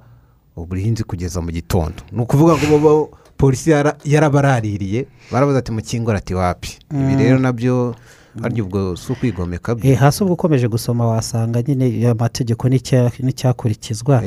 uburinzi 0.56 1.04
kugeza 1.04 1.40
mu 1.40 1.50
gitondo 1.50 2.02
ni 2.12 2.20
ukuvuga 2.22 2.54
ngo 2.56 3.10
polisi 3.36 3.70
yara- 3.70 3.96
yarabaraririye 4.04 5.06
baravuze 5.32 5.58
ati 5.58 5.72
mukingura 5.72 6.18
ati 6.18 6.34
wapi 6.34 6.78
ibi 6.90 7.12
Mm. 7.14 7.18
rero 7.18 7.38
na 7.38 7.52
byo 7.52 7.94
harya 8.42 8.64
ubwo 8.64 8.96
si 8.96 9.12
ukwigomeka 9.12 9.74
byo 9.74 9.90
Eh, 9.90 9.98
hasi 9.98 10.22
ubwo 10.24 10.34
ukomeje 10.34 10.68
gusoma 10.68 11.06
wasanga 11.06 11.62
nyine 11.62 12.08
amategeko 12.08 12.68
n'icya- 12.68 13.10
n'icyakurikizwa. 13.22 14.22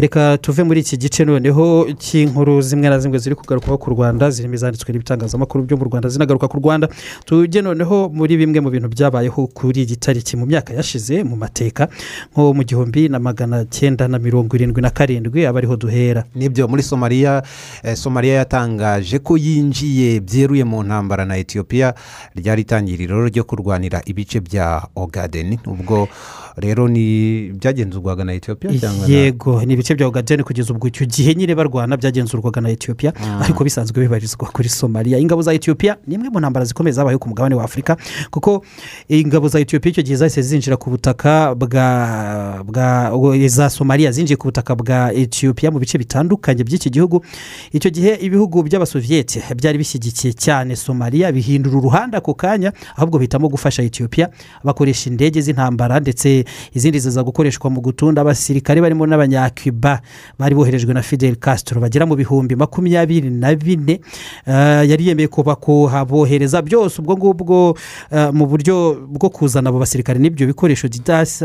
Reka 0.00 0.38
tuve 0.38 0.62
muri 0.64 0.80
iki 0.80 0.96
gice 0.96 1.24
noneho 1.24 1.86
cy'inkuru 1.98 2.60
zimwe 2.62 2.88
na 2.88 2.98
zimwe 2.98 3.18
ziri 3.18 3.34
kugarukaho 3.36 3.78
ku 3.78 3.90
rwanda 3.90 4.30
zirimo 4.30 4.54
izanditswe 4.54 4.92
n'ibitangazamakuru 4.92 5.64
byo 5.64 5.76
mu 5.76 5.84
rwanda 5.84 6.08
zinagaruka 6.08 6.48
ku 6.48 6.56
rwanda. 6.58 6.88
Tujye 7.24 7.62
noneho 7.62 8.08
muri 8.08 8.36
bimwe 8.36 8.60
mu 8.60 8.70
bintu 8.70 8.88
byabayeho 8.88 9.46
kuri 9.46 9.82
iyi 9.84 9.96
tariki 9.96 10.36
mu 10.36 10.46
myaka 10.46 10.72
yashize 10.74 11.22
mu 11.24 11.36
mateka 11.36 11.88
nko 12.32 12.54
mu 12.54 12.62
gihumbi 12.64 13.08
na 13.08 13.18
magana 13.18 13.64
cyenda 13.68 14.08
na 14.08 14.18
mirongo 14.18 14.56
irindwi 14.56 14.82
na 14.82 14.90
karindwi 14.90 15.46
aba 15.46 15.58
ariho 15.58 15.76
duhera. 15.76 16.24
Nibyo 16.34 16.68
muri 16.68 16.82
somaliya 16.82 17.42
eh, 17.82 17.96
somaliya 17.96 18.34
yatangaje 18.46 19.18
ko 19.18 19.36
yinjiye 19.36 20.20
byeruye 20.20 20.64
mu 20.64 20.82
ntambara 20.82 21.24
na 21.24 21.36
etiyopiya 21.36 21.94
ryari 22.34 22.62
itangiriro 22.62 23.26
ryo 23.28 23.41
kurwanira 23.42 24.02
ibice 24.04 24.40
bya 24.40 24.82
ogadeni 24.96 25.58
ubwo 25.66 26.08
rero 26.56 26.88
ni 26.88 27.50
byagenzurwaga 27.52 28.24
na 28.24 28.32
etiyopiya 28.32 28.72
yego 29.08 29.62
ni 29.64 29.72
ibice 29.74 29.94
bya 29.94 30.06
ogadeni 30.06 30.42
kugeza 30.42 30.72
ubwo 30.72 30.88
icyo 30.88 31.06
gihe 31.06 31.34
nyine 31.34 31.54
barwana 31.54 31.96
byagenzurwaga 31.96 32.60
na 32.60 32.70
etiyopiya 32.70 33.12
ariko 33.40 33.64
bisanzwe 33.64 34.00
bibarizwa 34.02 34.48
kuri 34.48 34.68
somaliya 34.68 35.18
ingabo 35.18 35.42
za 35.42 35.52
etiyopiya 35.54 35.96
ni 36.06 36.14
imwe 36.14 36.28
mu 36.28 36.38
ntambara 36.40 36.64
zikomeye 36.66 36.92
zabayeho 36.92 37.18
ku 37.18 37.28
mugabane 37.28 37.54
wa 37.54 37.64
afurika 37.64 37.96
kuko 38.30 38.64
ingabo 39.08 39.48
za 39.48 39.60
etiyopiya 39.60 39.90
icyo 39.92 40.02
gihe 40.02 40.16
zahise 40.16 40.42
zinjira 40.42 40.76
ku 40.76 40.90
butaka 40.90 41.54
bwa 41.54 42.64
bwa 42.66 43.12
za 43.48 43.70
somaliya 43.70 44.12
zinjiye 44.12 44.36
ku 44.36 44.46
butaka 44.48 44.74
bwa 44.76 45.12
etiyopiya 45.14 45.70
mu 45.72 45.78
bice 45.78 45.98
bitandukanye 45.98 46.64
by'iki 46.64 46.90
gihugu. 46.90 47.24
Icyo 47.72 47.90
gihe 47.90 48.14
ibihugu 48.20 48.62
by'abasoviyete 48.62 49.42
byari 49.56 49.78
bishyigikiye 49.78 50.32
cyane 50.32 50.76
somaliya 50.76 51.32
bihindura 51.32 51.76
uruhande 51.78 52.16
ako 52.16 52.34
kanya 52.34 52.72
ahubwo 52.96 53.18
bahitamo 53.18 53.48
gufasha 53.48 53.82
etiyopiya 53.82 54.30
bakoresha 54.64 55.10
indege 55.10 55.40
z'intambara 55.40 56.00
ndetse 56.00 56.41
izindi 56.74 56.98
ziza 56.98 57.22
gukoreshwa 57.22 57.70
mu 57.70 57.80
gutunda 57.80 58.20
abasirikare 58.22 58.80
barimo 58.80 59.06
n'abanyacuba 59.06 60.00
bari 60.38 60.54
boherejwe 60.54 60.94
na 60.94 61.02
fidel 61.02 61.36
castro. 61.36 61.80
Bagera 61.80 62.06
mu 62.06 62.14
bihumbi 62.16 62.56
makumyabiri 62.56 63.30
na 63.30 63.54
bine 63.54 64.00
Eh, 64.46 64.88
yari 64.90 65.06
yemeye 65.08 65.28
kuba 65.28 65.54
kuhabohereza 65.56 66.62
byose 66.62 67.00
ubwo 67.02 67.16
ngubwo 67.16 67.76
eh, 68.10 68.30
mu 68.32 68.46
buryo 68.46 69.06
bwo 69.08 69.30
kuzana 69.30 69.68
abo 69.70 69.78
basirikare 69.78 70.18
n'ibyo 70.18 70.46
bikoresho 70.46 70.88
didasi 70.88 71.44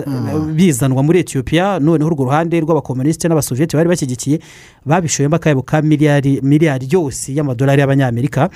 bizanwa 0.55 1.03
muri 1.03 1.19
etiyopiya 1.19 1.79
noneho 1.79 2.09
urwo 2.09 2.23
ruhande 2.25 2.59
rw'abakomunisite 2.59 3.27
n'abasoviyeti 3.27 3.75
bari 3.77 3.89
bashyigikiye 3.89 4.39
babishoyemo 4.85 5.35
akayabo 5.35 5.61
ka 5.61 5.81
miliyari 5.81 6.87
yose 6.91 7.33
y'amadolari 7.33 7.81
y'abanyamerika. 7.81 8.49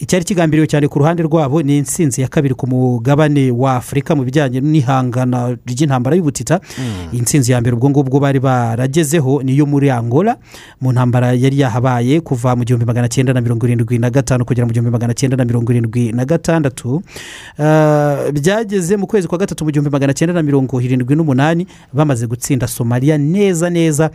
Icyari 0.00 0.24
kigambiriwe 0.24 0.66
cyane 0.66 0.88
ku 0.88 0.98
ruhande 0.98 1.22
rwabo 1.22 1.62
ni 1.62 1.78
insinzi 1.78 2.20
ya 2.22 2.28
kabiri 2.28 2.54
ku 2.54 2.66
mugabane 2.66 3.50
wa 3.50 3.76
afurika 3.76 4.16
mu 4.16 4.24
bijyanye 4.24 4.60
n'ihangana 4.60 5.56
ry'intambara 5.66 6.16
y'ubutita. 6.16 6.60
Insinzi 7.12 7.52
ya 7.52 7.60
mbere 7.60 7.76
ubwo 7.76 7.90
ngubwo 7.90 8.16
bari 8.20 8.40
baragezeho 8.40 9.42
niyo 9.44 9.66
muri 9.68 9.90
angola 9.92 10.36
mu 10.80 10.92
ntambara 10.92 11.32
yari 11.36 11.60
yahabaye 11.60 12.20
kuva 12.24 12.56
mu 12.56 12.64
gihumbi 12.64 12.86
magana 12.88 13.08
cyenda 13.12 13.32
na 13.36 13.40
mirongo 13.44 13.66
irindwi 13.68 13.98
na 14.00 14.08
gatanu 14.10 14.44
kugera 14.48 14.64
mu 14.66 14.72
gihumbi 14.72 14.90
magana 14.90 15.12
cyenda 15.14 15.36
na 15.36 15.44
mirongo 15.44 15.68
irindwi 15.72 16.12
na 16.16 16.24
gatandatu. 16.24 17.02
Ah, 17.58 18.32
byageze 18.32 18.96
mu 18.96 19.06
kwezi 19.06 19.28
kwa 19.28 19.38
gatatu 19.38 19.64
mu 19.64 19.70
gihumbi 19.70 19.90
magana 19.92 20.14
cyenda 20.16 20.32
na 20.32 20.42
mirongo 20.42 20.80
irindwi 20.80 21.12
n'umunani 21.16 21.66
bamaze 21.92 22.26
gutsinda 22.26 22.64
somaliya 22.66 23.18
neza 23.18 23.68
neza. 23.70 24.10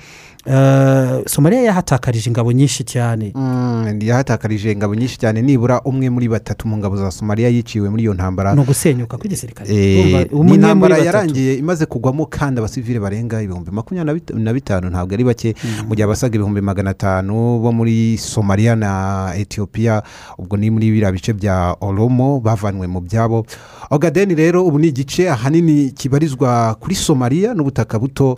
Somaliya 1.26 1.62
yahatakarije 1.62 2.30
ingabo 2.30 2.52
nyinshi 2.52 2.84
cyane. 2.84 3.32
Mm, 3.36 4.00
yahatakarije 4.02 4.72
ingabo 4.72 4.96
nyinshi 4.96 5.18
cyane. 5.18 5.41
Nibura 5.41 5.82
umwe 5.82 6.10
muri 6.10 6.30
batatu 6.30 6.68
mu 6.68 6.78
ngabo 6.78 6.98
za 6.98 7.12
somaliya 7.12 7.50
yiciwe 7.50 7.89
muri 7.89 8.04
iyo 8.04 8.14
ntambara. 8.14 8.56
Ni 8.56 8.62
ugusenyuka 8.62 9.18
kw'igisirikare. 9.18 9.70
Eh, 9.70 10.28
ni 10.32 10.54
intambara 10.56 10.98
yarangiye 10.98 11.56
imaze 11.58 11.86
kugwamo 11.86 12.26
kandi 12.26 12.60
abasivile 12.60 13.00
barenga 13.00 13.41
ibihumbi 13.41 13.72
makumyabiri 13.72 14.06
na 14.06 14.14
bit- 14.20 14.43
na 14.43 14.54
bitanu. 14.54 14.89
Ntabwo 14.89 15.14
ari 15.14 15.24
bake. 15.24 15.56
Mu 15.88 15.96
gihe 15.96 16.04
abasaga 16.06 16.36
ibihumbi 16.36 16.62
magana 16.62 16.89
atanu 16.93 17.60
bo 17.60 17.72
muri 17.72 18.18
somaliya 18.18 18.76
na 18.76 19.34
etiyopiya 19.36 20.04
ubwo 20.38 20.58
ni 20.58 20.70
muri 20.70 20.91
biriya 20.91 21.12
bice 21.12 21.34
bya 21.34 21.76
oromo 21.82 22.39
bavanwe 22.39 22.88
mu 22.88 23.02
byabo. 23.02 23.46
Ogadeni 23.89 24.36
rero 24.36 24.66
ubu 24.66 24.80
ni 24.80 24.88
igice 24.88 25.30
ahanini 25.30 25.91
kibarizwa 25.91 26.76
kuri 26.80 26.96
somaliya 26.96 27.54
n'ubutaka 27.54 28.00
buto. 28.00 28.38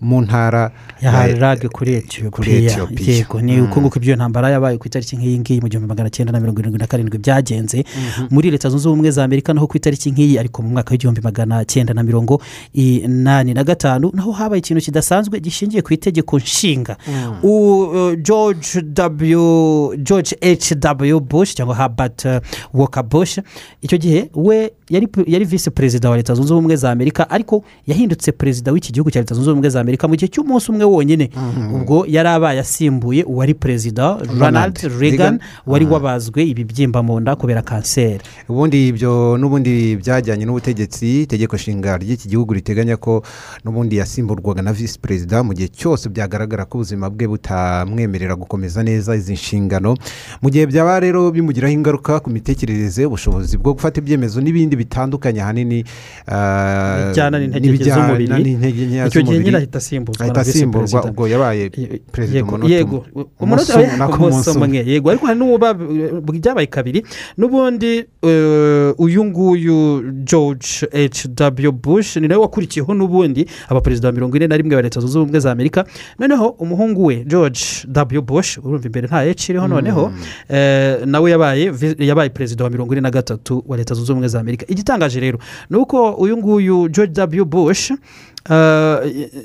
Mu 0.00 0.20
ntara 0.22 0.70
ya 1.02 1.10
ya- 1.10 1.10
harage 1.10 1.68
kuri 1.68 1.94
etiyopiya 1.94 2.70
yego 3.16 3.40
ni 3.40 3.60
uko 3.60 3.80
nguko 3.80 3.98
ibyo 3.98 4.16
ntambara 4.16 4.50
yabaye 4.50 4.78
ku 4.78 4.86
itariki 4.86 5.16
nk'iyi 5.16 5.38
ngiyi 5.38 5.60
mu 5.60 5.68
gihumbi 5.68 5.88
magana 5.88 6.10
cyenda 6.10 6.32
na 6.32 6.40
mirongo 6.40 6.60
irindwi 6.60 6.78
na 6.78 6.86
karindwi 6.86 7.18
byagenze. 7.18 7.84
Muri 8.30 8.50
leta 8.50 8.68
zunze 8.70 8.88
ubumwe 8.88 9.10
za 9.10 9.24
amerika 9.24 9.52
naho 9.54 9.66
ku 9.66 9.76
itariki 9.76 10.10
nk'iyi 10.10 10.38
ariko 10.38 10.62
mu 10.62 10.68
mwaka 10.70 10.90
w'igihumbi 10.94 11.20
magana 11.20 11.64
cyenda 11.64 11.94
na 11.94 12.02
mirongo 12.02 12.40
inani 12.74 13.54
na 13.54 13.64
gatanu 13.64 14.10
naho 14.14 14.32
habaye 14.32 14.58
ikintu 14.58 14.82
kidasanzwe 14.82 15.40
gishingiye 15.40 15.82
ku 15.82 15.92
itegeko 15.94 16.38
nshinga. 16.38 16.96
U- 17.42 17.82
uh, 17.82 18.14
george 18.22 18.82
w 18.94 19.96
george 19.96 20.36
h 20.40 20.74
w 21.10 21.20
bush 21.20 21.54
cyangwa 21.54 21.76
herbert 21.76 22.24
uh, 22.24 22.38
walker 22.74 23.02
bush 23.04 23.38
icyo 23.82 23.98
gihe 23.98 24.30
we 24.34 24.70
yari 24.90 25.08
yari 25.26 25.44
visi 25.44 25.70
perezida 25.70 26.10
wa 26.10 26.16
leta 26.16 26.34
zunze 26.34 26.52
ubumwe 26.54 26.76
za 26.76 26.90
amerika 26.90 27.30
ariko 27.30 27.64
yahindutse 27.86 28.32
perezida 28.32 28.72
w'iki 28.72 28.92
gihugu 28.92 29.10
cya 29.10 29.20
leta 29.20 29.34
zunze 29.34 29.50
ubumwe 29.50 29.68
za 29.70 29.80
amerika 29.80 29.87
mu 30.08 30.16
gihe 30.16 30.28
cy'umunsi 30.28 30.70
umwe 30.70 30.84
wonyine. 30.84 31.30
Ubwo 31.74 32.04
yari 32.08 32.28
abaye 32.28 32.60
asimbuye 32.60 33.24
uwari 33.24 33.54
perezida 33.54 34.18
ronald 34.40 34.76
reagan 35.00 35.38
wari 35.66 35.86
wabazwe 35.86 36.44
ibibyimba 36.44 37.02
mu 37.02 37.20
nda 37.20 37.36
kubera 37.36 37.62
kanseri. 37.62 38.20
Ubundi 38.48 38.88
ibyo 38.88 39.36
n'ubundi 39.38 39.96
byajyanye 39.96 40.44
n'ubutegetsi 40.44 41.22
itegeko 41.22 41.56
nshinga 41.56 41.96
ry'iki 41.96 42.28
gihugu 42.28 42.54
riteganya 42.54 42.96
ko 42.96 43.22
n'ubundi 43.64 43.96
yasimburwaga 43.96 44.62
na 44.62 44.72
visi 44.72 44.98
perezida 44.98 45.42
mu 45.42 45.54
gihe 45.54 45.68
cyose 45.68 46.08
byagaragara 46.08 46.64
ko 46.64 46.78
ubuzima 46.78 47.10
bwe 47.10 47.26
butamwemerera 47.28 48.34
gukomeza 48.36 48.82
neza 48.82 49.16
izi 49.16 49.32
nshingano. 49.32 49.96
Mu 50.42 50.50
gihe 50.50 50.66
byaba 50.66 51.00
rero 51.00 51.30
bimugiraho 51.30 51.72
ingaruka 51.74 52.20
ku 52.20 52.30
mitekerereze 52.30 53.06
ubushobozi 53.06 53.56
bwo 53.58 53.72
gufata 53.74 54.00
ibyemezo 54.00 54.40
n'ibindi 54.40 54.76
bitandukanye 54.76 55.40
ahanini 55.42 55.84
ah, 56.26 57.08
bijyana 57.08 57.38
n'intege 57.38 57.90
z'umubiri. 57.90 58.58
icyo 59.06 59.22
gihe 59.22 59.38
nyine 59.38 59.56
ahita 59.56 59.77
ahita 60.20 60.38
na 60.38 60.44
visi 60.44 60.58
asimburwa 60.58 61.04
ubwo 61.04 61.28
yabaye 61.28 61.70
perezida 62.12 62.42
umunota 62.44 62.74
yego 62.74 63.04
umunota 63.40 63.74
Umunsi 64.18 64.50
umwe, 64.50 64.78
yego 64.86 65.10
ariko 65.10 65.26
hari 65.26 65.38
n'uwo 65.38 65.58
ba- 65.58 65.74
byabaye 65.74 66.66
kabiri. 66.66 67.04
N'ubundi 67.38 68.04
eh, 68.22 68.94
uyu 68.98 69.24
nguyu 69.24 70.02
george 70.24 70.68
h 70.92 71.28
w 71.66 71.72
bush 71.72 72.16
ni 72.16 72.28
nawe 72.28 72.40
wakurikiyeho 72.42 72.94
n'ubundi 72.94 73.46
abaperezida 73.68 74.12
mirongo 74.12 74.36
ine 74.36 74.46
na 74.46 74.56
rimwe 74.56 74.76
ba 74.76 74.82
leta 74.82 75.00
zunze 75.00 75.18
ubumwe 75.18 75.40
za 75.40 75.52
amerika 75.52 75.84
noneho 76.18 76.48
umuhungu 76.58 77.04
we 77.04 77.24
george 77.24 77.60
w 77.94 78.22
bush 78.22 78.58
urumva 78.58 78.86
imbere 78.86 79.06
nta 79.06 79.22
h 79.24 79.48
iriho 79.50 79.68
noneho 79.68 80.12
eh, 80.48 81.06
nawe 81.06 81.30
yabaye 81.30 81.72
yabaye 81.98 82.28
perezida 82.30 82.64
wa 82.64 82.70
mirongo 82.70 82.92
ine 82.92 83.00
na 83.00 83.10
gatatu 83.10 83.64
wa 83.66 83.76
leta 83.76 83.94
zunze 83.94 84.12
ubumwe 84.12 84.28
za 84.28 84.40
amerika. 84.40 84.66
Igitangaje 84.68 85.20
rero 85.20 85.38
ni 85.70 85.76
uko 85.76 86.10
uyu 86.12 86.36
nguyu 86.36 86.88
george 86.88 87.20
w 87.40 87.44
bush 87.44 87.90
eh, 87.90 87.96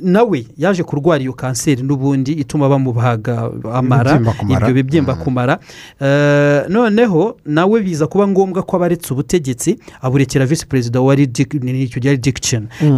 nawe 0.01 0.45
yaje 0.57 0.83
kurwara 0.83 1.21
iyo 1.23 1.33
kanseri 1.33 1.83
n'ubundi 1.83 2.31
ituma 2.31 2.69
bamubaga 2.69 3.49
amara 3.73 4.21
ibyo 4.49 4.73
bibyimba 4.73 5.15
ku 5.15 5.31
mara. 5.31 5.59
Eh, 6.01 6.63
noneho 6.69 7.37
nawe 7.45 7.81
biza 7.81 8.07
kuba 8.07 8.27
ngombwa 8.27 8.63
ko 8.63 8.75
abaretse 8.77 9.13
ubutegetsi 9.13 9.79
aburekera 10.01 10.45
visi 10.45 10.65
perezida 10.65 10.99
ni- 11.73 11.83
icyo 11.83 11.99
gihe 12.01 12.17
chen. 12.41 12.67
Mm. 12.81 12.97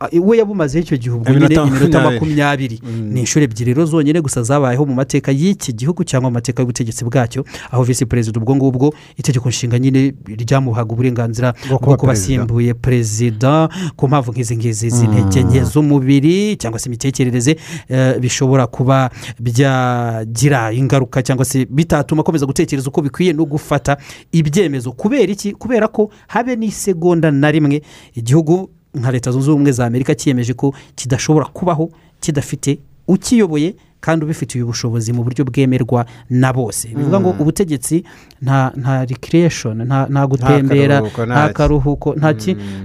ah, 0.00 0.08
we 0.22 0.38
yabumazeho 0.38 0.82
icyo 0.84 0.96
gihe 0.96 1.10
ubwo 1.14 1.32
nyine 1.32 1.46
Iminota 1.46 2.00
makumyabiri. 2.00 2.14
makumyabiri 2.14 2.80
ni 3.12 3.20
inshuro 3.20 3.44
ebyiri. 3.44 3.74
Rero 3.74 3.86
zonyine 3.86 4.20
gusa 4.20 4.42
zabayeho 4.42 4.86
mu 4.86 4.94
mateka 4.94 5.32
y'iki 5.32 5.72
gihugu 5.72 6.04
cyangwa 6.04 6.30
mu 6.30 6.34
mateka 6.34 6.62
y'ubutegetsi 6.62 7.04
bwacyo 7.04 7.44
aho 7.70 7.82
visi 7.82 8.06
perezida 8.06 8.40
ubwo 8.40 8.56
ngubwo 8.56 8.94
itegeko 9.16 9.48
nshinga 9.48 9.78
nyine 9.78 10.14
ryamuhaga 10.26 10.92
uburenganzira 10.92 11.54
Bwo 11.68 11.78
kuba 11.96 12.12
asimbuye 12.12 12.74
perezida 12.74 13.68
ku 13.96 14.08
mpamvu 14.08 14.32
nk'izi 14.32 14.56
ngizi 14.56 14.87
Mm. 14.90 14.96
z'intege 14.96 15.42
nke 15.42 15.64
z'umubiri 15.64 16.56
cyangwa 16.56 16.78
se 16.80 16.88
imitekerereze 16.88 17.56
eh, 17.88 18.18
bishobora 18.20 18.66
kuba 18.66 19.10
byagira 19.40 20.72
ingaruka 20.72 21.22
cyangwa 21.22 21.44
se 21.44 21.66
bitatuma 21.70 22.20
akomeza 22.20 22.46
gutekereza 22.46 22.88
uko 22.88 23.02
bikwiye 23.02 23.32
no 23.32 23.44
gufata 23.44 23.96
ibyemezo 24.32 24.92
kubera 24.92 25.32
iki 25.32 25.52
kubera 25.52 25.88
ko 25.88 26.10
habe 26.28 26.56
n'isegonda 26.56 27.30
na 27.30 27.50
rimwe 27.50 27.82
igihugu 28.14 28.70
nka 28.94 29.10
leta 29.10 29.30
zunze 29.30 29.50
ubumwe 29.50 29.72
za 29.72 29.86
amerika 29.86 30.14
cyiyemeje 30.14 30.54
ko 30.54 30.74
kidashobora 30.94 31.46
kubaho 31.46 31.90
kidafite 32.20 32.78
ukiyoboye 33.08 33.74
kandi 34.00 34.24
ubifitiye 34.24 34.64
ubushobozi 34.64 35.12
mu 35.12 35.22
buryo 35.24 35.44
bwemerwa 35.44 36.06
na 36.30 36.52
bose. 36.52 36.88
Bivuga 36.94 37.20
ngo 37.20 37.32
Mm. 37.32 37.40
ubutegetsi 37.40 38.04
nta 38.42 38.72
nta 38.76 39.04
recreation 39.04 39.82
nta 39.86 40.26
gutembera 40.26 41.00
nta 41.26 41.48
karuhuko 41.52 42.14
nta 42.14 42.30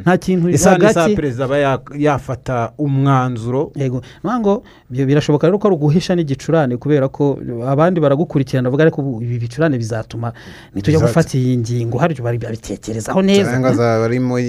nta 0.01 0.17
kintu 0.17 0.49
hagati. 0.63 1.15
perezida 1.15 1.45
aba 1.45 1.57
ya- 1.57 1.79
yafata 1.97 2.71
umwanzuro. 2.77 3.71
Yego. 3.75 4.01
Ngo 4.25 4.63
birashoboka 4.89 5.47
rero 5.47 5.57
ko 5.59 5.67
ari 5.67 5.75
uguhisha 5.75 6.15
n'igicurane 6.15 6.77
kubera 6.77 7.07
ko 7.09 7.37
abandi 7.67 7.99
baragukurikirana 8.01 8.69
bavuga 8.69 8.83
ariko 8.89 8.99
ibi 9.21 9.37
bicurane 9.39 9.77
bizatuma 9.77 10.33
nitujya 10.75 10.99
gufata 10.99 11.37
iyi 11.37 11.57
ngingo. 11.57 11.97
Hari 11.97 12.13
ibyo 12.13 12.23
babitekerezaho 12.25 13.21
neza. 13.21 13.51
Cyangwa 13.51 13.69
azaba 13.69 14.05
arimo 14.05 14.39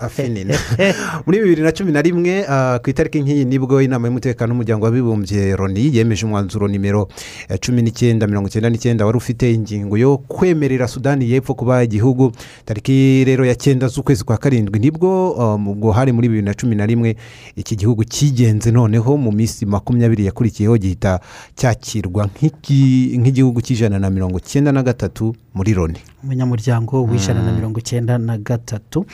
afinina 0.00 0.54
muri 1.26 1.42
bibiri 1.42 1.62
na 1.62 1.72
cumi 1.72 1.92
na 1.92 2.02
rimwe 2.02 2.46
ah, 2.48 2.78
ku 2.78 2.90
itariki 2.90 3.20
nk'iyi 3.22 3.44
ni 3.44 3.58
bwo 3.58 3.82
inama 3.82 4.06
y'umutekano 4.06 4.52
w'umuryango 4.54 4.84
w'abibumbye 4.86 5.56
loni 5.58 5.73
yemeje 5.80 6.26
umwanzuro 6.26 6.68
nimero 6.68 7.08
eh, 7.48 7.58
cumi 7.60 7.82
n'icyenda 7.82 8.26
mirongo 8.26 8.48
icyenda 8.48 8.70
n'icyenda. 8.70 9.06
Wari 9.06 9.16
ufite 9.18 9.52
ingingo 9.54 9.96
yo 9.98 10.18
kwemerera 10.18 10.88
sudani 10.88 11.30
y'epfo 11.30 11.54
kuba 11.54 11.82
igihugu. 11.84 12.32
Tariki 12.64 13.24
rero 13.24 13.44
ya 13.44 13.54
cyenda 13.54 13.88
z'ukwezi 13.88 14.24
kwa 14.24 14.36
karindwi 14.38 14.78
ni 14.80 14.90
bwo 14.90 15.30
um, 15.32 15.68
ubwo 15.68 15.92
hari 15.92 16.12
muri 16.12 16.28
bibiri 16.28 16.46
na 16.46 16.54
cumi 16.54 16.76
na 16.76 16.86
rimwe 16.86 17.16
iki 17.56 17.76
gihugu 17.76 18.04
cyigenze. 18.04 18.70
Noneho 18.70 19.16
mu 19.16 19.32
minsi 19.32 19.66
makumyabiri 19.66 20.24
yakurikiyeho 20.26 20.76
gihita 20.78 21.20
cyakirwa 21.56 22.26
nk'igi- 22.26 23.18
nk'igihugu 23.18 23.60
cy'ijana 23.62 23.98
na 23.98 24.10
mirongo 24.10 24.38
icyenda 24.38 24.72
na 24.72 24.82
gatatu 24.82 25.34
muri 25.54 25.74
loni. 25.74 25.98
Umunyamuryango 26.24 27.04
w'ijana 27.04 27.42
na 27.42 27.52
mirongo 27.52 27.78
icyenda 27.78 28.18
na 28.18 28.38
gatatu. 28.38 29.06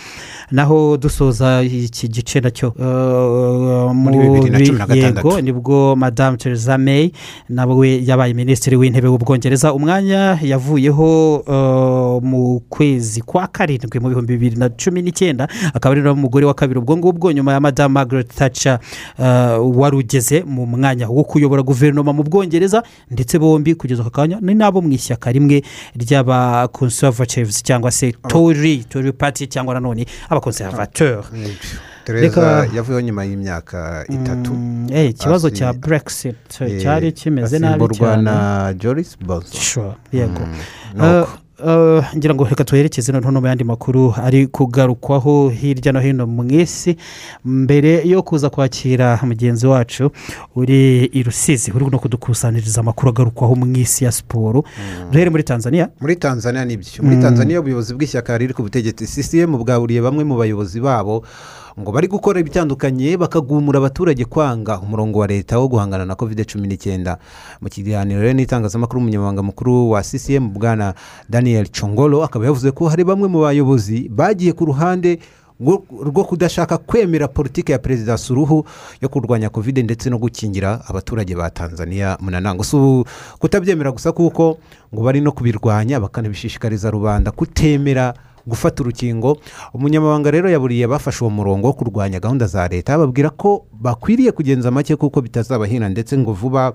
Naho 0.51 0.97
dusoza 0.97 1.63
iki 1.63 2.09
gice 2.09 2.41
na 2.41 2.51
cyo 2.51 2.69
uh, 2.69 3.93
Muri 3.95 4.17
mu 4.19 4.35
bibiri 4.35 4.51
na 4.51 4.59
cumi 4.59 4.79
na 4.79 4.87
gatandatu. 4.87 5.29
yego 5.29 5.41
ni 5.41 5.53
bwo 5.53 5.97
madamu 5.97 6.37
theresa 6.51 6.79
may 6.79 7.13
nawe 7.49 8.03
yabaye 8.05 8.35
minisitiri 8.35 8.77
w'intebe 8.77 9.09
w'ubwongereza. 9.09 9.73
Umwanya 9.75 10.39
yavuyeho 10.43 11.37
uh, 11.37 12.23
mu 12.25 12.61
kwezi 12.69 13.23
kwa 13.23 13.47
karindwi 13.47 14.01
mu 14.01 14.09
bihumbi 14.09 14.33
bibiri 14.37 14.57
na 14.57 14.69
cumi 14.69 15.03
n'icyenda 15.03 15.49
akaba 15.75 15.93
ari 15.93 16.03
nawe 16.03 16.15
umugore 16.15 16.47
wa 16.47 16.55
kabiri. 16.55 16.79
Ubwo 16.81 16.97
ngubwo 16.97 17.33
nyuma 17.33 17.53
ya 17.53 17.61
madamu 17.61 17.95
margaret 17.95 18.29
thatcher 18.35 18.79
uh, 19.19 19.79
wari 19.79 19.97
ugeze 19.97 20.43
mu 20.43 20.67
mwanya 20.67 21.09
wo 21.09 21.25
kuyobora 21.25 21.63
guverinoma 21.63 22.13
mu 22.13 22.23
bwongereza 22.23 22.83
ndetse 23.11 23.39
bombi 23.39 23.75
kugeza 23.75 24.03
aka 24.03 24.11
kanya 24.11 24.39
ni 24.41 24.55
nabo 24.55 24.81
mu 24.83 24.93
ishyaka 24.93 25.33
rimwe 25.33 25.63
ry'aba 25.97 26.69
conservatives 26.69 27.63
cyangwa 27.63 27.91
se 27.91 28.13
tori 28.29 28.85
tori 28.89 29.13
party 29.13 29.47
cyangwa 29.47 29.75
nanone 29.75 30.07
abakonservateur. 30.29 31.25
Tereza 32.13 32.69
yavuyeho 32.75 33.01
nyuma 33.01 33.25
y'imyaka 33.25 34.05
itatu. 34.09 34.53
Eh, 34.93 35.11
ikibazo 35.11 35.51
cya 35.51 35.73
brexit 35.73 36.61
eh, 36.61 36.81
cyari 36.83 37.13
kimeze 37.13 37.59
nabi 37.59 37.89
cyane. 37.95 38.23
na 38.23 38.75
joris 38.79 39.17
bonso 39.21 39.57
Sure, 39.57 39.95
yego. 40.13 40.41
Mm, 40.41 40.59
Uh, 41.01 41.29
uh, 41.67 42.05
ngira 42.17 42.35
ngo 42.35 42.45
reka 42.45 42.65
tuherekeze 42.65 43.13
noneho 43.13 43.31
no 43.31 43.41
mu 43.41 43.47
yandi 43.47 43.65
makuru 43.65 44.15
ari 44.17 44.47
kugarukwaho 44.47 45.49
hirya 45.49 45.93
no 45.93 46.01
hino 46.01 46.27
mu 46.27 46.43
isi. 46.51 46.97
Mbere 47.45 48.03
yo 48.09 48.23
kuza 48.23 48.51
kwakira 48.51 49.19
mugenzi 49.23 49.67
wacu 49.67 50.11
uri 50.57 51.05
i 51.13 51.23
rusizi 51.23 51.71
uri 51.73 51.87
no 51.91 51.99
kudukusanyiriza 51.99 52.81
amakuru 52.81 53.09
agarukwaho 53.09 53.55
mu 53.55 53.77
isi 53.77 54.05
ya 54.05 54.13
siporo. 54.13 54.65
Duhere 55.13 55.31
muri 55.31 55.43
tanzania? 55.43 55.89
Muri 56.01 56.17
tanzania 56.17 56.65
ni 56.65 56.77
byo 56.77 57.03
muri 57.03 57.17
Mm. 57.17 57.23
tanzania 57.23 57.61
ubuyobozi 57.61 57.95
bw'ishyaka 57.95 58.39
riri 58.39 58.55
ku 58.55 58.63
butegetsi 58.63 59.07
sisiyemu 59.07 59.59
bwaburiye 59.63 60.01
bamwe 60.03 60.25
mu 60.25 60.35
bayobozi 60.37 60.81
babo 60.81 61.23
ngo 61.79 61.93
bari 61.93 62.09
gukora 62.09 62.41
ibitandukanye 62.41 63.17
bakagumura 63.17 63.79
abaturage 63.79 64.25
kwanga 64.25 64.81
umurongo 64.81 65.19
wa 65.19 65.27
leta 65.27 65.59
wo 65.59 65.69
guhangana 65.69 66.05
na 66.07 66.15
covid 66.15 66.45
cumi 66.47 66.69
n'icyenda 66.69 67.19
mu 67.61 67.69
kiganiro 67.69 68.21
rero 68.21 68.33
n'itangazamakuru 68.35 69.01
umunyamabanga 69.01 69.43
mukuru 69.43 69.91
wa 69.91 70.03
sisiyemu 70.03 70.51
bwana 70.51 70.95
daniel 71.29 71.69
congolo 71.71 72.25
akaba 72.25 72.45
yavuze 72.47 72.71
ko 72.71 72.89
hari 72.89 73.05
bamwe 73.05 73.29
mu 73.29 73.41
bayobozi 73.43 74.09
bagiye 74.09 74.53
ku 74.53 74.65
ruhande 74.65 75.19
rwo 75.61 76.25
kudashaka 76.25 76.79
kwemera 76.79 77.29
politiki 77.29 77.73
ya 77.73 77.79
perezida 77.79 78.17
suruhu 78.19 78.65
yo 79.01 79.09
kurwanya 79.09 79.49
covid 79.53 79.79
ndetse 79.85 80.11
no 80.11 80.19
gukingira 80.19 80.81
abaturage 80.89 81.37
ba 81.37 81.51
tanzania 81.51 82.17
munanango 82.21 82.65
si 82.65 82.77
kutabyemera 83.39 83.93
gusa 83.93 84.13
kuko 84.13 84.57
ngo 84.95 85.03
bari 85.05 85.21
no 85.21 85.33
kubirwanya 85.33 86.01
bakanabishishikariza 86.01 86.91
rubanda 86.91 87.31
kutemera 87.31 88.15
gufata 88.47 88.83
urukingo. 88.83 89.37
Umunyamabanga 89.75 90.31
rero 90.31 90.51
yaburiye 90.51 90.85
abafashe 90.85 91.25
uwo 91.25 91.31
murongo 91.31 91.67
wo 91.67 91.73
kurwanya 91.73 92.21
gahunda 92.21 92.47
za 92.47 92.69
leta 92.69 92.99
bababwira 92.99 93.31
ko 93.31 93.67
bakwiriye 93.73 94.33
kugenza 94.33 94.71
make 94.71 94.97
kuko 94.97 95.21
bitazabahina 95.21 95.89
ndetse 95.89 96.19
ngo 96.19 96.33
vuba. 96.33 96.73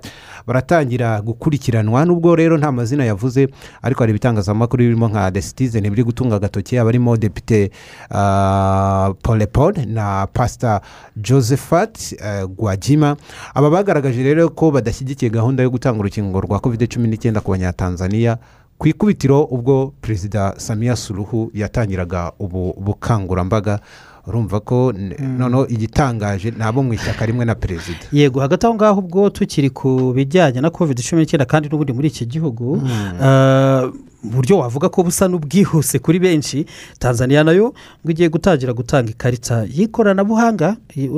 Baratangira 0.47 1.21
gukurikiranwa 1.21 2.05
nubwo 2.05 2.35
rero 2.35 2.57
nta 2.57 2.71
mazina 2.71 3.05
yavuze 3.05 3.47
ariko 3.81 3.99
hari 4.03 4.11
ibitangazamakuru 4.11 4.83
birimo 4.83 5.07
nka 5.07 5.31
the 5.31 5.41
citizen 5.41 5.89
biri 5.89 6.03
gutunga 6.03 6.35
agatoki 6.35 6.77
abarimo 6.77 7.17
depite 7.17 7.71
uh, 8.11 9.15
pole 9.21 9.45
paul 9.47 9.73
na 9.87 10.27
pasita 10.33 10.81
josephat 11.15 12.13
uh, 12.21 12.45
gwajima. 12.49 13.15
Aba 13.53 13.69
bagaragaje 13.69 14.23
rero 14.23 14.49
ko 14.49 14.71
badashyigikiye 14.71 15.29
gahunda 15.31 15.63
yo 15.63 15.69
gutanga 15.69 15.99
urukingo 15.99 16.41
rwa 16.41 16.59
covid 16.59 16.87
cumi 16.93 17.07
n'icyenda 17.07 17.41
ku 17.41 17.51
banyatanzaniya 17.51 18.37
ku 18.77 18.87
ikubitiro 18.87 19.43
ubwo 19.43 19.93
perezida 20.01 20.53
samiya 20.57 20.95
suruhu 20.95 21.51
yatangiraga 21.53 22.31
ubu 22.39 22.73
bukangurambaga 22.79 23.79
urumva 24.27 24.59
ko 24.59 24.89
n- 24.93 25.15
noneho 25.37 25.67
igitangaje 25.67 26.51
ni 26.51 26.63
abo 26.63 26.83
mu 26.83 26.93
ishyaka 26.93 27.25
rimwe 27.25 27.45
na 27.45 27.55
perezida. 27.55 27.99
Yego 28.11 28.39
hagati 28.39 28.65
aho 28.65 28.75
ngaho 28.75 28.99
ubwo 28.99 29.29
tukiri 29.29 29.69
ku 29.69 30.13
bijyanye 30.15 30.61
na 30.61 30.69
covid 30.69 30.97
cumi 31.01 31.21
n'icyenda 31.21 31.45
kandi 31.45 31.69
n'ubundi 31.69 31.93
muri 31.93 32.07
iki 32.07 32.25
gihugu 32.25 32.73
uh, 32.73 33.93
uburyo 34.25 34.57
wavuga 34.57 34.89
ko 34.89 35.03
busa 35.03 35.27
n'ubwihuse 35.29 35.99
kuri 35.99 36.19
benshi 36.19 36.65
tanzania 36.99 37.43
na 37.43 37.51
yo 37.53 37.73
ngo 38.01 38.09
igiye 38.11 38.29
gutangira 38.29 38.73
gutanga 38.73 39.11
ikarita 39.13 39.65
y'ikoranabuhanga 39.69 40.75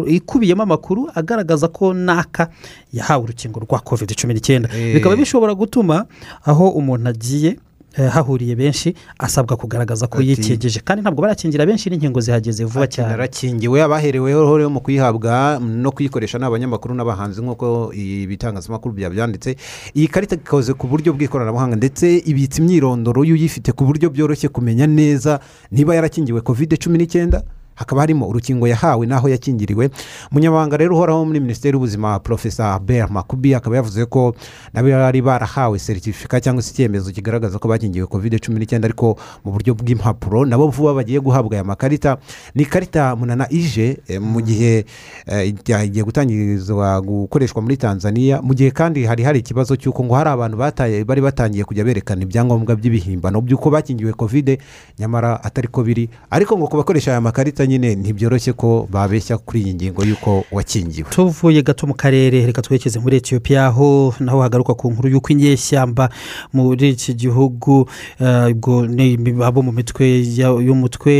ikubiyemo 0.07 0.63
amakuru 0.63 1.07
agaragaza 1.15 1.67
ko 1.71 1.93
naka 1.93 2.49
yahawe 2.93 3.23
urukingo 3.23 3.59
rwa 3.63 3.79
covid 3.79 4.11
cumi 4.15 4.33
n'icyenda. 4.33 4.69
Eh. 4.75 4.93
bikaba 4.99 5.15
bishobora 5.15 5.55
gutuma 5.55 6.05
aho 6.43 6.69
umuntu 6.75 7.09
agiye 7.09 7.55
hahuriye 7.97 8.55
benshi 8.55 8.93
asabwa 9.19 9.57
kugaragaza 9.57 10.07
ko 10.07 10.21
yikingije 10.21 10.79
kandi 10.85 11.01
ntabwo 11.01 11.21
barakingira 11.21 11.65
benshi 11.65 11.89
n'inkingo 11.89 12.21
zihageze 12.21 12.63
vuba 12.65 12.87
cyane. 12.87 13.09
Narakingiwe 13.17 13.81
abahereweho 13.81 14.57
rero 14.57 14.69
mu 14.69 14.79
kuy'ihabwa 14.81 15.59
no 15.59 15.91
kuyikoresha 15.91 16.37
ni 16.37 16.45
abanyamakuru 16.45 16.93
n'abahanzi 16.95 17.41
nk'uko 17.41 17.91
ibitangazamakuru 17.93 18.93
byabyanditse. 18.95 19.55
Iyi 19.97 20.07
karita 20.07 20.35
ikoze 20.35 20.73
ku 20.73 20.87
buryo 20.87 21.13
bw'ikoranabuhanga 21.13 21.75
ndetse 21.75 22.21
ibitse 22.25 22.61
imyirondoro 22.61 23.23
y'uyifite 23.25 23.71
ku 23.73 23.85
buryo 23.85 24.09
byoroshye 24.09 24.49
kumenya 24.49 24.87
neza 24.87 25.39
niba 25.71 25.95
yarakingiwe 25.95 26.41
covid 26.41 26.77
cumi 26.77 26.97
n'icyenda. 26.97 27.41
Hakaba 27.77 28.01
harimo 28.01 28.25
urukingo 28.27 28.67
yahawe 28.67 29.05
n'aho 29.05 29.29
yakingiriwe. 29.29 29.89
Umunyamabanga 30.31 30.77
rero 30.77 30.95
uhoraho 30.97 31.25
muri 31.25 31.39
minisiteri 31.39 31.77
y'ubuzima 31.77 32.19
profesa 32.19 32.73
albert 32.73 33.11
makubi 33.11 33.55
akaba 33.55 33.75
yavuze 33.75 34.05
ko 34.05 34.33
nabo 34.73 34.89
bari 34.89 35.21
barahawe 35.21 35.79
seritifika 35.79 36.41
cyangwa 36.41 36.61
se 36.61 36.71
icyemezo 36.73 37.11
kigaragaza 37.11 37.59
ko 37.59 37.67
bakingiwe 37.69 38.07
covid 38.09 38.41
cumi 38.41 38.59
n'icyenda 38.59 38.89
ariko 38.89 39.13
mu 39.45 39.51
buryo 39.53 39.77
bw'impapuro. 39.77 40.45
Nabo 40.45 40.67
vuba 40.73 40.93
bagiye 40.93 41.19
guhabwa 41.21 41.53
aya 41.53 41.63
makarita. 41.63 42.17
Ni 42.55 42.63
ikarita 42.63 43.15
munana 43.15 43.45
ije 43.49 43.97
eh, 44.07 44.21
mu 44.21 44.41
gihe 44.41 44.85
eh, 45.27 45.53
igiye 45.85 46.03
gutangirizwa 46.03 47.01
gukoreshwa 47.01 47.61
muri 47.61 47.77
tanzania. 47.77 48.41
Mu 48.41 48.53
gihe 48.57 48.71
kandi 48.71 49.05
hari 49.05 49.23
hari 49.23 49.39
ikibazo 49.39 49.75
cy'uko 49.77 50.03
ngo 50.03 50.15
hari 50.17 50.29
abantu 50.29 50.57
bari 51.05 51.21
batangiye 51.21 51.63
kujya 51.63 51.83
berekana 51.85 52.25
ibyangombwa 52.25 52.75
by'ibihimbano 52.75 53.41
by'uko 53.41 53.69
bakingiwe 53.69 54.13
covid 54.17 54.57
nyamara 54.99 55.43
atari 55.43 55.67
ko 55.67 55.83
biri. 55.83 56.09
Ariko 56.31 56.57
ngo 56.57 56.67
ku 56.67 56.77
bakoresha 56.77 57.11
aya 57.11 57.21
makarita 57.21 57.66
nyine 57.67 57.95
ntibyoroshye 57.95 58.53
ko 58.53 58.87
babeshya 58.91 59.37
kuri 59.37 59.61
iyi 59.61 59.73
ngingo 59.73 60.03
y'uko 60.05 60.43
wakingiwe. 60.51 61.09
Tuvuye 61.09 61.61
gato 61.61 61.87
mu 61.87 61.93
karere 61.93 62.45
reka 62.45 62.61
twerekeze 62.61 62.99
muri 62.99 63.17
etiyopiya 63.17 63.65
aho 63.65 64.13
naho 64.19 64.41
hagaruka 64.41 64.73
ku 64.73 64.91
nkuru 64.91 65.09
y'uko 65.09 65.29
inyeshyamba 65.33 66.09
muri 66.53 66.89
iki 66.89 67.13
gihugu 67.13 67.89
eh, 68.19 68.51
ubwo 68.51 68.87
ni 68.87 69.17
abo 69.43 69.61
mu 69.61 69.71
mitwe 69.71 70.23
y'umutwe 70.37 71.13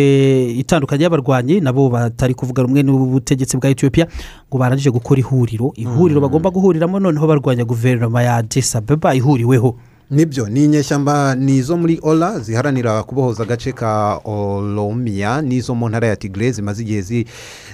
itandukanye 0.57 1.03
y'abarwanyi 1.03 1.59
nabo 1.61 1.89
batari 1.89 2.33
kuvuga 2.33 2.63
rumwe 2.63 2.83
n'ubutegetsi 2.83 3.57
bwa 3.57 3.69
etiyopiya 3.69 4.07
ngo 4.49 4.57
barangije 4.57 4.89
gukora 4.89 5.19
ihuriro. 5.19 5.73
Ihuriro 5.75 6.21
bagomba 6.21 6.49
guhuriramo 6.49 6.99
noneho 6.99 7.27
barwanya 7.27 7.65
guverinoma 7.65 8.23
ya 8.23 8.35
Addis 8.35 8.75
Ababa 8.75 9.15
ihuriweho. 9.15 9.75
Ni 10.11 10.25
byo 10.25 10.47
ni 10.49 10.63
inyeshyamba 10.65 11.35
ni 11.35 11.57
izo 11.57 11.77
muri 11.77 11.99
ora 12.01 12.39
ziharanira 12.39 13.03
kubohoza 13.03 13.43
agace 13.43 13.71
ka 13.71 14.17
oromiya 14.25 15.41
n'izo 15.41 15.75
mu 15.75 15.89
ntara 15.89 16.07
ya 16.07 16.15
tigre 16.15 16.51
zimaze 16.51 16.81
igihe 16.83 17.01
zi- 17.01 17.25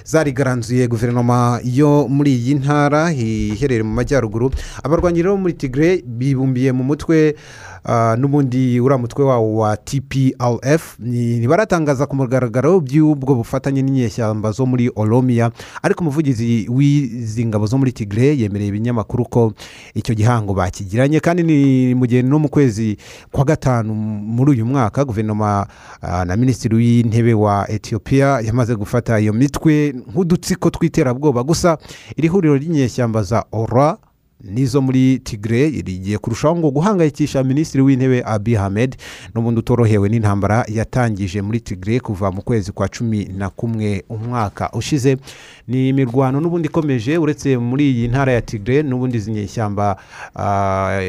zarigaranzuye 0.04 0.88
guverinoma 0.88 1.60
yo 1.64 2.06
muri 2.08 2.34
iyi 2.36 2.54
ntara 2.54 3.12
iherereye 3.12 3.82
mu 3.82 3.94
majyaruguru. 3.94 4.50
Abarwanyi 4.82 5.22
rero 5.22 5.36
muri 5.36 5.52
tigre 5.56 6.02
bibumbiye 6.06 6.72
mu 6.72 6.84
mutwe 6.84 7.34
ah, 7.84 8.16
n'ubundi 8.18 8.80
uriya 8.80 8.98
mutwe 8.98 9.24
wawo 9.24 9.56
wa 9.56 9.76
tplf 9.76 10.96
ntibaratangaza 11.00 12.06
ku 12.06 12.16
mugaragaro 12.16 12.80
by'ubwo 12.80 13.34
bufatanye 13.34 13.82
n'inyeshyamba 13.82 14.52
zo 14.52 14.66
muri 14.66 14.90
oromiya 14.96 15.50
ariko 15.82 16.00
umuvugizi 16.04 16.68
w'izi 16.68 17.46
ngabo 17.46 17.66
zo 17.66 17.78
muri 17.78 17.92
tigre 17.92 18.36
yemereye 18.36 18.68
ibinyamakuru 18.68 19.24
ko 19.24 19.52
icyo 19.94 20.14
gihango 20.14 20.52
bakigiranye. 20.54 21.20
Kandi 21.20 21.42
ni 21.42 21.94
mu 21.94 22.04
gihe 22.06 22.22
no 22.22 22.38
mu 22.38 22.48
kwezi 22.48 22.96
kwa 23.32 23.44
gatanu 23.44 23.94
muri 23.94 24.50
uyu 24.60 24.66
mwaka 24.66 25.04
guverinoma 25.04 25.66
ah, 26.02 26.24
na 26.24 26.36
minisitiri 26.36 26.76
w'intebe 26.76 27.34
wa 27.34 27.64
etiyopiya 27.70 28.40
yamaze 28.44 28.74
gufata 28.76 29.20
iyo 29.20 29.32
mitwe 29.32 29.93
nk'udutsiko 29.94 30.70
tw'iterabwoba. 30.70 31.42
Gusa 31.42 31.78
iri 32.16 32.28
huriro 32.28 32.56
ry'inyeshyamba 32.56 33.22
za 33.22 33.44
ora 33.52 33.96
n'izo 34.44 34.80
muri 34.82 35.18
tigre 35.18 35.68
rigiye 35.70 36.18
kurushaho 36.18 36.56
ngo 36.56 36.70
guhangayikisha 36.70 37.44
minisitiri 37.44 37.82
w'intebe 37.82 38.22
abi 38.26 38.54
hamed 38.54 38.96
n'ubundi 39.34 39.58
utorohewe 39.60 40.08
n'intambara 40.08 40.64
yatangije 40.68 41.42
muri 41.42 41.60
tigre 41.60 42.00
kuva 42.00 42.30
mu 42.32 42.42
kwezi 42.42 42.72
kwa 42.72 42.88
cumi 42.88 43.24
na 43.24 43.50
kumwe 43.50 44.04
umwaka 44.08 44.70
ushize. 44.72 45.16
Ni 45.68 45.88
imirwano 45.88 46.40
n'ubundi 46.40 46.68
ikomeje 46.68 47.18
uretse 47.18 47.56
muri 47.58 47.90
iyi 47.90 48.08
ntara 48.08 48.32
ya 48.32 48.42
tigre 48.42 48.82
n'ubundi 48.82 49.16
izi 49.16 49.30
nyeshyamba 49.32 49.96
ah, 50.36 51.00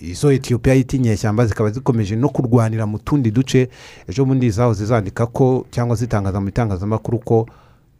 izo 0.00 0.32
etiyopiya 0.32 0.74
yita 0.74 0.96
inyeshyamba 0.96 1.46
zikaba 1.46 1.70
zikomeje 1.70 2.16
no 2.16 2.28
kurwanira 2.28 2.86
mu 2.86 2.98
tundi 2.98 3.30
duce. 3.30 3.68
Ejo 4.08 4.24
bundi 4.24 4.50
zahoze 4.50 4.84
zandika 4.86 5.26
ko 5.26 5.66
cyangwa 5.70 5.96
zitangaza 5.96 6.40
mu 6.40 6.46
bitangazamakuru 6.46 7.18
ko 7.18 7.46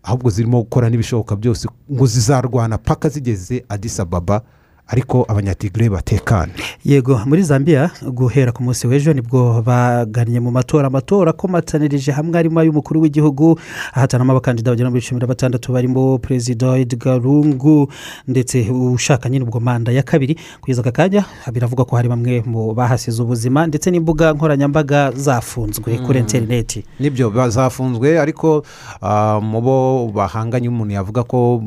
ahubwo 0.03 0.31
zirimo 0.31 0.59
gukora 0.63 0.91
n'ibishoboka 0.91 1.37
byose 1.37 1.69
ngo 1.93 2.07
zizarwana 2.07 2.79
paka 2.79 3.09
zigeze 3.09 3.65
Addis 3.69 4.01
Ababa 4.01 4.43
ariko 4.89 5.25
abanyatigre 5.29 5.89
batekana. 5.89 6.53
Yego 6.85 7.21
muri 7.27 7.43
zambia 7.43 7.91
guhera 8.03 8.53
ku 8.53 8.63
munsi 8.63 8.87
w'ejo 8.87 9.13
ni 9.13 9.21
bwo 9.21 9.63
bagannye 9.63 10.41
mu 10.41 10.51
matora 10.51 10.87
amatora 10.87 11.31
akomatanirije 11.31 12.13
hamwe 12.13 12.39
arimo 12.39 12.61
ay'umukuru 12.61 13.01
w'igihugu 13.01 13.59
ahatanamo 13.93 14.33
abakandida 14.33 14.71
bagera 14.71 14.91
muri 14.91 15.03
cumi 15.03 15.21
na 15.21 15.27
batandatu 15.27 15.73
barimo 15.73 16.19
perezida 16.19 16.79
edgar 16.79 17.21
lungu 17.23 17.93
ndetse 18.29 18.71
ushaka 18.71 19.29
nyine 19.29 19.45
ubwo 19.45 19.61
manda 19.61 19.93
ya 19.93 20.03
kabiri. 20.03 20.37
Kugeza 20.61 20.81
aka 20.81 20.93
kanya 20.93 21.25
biravugwa 21.53 21.85
ko 21.85 21.97
hari 21.97 22.09
bamwe 22.09 22.43
mu 22.47 22.75
bahasize 22.75 23.23
ubuzima 23.23 23.67
ndetse 23.67 23.91
n'imbuga 23.91 24.33
nkoranyambaga 24.33 25.13
zafunzwe 25.13 25.99
kuri 25.99 26.19
Mm. 26.19 26.25
interineti 26.25 26.85
ni 27.01 27.11
byo 27.11 27.31
bazafunzwe 27.31 28.19
ariko 28.21 28.63
ah, 29.03 29.41
mu 29.43 29.61
bo 29.61 30.09
bahanganye 30.15 30.69
umuntu 30.69 30.95
yavuga 30.95 31.23
ko 31.25 31.63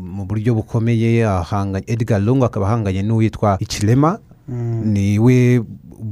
mu 0.00 0.24
buryo 0.26 0.54
bukomeye 0.54 1.26
ahanganye 1.26 1.84
edgar 1.86 2.20
lungu 2.22 2.44
akaba 2.50 2.66
ahanganye 2.66 3.02
n'uwitwa 3.06 3.56
ikirema. 3.62 4.18
Niwe 4.50 5.62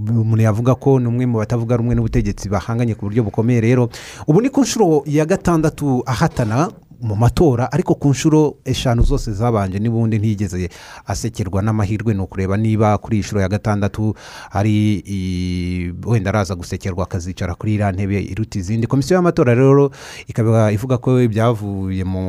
umuntu 0.08 0.42
yavuga 0.42 0.74
ko 0.78 1.00
ni 1.02 1.08
umwe 1.10 1.26
mu 1.26 1.38
batavuga 1.42 1.76
rumwe 1.76 1.94
n'ubutegetsi 1.98 2.46
bahanganye 2.48 2.94
ku 2.94 3.10
buryo 3.10 3.26
bukomeye 3.26 3.60
rero. 3.60 3.90
Ubu 4.26 4.40
ni 4.40 4.48
ku 4.48 4.62
nshuro 4.62 5.02
ya 5.06 5.26
gatandatu 5.26 6.02
ahatana. 6.06 6.70
Mu 7.00 7.14
matora 7.16 7.72
ariko 7.72 7.94
ku 7.94 8.08
nshuro 8.10 8.54
eshanu 8.64 9.02
zose 9.02 9.32
zabanje 9.32 9.78
n'ubundi 9.78 10.18
ntiyigeze 10.18 10.68
asekerwa 11.06 11.62
n'amahirwe 11.62 12.14
ni 12.14 12.20
ukureba 12.20 12.56
niba 12.56 12.98
kuri 12.98 13.16
iyi 13.16 13.20
nshuro 13.20 13.40
ya 13.40 13.48
gatandatu 13.48 14.14
ari 14.50 15.02
wenda 16.06 16.30
araza 16.30 16.54
gusekerwa 16.54 17.04
akazicara 17.04 17.54
kuri 17.54 17.74
iriya 17.74 17.92
ntebe 17.92 18.20
iruta 18.22 18.58
izindi. 18.58 18.86
Komisiyo 18.86 19.16
y'amatora 19.16 19.54
rero 19.54 19.90
ikaba 20.26 20.72
ivuga 20.72 20.98
ko 20.98 21.20
ibyavuye 21.22 22.04
mu 22.04 22.24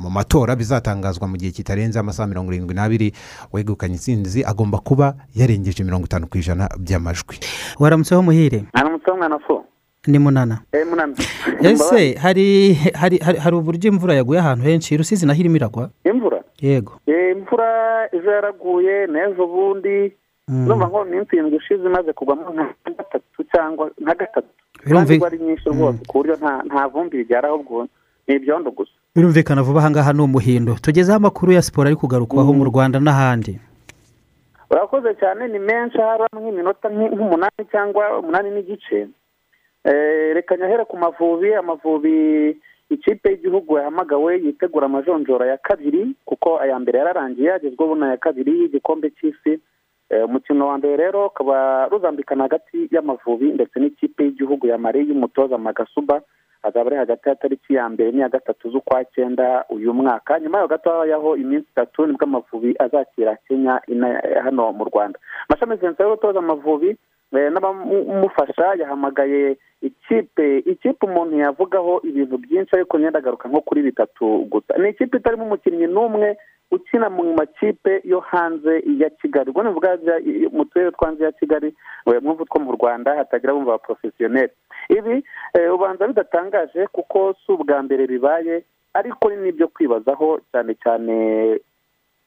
mu 0.00 0.10
matora 0.10 0.56
bizatangazwa 0.56 1.28
mu 1.28 1.36
gihe 1.36 1.52
kitarenze 1.52 1.98
amasaha 1.98 2.26
mirongo 2.28 2.52
irindwi 2.52 2.74
n'abiri 2.74 3.12
wegukanye 3.52 3.94
intsinzi 3.94 4.44
agomba 4.44 4.78
kuba 4.78 5.14
yarengeje 5.34 5.84
mirongo 5.84 6.04
itanu 6.06 6.26
ku 6.26 6.38
ijana 6.38 6.68
by'amajwi. 6.78 7.38
Waramutseho 7.78 8.22
muhire? 8.22 8.64
Aramutseho 8.72 9.16
mwana 9.16 9.38
fo 9.38 9.64
ni 10.06 10.18
munana. 10.18 10.60
Eh 10.72 10.84
munana 10.86 11.14
ese 11.62 12.14
hari 12.16 12.74
hari 12.94 13.18
hari 13.18 13.36
hari 13.38 13.54
uburyo 13.56 13.90
imvura 13.92 14.14
yaguye 14.14 14.40
ahantu 14.40 14.64
henshi? 14.64 14.96
Rusizi 14.96 15.26
naho 15.26 15.40
irimo 15.40 15.56
iragwa 15.56 15.90
imvura? 16.04 16.40
Yego. 16.60 16.92
Eh, 17.06 17.36
imvura 17.36 18.08
ejo 18.12 18.30
yaraguye 18.30 19.06
n'ejo 19.06 19.46
bundi. 19.46 20.12
Numva 20.48 20.88
ngo 20.88 21.04
mu 21.04 21.10
minsi 21.10 21.36
irindwi 21.36 21.56
ishize 21.56 21.84
imaze 21.86 22.12
kugwamo 22.12 22.50
nka 22.50 22.66
gatatu 22.96 23.44
cyangwa 23.52 23.90
nka 24.02 24.14
gatatu. 24.14 24.48
Kandi 24.88 25.24
ari 25.24 25.38
nyinshi 25.38 25.68
rwose 25.68 25.98
ku 26.08 26.18
buryo 26.18 26.34
nta 26.66 26.88
vumbi 26.88 27.16
rigera 27.16 27.48
ahubwo 27.48 27.86
ni 28.28 28.34
ibyondo 28.34 28.70
gusa. 28.70 28.90
Birumvikana 29.14 29.62
vuba 29.62 29.80
aha 29.80 29.90
ngaha 29.90 30.12
ni 30.12 30.22
umuhindo. 30.22 30.74
Tugezeho 30.82 31.16
amakuru 31.16 31.52
ya 31.52 31.62
siporo 31.62 31.86
ari 31.86 31.96
kugarukwaho 31.96 32.52
mu 32.52 32.64
rwanda 32.64 32.98
n'ahandi. 33.00 33.60
Urakoze 34.70 35.14
cyane 35.20 35.48
ni 35.48 35.58
menshi 35.58 35.98
haba 35.98 36.26
nk'iminota 36.34 36.88
nk'i- 36.88 37.10
nk'umunani 37.14 37.62
cyangwa 37.72 38.18
umunani 38.18 38.50
n'igice. 38.50 38.98
Eh, 38.98 39.08
reka 39.84 40.56
nyahere 40.56 40.84
ku 40.84 40.96
mavubi. 40.96 41.54
Amavubi 41.54 42.56
ikipe 42.90 43.30
y'igihugu 43.30 43.78
yahamagawe 43.78 44.38
yitegura 44.44 44.86
amajonjora 44.86 45.46
ya 45.46 45.56
kabiri 45.58 46.14
kuko 46.24 46.58
aya 46.60 46.78
mbere 46.78 46.98
yararangiye 46.98 47.52
agezweho 47.52 47.94
n'aya 47.94 48.16
kabiri 48.16 48.60
y'igikombe 48.60 49.10
cy'isi. 49.10 49.60
Eh, 50.10 50.24
umukino 50.26 50.66
wa 50.66 50.78
mbere 50.78 50.96
rero 50.96 51.26
ukaba 51.26 51.86
ruzambikana 51.88 52.42
hagati 52.44 52.88
y'amavubi 52.90 53.52
ndetse 53.54 53.80
n'ikipe 53.80 54.24
y'igihugu 54.24 54.66
ya 54.66 54.78
mari 54.78 55.06
y'umutoza 55.08 55.58
magasuba. 55.58 56.22
Azaba 56.62 56.86
ari 56.90 56.96
hagati 56.96 57.28
ya 57.28 57.34
tariki 57.34 57.74
ya 57.74 57.88
mbere 57.88 58.10
n'iya 58.12 58.28
gatatu 58.28 58.70
z'ukwa 58.70 59.04
cyenda 59.04 59.64
uyu 59.70 59.94
mwaka. 59.94 60.40
Nyuma 60.40 60.58
yaho 60.58 60.68
gato 60.68 60.90
habayeho 60.90 61.36
iminsi 61.36 61.66
itatu 61.72 62.06
ni 62.06 62.12
bwo 62.12 62.24
amavubi 62.24 62.74
azakira 62.78 63.36
kenya 63.48 63.80
ina- 63.88 64.20
hano 64.44 64.72
mu 64.72 64.84
rwanda. 64.84 65.18
Mashami 65.48 65.76
vincent 65.76 66.10
utoza 66.12 66.38
amavubi 66.38 66.88
eh, 66.90 66.96
n'abamufasha 67.32 68.74
yahamagaye 68.80 69.56
ikipe 69.82 70.58
ikipe 70.58 71.06
umuntu 71.06 71.36
yavugaho 71.38 72.00
ibintu 72.04 72.38
byinshi 72.38 72.76
ariko 72.76 72.98
ngenda 72.98 73.18
agaruka 73.18 73.48
nko 73.48 73.60
kuri 73.60 73.82
bitatu 73.82 74.44
gusa. 74.50 74.78
Ni 74.78 74.88
ikipe 74.90 75.16
itarimo 75.16 75.44
umukinnyi 75.44 75.86
n'umwe 75.86 76.36
ukina 76.70 77.10
mu 77.10 77.34
makipe 77.34 78.00
yo 78.04 78.20
hanze 78.20 78.82
ya 78.98 79.10
kigali. 79.10 79.50
Ubwo 79.50 79.62
nivuga 79.62 79.96
bya- 79.96 80.22
mu 80.52 80.64
turere 80.64 80.90
two 80.90 81.06
hanze 81.06 81.24
ya 81.24 81.32
kigali 81.32 81.74
eh, 82.06 82.22
mwumva 82.22 82.44
two 82.44 82.60
mu 82.60 82.72
rwanda 82.72 83.14
hatagira 83.14 83.52
bumva 83.54 83.70
abaporofesiyoneri 83.74 84.52
ibi 84.88 85.24
eh, 85.54 85.74
ubanza 85.74 86.06
bidatangaje 86.08 86.86
kuko 86.86 87.34
si 87.46 87.52
ubwa 87.52 87.82
mbere 87.82 88.06
bibaye 88.06 88.64
ariko 88.94 89.30
ni 89.30 89.36
n'ibyo 89.36 89.68
kwibazaho 89.68 90.40
cyane 90.52 90.74
cyane 90.82 91.14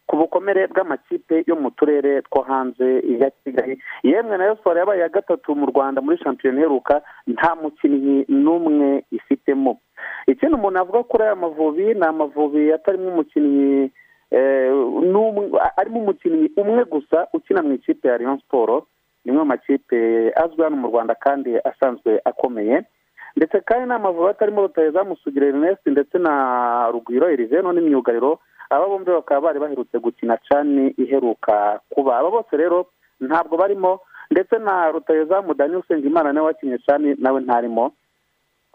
ku 0.07 0.15
bukomere 0.17 0.67
bw'amakipe 0.67 1.43
yo 1.47 1.55
mu 1.55 1.71
turere 1.71 2.21
two 2.21 2.41
hanze 2.43 3.01
ya 3.19 3.29
kigali. 3.43 3.79
Yemwe 4.03 4.37
na 4.37 4.45
yo 4.45 4.55
siporo 4.55 4.79
yabaye 4.79 4.99
iya 4.99 5.09
gatatu 5.09 5.55
mu 5.55 5.65
rwanda 5.65 6.01
muri 6.01 6.17
shampiyona 6.17 6.59
iheruka 6.59 7.01
nta 7.27 7.55
mukinnyi 7.55 8.25
n'umwe 8.29 9.03
ifitemo. 9.11 9.79
Ikindi 10.27 10.55
umuntu 10.55 10.79
avuga 10.79 11.03
kuri 11.03 11.23
aya 11.23 11.35
mavubi 11.35 11.93
ni 11.93 12.05
amavubi 12.05 12.73
atarimo 12.73 13.07
umukinnyi 13.09 13.91
eh, 14.31 14.71
arimo 15.77 15.99
umukinnyi 15.99 16.51
umwe 16.57 16.83
gusa 16.85 17.27
ukina 17.33 17.61
mu 17.63 17.73
ikipe 17.73 18.07
ya 18.07 18.17
rayon 18.17 18.39
siporo 18.39 18.87
ni 19.25 19.31
mu 19.31 19.45
makipe 19.45 20.31
azwi 20.35 20.63
hano 20.63 20.75
mu 20.75 20.87
rwanda 20.87 21.15
kandi 21.15 21.55
asanzwe 21.63 22.19
akomeye. 22.25 22.83
Ndetse 23.35 23.59
kandi 23.65 23.87
n'amavubi 23.87 24.29
atarimo 24.29 24.61
rutayezamu 24.61 25.15
sugira 25.15 25.47
ernest 25.47 25.85
ndetse 25.87 26.17
na 26.19 26.91
rugwiro 26.91 27.29
eriveno 27.31 27.71
n'imyugariro 27.73 28.39
aba 28.75 28.87
bombi 28.87 29.11
bakaba 29.11 29.41
bari 29.41 29.59
baherutse 29.59 29.99
gukina 29.99 30.37
cani 30.49 30.87
iheruka 30.97 31.79
kuba. 31.89 32.17
Aba 32.17 32.31
bose 32.31 32.57
rero 32.57 32.85
ntabwo 33.21 33.57
barimo 33.57 33.99
ndetse 34.31 34.57
na 34.57 34.91
rutayezamu 34.91 35.53
dani 35.53 35.75
usengimana 35.75 36.33
nawe 36.33 36.47
wakinnye 36.47 36.77
cani 36.77 37.15
nawe 37.19 37.41
ntarimo. 37.41 37.91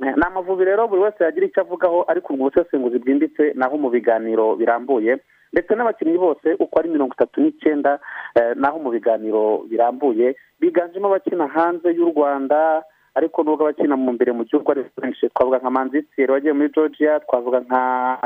Eh, 0.06 0.14
ni 0.16 0.22
amavubi 0.26 0.64
rero 0.64 0.88
buri 0.88 1.02
wese 1.02 1.24
yagira 1.24 1.46
icyo 1.46 1.60
avugaho 1.62 2.04
ariko 2.08 2.32
ubwo 2.34 2.50
busesenguzi 2.50 2.98
bwimbitse 2.98 3.52
naho 3.54 3.76
mu 3.78 3.90
biganiro 3.90 4.56
birambuye. 4.56 5.18
Ndetse 5.52 5.74
n'abakinnyi 5.74 6.18
bose 6.18 6.54
uko 6.58 6.78
ari 6.78 6.88
mirongo 6.88 7.14
itatu 7.14 7.40
n'icyenda 7.40 7.98
eh, 8.34 8.52
naho 8.56 8.78
mu 8.78 8.90
biganiro 8.90 9.64
birambuye 9.70 10.36
biganjemo 10.60 11.06
abakina 11.08 11.46
hanze 11.46 11.88
y'u 11.96 12.12
rwanda 12.14 12.82
ariko 13.18 13.42
nubwo 13.42 13.62
abakina 13.66 13.96
mu 13.96 14.12
mbere 14.14 14.32
mu 14.32 14.44
gihugu 14.48 14.70
ari 14.72 14.84
benshi. 14.96 15.28
Twavuga 15.34 15.58
nka 15.58 15.70
manzitiri 15.70 16.32
wagiye 16.32 16.52
muri 16.52 16.70
georgia 16.74 17.20
twavuga 17.20 17.60
nka 17.60 17.80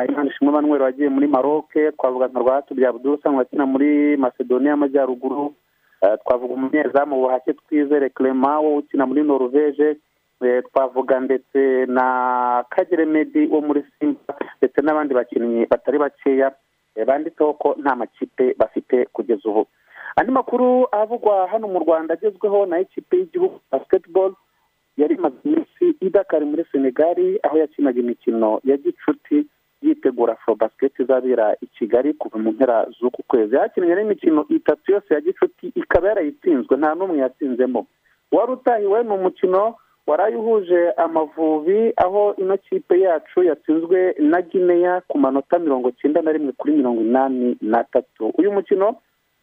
imana 0.08 0.30
ishimwe 0.30 0.52
manuel 0.52 0.82
wagiye 0.82 1.08
muri 1.08 1.26
maroc 1.26 1.72
twavuga 1.98 2.28
nka 2.28 2.40
rwatubya 2.40 2.88
abdul 2.88 3.14
usanzwe 3.16 3.42
akina 3.42 3.66
muri 3.66 4.16
macedonia 4.16 4.70
y'amajyaruguru 4.70 5.54
Eh, 6.02 6.18
twavuga 6.26 6.54
umunyezamu 6.54 7.14
buhake 7.16 7.52
twizere 7.54 8.10
clement 8.10 8.58
wo 8.64 8.76
ukina 8.76 9.06
muri 9.06 9.22
norvege 9.22 9.96
Eh, 10.42 10.62
twavuga 10.74 11.20
ndetse 11.20 11.86
na 11.86 12.64
kagere 12.70 13.04
medi 13.06 13.46
wo 13.46 13.60
muri 13.60 13.84
simba 13.98 14.34
ndetse 14.58 14.82
n'abandi 14.82 15.14
bakinnyi 15.14 15.66
batari 15.70 15.98
bakeya 15.98 16.50
eh, 16.96 17.06
banditseho 17.06 17.52
ko 17.54 17.74
nta 17.78 17.94
makipe 17.96 18.54
bafite 18.58 19.06
kugeza 19.14 19.46
ubu. 19.48 19.66
Andi 20.16 20.32
makuru 20.32 20.86
avugwa 20.92 21.46
hano 21.48 21.68
mu 21.68 21.78
rwanda 21.78 22.14
agezweho 22.14 22.66
na 22.66 22.80
ikipe 22.82 23.16
y'igihugu 23.16 23.60
basketball 23.70 24.34
yari 24.96 25.14
imaze 25.14 25.36
iminsi 25.44 25.84
idakari 26.00 26.44
muri 26.44 26.64
senegali 26.72 27.38
aho 27.42 27.58
yakinaga 27.58 28.00
imikino 28.00 28.60
ya 28.64 28.76
gicuti 28.76 29.46
yitegura 29.82 30.32
afro 30.32 30.54
basket 30.54 30.98
izabera 31.00 31.56
i 31.60 31.66
kigali 31.66 32.14
kuva 32.14 32.38
mu 32.38 32.50
mpera 32.52 32.86
z'uku 33.00 33.22
kwezi. 33.22 33.56
Hakinnye 33.56 33.94
n'imikino 33.94 34.46
itatu 34.48 34.92
yose 34.92 35.14
ya 35.14 35.20
gicuti 35.20 35.72
ikaba 35.74 36.08
yarayitsinzwe 36.08 36.76
nta 36.76 36.94
n'umwe 36.94 37.18
yatsinzemo. 37.18 37.86
Wari 38.32 38.52
utahiwe 38.52 39.02
ni 39.02 39.10
umukino 39.10 39.74
waraye 40.06 40.36
uhuje 40.36 40.90
amavubi 40.90 41.92
aho 41.96 42.34
ino 42.38 42.56
kipe 42.56 43.00
yacu 43.00 43.42
yatsinzwe 43.42 44.14
na 44.18 44.42
gineya 44.42 45.00
ku 45.08 45.18
manota 45.18 45.58
mirongo 45.58 45.90
cyenda 45.90 46.22
na 46.22 46.32
rimwe 46.32 46.52
kuri 46.52 46.72
mirongo 46.72 47.00
inani 47.00 47.56
n'atatu 47.62 48.28
uyu 48.38 48.52
mukino 48.52 48.96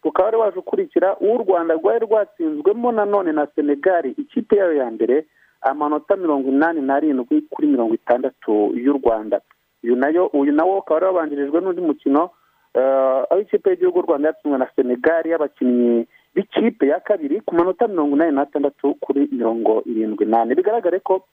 ukaba 0.03 0.25
wari 0.25 0.37
waje 0.37 0.59
ukurikira 0.59 1.17
uw'u 1.19 1.37
rwanda 1.43 1.73
rwari 1.73 2.05
rwatsinzwemo 2.05 2.91
nanone 2.91 3.31
na 3.31 3.47
senegali 3.55 4.09
ikipe 4.17 4.55
yayo 4.55 4.73
ya 4.73 4.91
mbere 4.91 5.25
amanota 5.61 6.15
mirongo 6.15 6.49
inani 6.49 6.81
n'arindwi 6.81 7.41
kuri 7.49 7.67
mirongo 7.67 7.93
itandatu 7.93 8.71
y'u 8.75 8.93
rwanda. 8.93 9.41
Uyu 9.83 9.95
na 9.95 10.07
yo 10.09 10.27
uyu 10.27 10.51
nawo 10.51 10.77
ukaba 10.77 10.95
wari 10.95 11.05
wabanjirijwe 11.05 11.61
n'undi 11.61 11.81
mukino 11.81 12.29
eh, 12.73 13.23
aho 13.29 13.39
ikipe 13.41 13.69
y'igihugu 13.69 14.01
rwanda 14.01 14.27
yatsinzwe 14.27 14.57
na 14.59 14.67
senegali 14.75 15.29
y'abakinnyi 15.29 16.07
b'ikipe 16.35 16.87
ya 16.87 16.99
kabiri 16.99 17.41
ku 17.41 17.55
manota 17.55 17.87
mirongo 17.87 18.15
inani 18.15 18.35
n'atandatu 18.35 18.95
kuri 18.99 19.27
mirongo 19.31 19.83
irindwi 19.85 20.25
n'ane. 20.25 20.55
Bigaragare 20.55 20.99
ko 20.99 21.23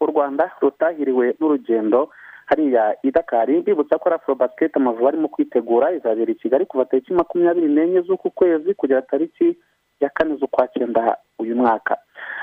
u 0.00 0.06
rwanda 0.06 0.50
rutahiriwe 0.60 1.34
n'urugendo 1.40 2.08
hariya 2.50 2.96
i 3.02 3.10
dakari 3.10 3.58
mbibutsa 3.62 3.98
ko 3.98 4.10
afro 4.10 4.34
basket 4.34 4.76
amavubi 4.76 5.06
arimo 5.08 5.28
kwitegura 5.28 5.92
izabera 5.92 6.32
i 6.32 6.34
kigali 6.34 6.66
kuva 6.66 6.84
tariki 6.84 7.12
makumyabiri 7.12 7.68
n'enye 7.68 8.00
z'uku 8.02 8.30
kwezi 8.30 8.74
kugera 8.74 9.02
tariki 9.02 9.56
ya 10.00 10.08
kane 10.10 10.34
z'ukwa 10.36 10.68
cyenda 10.68 11.16
uyu 11.38 11.56
mwaka. 11.56 11.96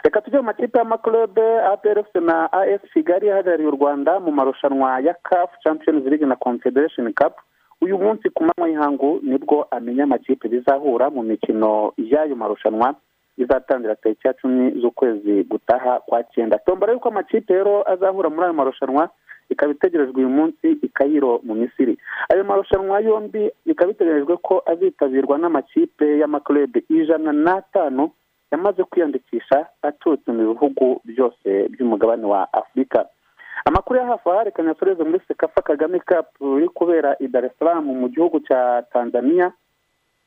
Reka 0.04 0.22
tujye 0.22 0.40
mu 0.40 0.46
makipe 0.46 0.78
y'amaklube 0.80 1.62
APRFC 1.74 2.16
na 2.16 2.52
as 2.54 2.82
kigali 2.94 3.32
ahagarariye 3.32 3.68
u 3.70 3.72
rwanda 3.76 4.20
mu 4.20 4.32
marushanwa 4.32 5.00
ya 5.00 5.14
caf 5.14 5.50
champions 5.64 6.06
league 6.06 6.26
na 6.28 6.36
confederation 6.36 7.14
cup. 7.14 7.34
Uyu 7.82 7.98
munsi 7.98 8.30
ku 8.30 8.44
manywa 8.44 8.70
y'ihangu 8.70 9.20
ni 9.24 9.38
bwo 9.38 9.68
amenya 9.72 10.04
amakipe 10.04 10.48
bizahura 10.50 11.10
mu 11.10 11.24
mikino 11.24 11.94
y'ayo 11.98 12.36
marushanwa 12.36 12.96
izatangira 13.38 13.96
tariki 13.96 14.28
ya 14.28 14.34
cumi 14.34 14.72
z'ukwezi 14.82 15.44
gutaha 15.44 16.00
kwa 16.00 16.24
cyenda. 16.24 16.58
Tombora 16.58 16.94
yuko 16.94 17.10
amakipe 17.10 17.54
rero 17.54 17.84
azahura 17.92 18.30
muri 18.30 18.44
ayo 18.44 18.54
marushanwa 18.54 19.10
ikaba 19.50 19.72
itegerejwe 19.72 20.18
uyu 20.20 20.30
munsi 20.30 20.68
i 20.82 20.88
kayiro 20.88 21.40
mu 21.44 21.56
misiri. 21.56 21.98
Ayo 22.30 22.44
marushanwa 22.44 23.00
yombi 23.00 23.52
bikaba 23.66 23.92
bitegerejwe 23.92 24.38
ko 24.38 24.64
azitabirwa 24.66 25.38
n'amakipe 25.38 26.18
y'amaklube 26.20 26.84
ijana 26.90 27.32
n'atanu 27.34 28.12
yamaze 28.52 28.84
kwiyandikisha 28.84 29.68
aturutse 29.82 30.32
mu 30.32 30.54
bihugu 30.54 31.02
byose 31.06 31.68
by'umugabane 31.72 32.26
wa 32.26 32.54
afurika 32.54 33.06
amakuru 33.66 34.00
ya 34.00 34.06
hafi 34.06 34.30
aha 34.30 34.44
reka 34.44 34.64
nyasoreze 34.64 35.04
muri 35.04 35.20
sekafa 35.28 35.62
kagame 35.62 36.00
kapu 36.00 36.58
iri 36.58 36.70
kubera 36.70 37.16
i 37.20 37.28
mu 37.84 38.08
gihugu 38.10 38.40
cya 38.40 38.84
tanzania. 38.94 39.52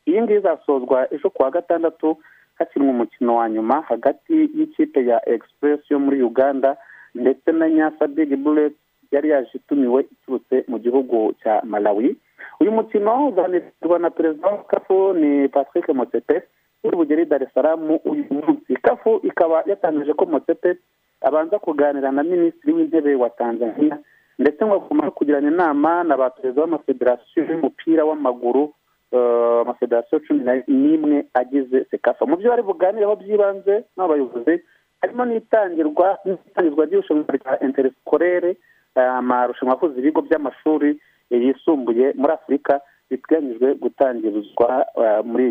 Iyi 0.06 0.22
ngiyi 0.22 0.38
izasozwa 0.38 1.06
ejo 1.14 1.30
ku 1.30 1.42
wa 1.42 1.50
gatandatu 1.50 2.16
hakinwa 2.58 2.90
umukino 2.90 3.36
wa 3.36 3.48
nyuma 3.50 3.80
hagati 3.80 4.50
y'ikipe 4.56 5.06
ya 5.06 5.28
express 5.28 5.80
yo 5.90 5.98
muri 5.98 6.22
uganda 6.22 6.76
ndetse 7.14 7.52
na 7.52 7.68
nyasa 7.70 8.06
big 8.06 8.36
bullet 8.36 8.74
yari 9.12 9.28
yaje 9.30 9.50
itumiwe 9.54 10.02
iturutse 10.12 10.64
mu 10.68 10.78
gihugu 10.78 11.32
cya 11.42 11.62
malawi. 11.64 12.16
Uyu 12.60 12.72
mukino 12.72 13.28
uzanitirwa 13.28 13.98
na 13.98 14.10
perezida 14.10 14.48
wa 14.48 14.64
kafu 14.64 15.12
ni 15.12 15.48
patrick 15.48 15.88
motsepe 15.88 16.42
uri 16.84 16.96
bugere 16.96 17.22
i 17.22 17.46
salaam 17.54 17.90
uyu 18.04 18.24
munsi. 18.30 18.74
Kafu 18.82 19.20
ikaba 19.22 19.62
yatangije 19.66 20.12
ko 20.12 20.26
motsepe 20.26 20.76
abanza 21.20 21.58
kuganira 21.58 22.10
na 22.12 22.22
minisitiri 22.22 22.72
w'intebe 22.72 23.14
wa 23.14 23.30
tanzania 23.30 23.98
ndetse 24.38 24.66
ngo 24.66 24.86
no 24.94 25.10
kugirana 25.10 25.48
inama 25.48 26.04
na 26.04 26.16
ba 26.16 26.30
perezida 26.30 26.60
w'amafederasiyo 26.62 27.44
y'umupira 27.44 28.04
w'amaguru 28.04 28.72
eh, 29.12 29.60
amafederasiyo 29.60 30.20
cumi 30.20 30.40
n'imwe 30.68 31.26
agize 31.34 31.84
sekafa 31.90 32.26
mu 32.26 32.36
byo 32.36 32.50
bari 32.50 32.62
buganireho 32.62 33.16
by'ibanze 33.16 33.84
n'abayobozi 33.96 34.64
harimo 35.00 35.24
n'itangirwa 35.24 36.16
ry'irushanwa 36.56 37.24
rya 37.36 37.60
interesikorere 37.60 38.56
amarushanwa 38.96 39.74
ahuza 39.74 39.98
ibigo 39.98 40.20
by'amashuri 40.22 41.00
eh, 41.30 41.42
yisumbuye 41.42 42.12
muri 42.16 42.32
afurika 42.32 42.80
biteganyijwe 43.10 43.74
gutangirizwa 43.74 44.86
eh, 45.02 45.24
muri 45.24 45.46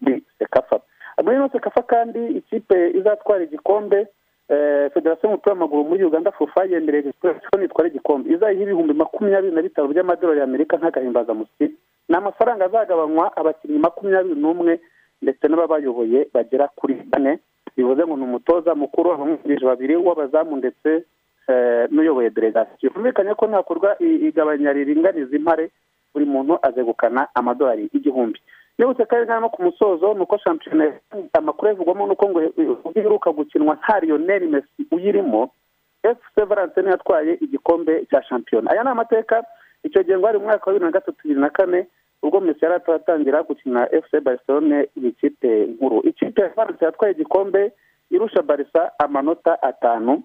muri 0.00 0.22
sekafa. 0.38 0.80
Muri 1.24 1.36
ino 1.36 1.48
sekafa 1.48 1.82
kandi 1.82 2.26
ikipe 2.26 2.90
izatwara 2.90 3.44
igikombe 3.44 4.06
eh, 4.48 4.90
federasiyo 4.94 5.28
y'umupira 5.30 5.52
w'amaguru 5.52 5.84
muri 5.84 6.04
uganda 6.04 6.32
fufa 6.32 6.64
yemereye 6.64 7.12
ko 7.22 7.58
nitwara 7.58 7.88
igikombe. 7.88 8.30
Izayiha 8.34 8.62
ibihumbi 8.62 8.94
makumyabiri 8.94 9.54
na 9.54 9.62
bitanu 9.62 9.88
by'amadolari 9.88 10.40
y'amerika 10.40 10.76
nk'agahimbazamusyi 10.76 11.66
ni 12.08 12.16
amafaranga 12.16 12.64
azagabanywa 12.64 13.36
abakinnyi 13.36 13.78
makumyabiri 13.78 14.40
n'umwe 14.40 14.80
ndetse 15.22 15.48
n'ababayoboye 15.48 16.28
bagera 16.34 16.68
kuri 16.76 16.94
bane. 17.10 17.38
Bivuze 17.76 18.02
ngo 18.06 18.16
ni 18.16 18.22
umutoza 18.24 18.74
mukuru 18.74 19.12
abamwungirije 19.12 19.66
babiri 19.66 19.96
w'abazamu 19.96 20.56
ndetse 20.56 20.88
eh, 20.90 21.02
n'uyoboye 21.90 22.30
delegasiyo 22.30 22.90
byumvikanye 22.90 23.34
ko 23.34 23.46
ntakorwa 23.46 23.96
igabanya 24.00 24.72
riringaniza 24.72 25.36
impare 25.36 25.70
buri 26.14 26.24
muntu 26.26 26.58
azegukana 26.62 27.28
amadolari 27.34 27.88
igihumbi. 27.92 28.40
Nibutse 28.78 29.04
kandi 29.06 29.30
no 29.30 29.48
ku 29.50 29.62
musozo 29.62 30.14
ni 30.14 30.20
uko 30.22 30.38
shampiyona 30.38 30.92
amakuru 31.32 31.70
avugwamo 31.70 32.06
ni 32.06 32.12
uko 32.12 32.28
ngo 32.28 32.40
iheruka 32.94 33.30
gukinwa 33.32 33.74
nta 33.78 34.00
lionel 34.00 34.48
messi 34.48 34.82
uyirimo 34.90 35.50
valence 36.48 36.80
niyo 36.80 36.90
yatwaye 36.92 37.32
igikombe 37.40 38.06
cya 38.10 38.22
shampiyona 38.22 38.70
aya 38.70 38.82
ni 38.84 38.90
amateka 38.90 39.44
icyo 39.84 40.02
gihe 40.02 40.18
ngo 40.18 40.26
hari 40.26 40.38
mu 40.38 40.44
mwaka 40.44 40.66
wa 40.66 40.72
bibiri 40.72 40.84
na 40.86 40.92
gatatu 40.98 41.18
bibiri 41.22 41.40
na 41.40 41.50
kane 41.50 41.86
ubwo 42.22 42.40
messi 42.40 42.64
yari 42.64 42.74
ataratangira 42.74 43.42
gukina 43.42 43.86
fc 43.86 44.20
barcelone 44.20 44.88
iyi 44.96 45.12
kipe 45.12 45.66
nkuru. 45.66 46.00
Ikipe 46.02 46.42
ya 46.42 46.48
valence 46.48 46.84
yatwaye 46.84 47.12
igikombe 47.14 47.72
irusha 48.10 48.42
barisa 48.42 48.90
amanota 48.98 49.62
atanu. 49.62 50.22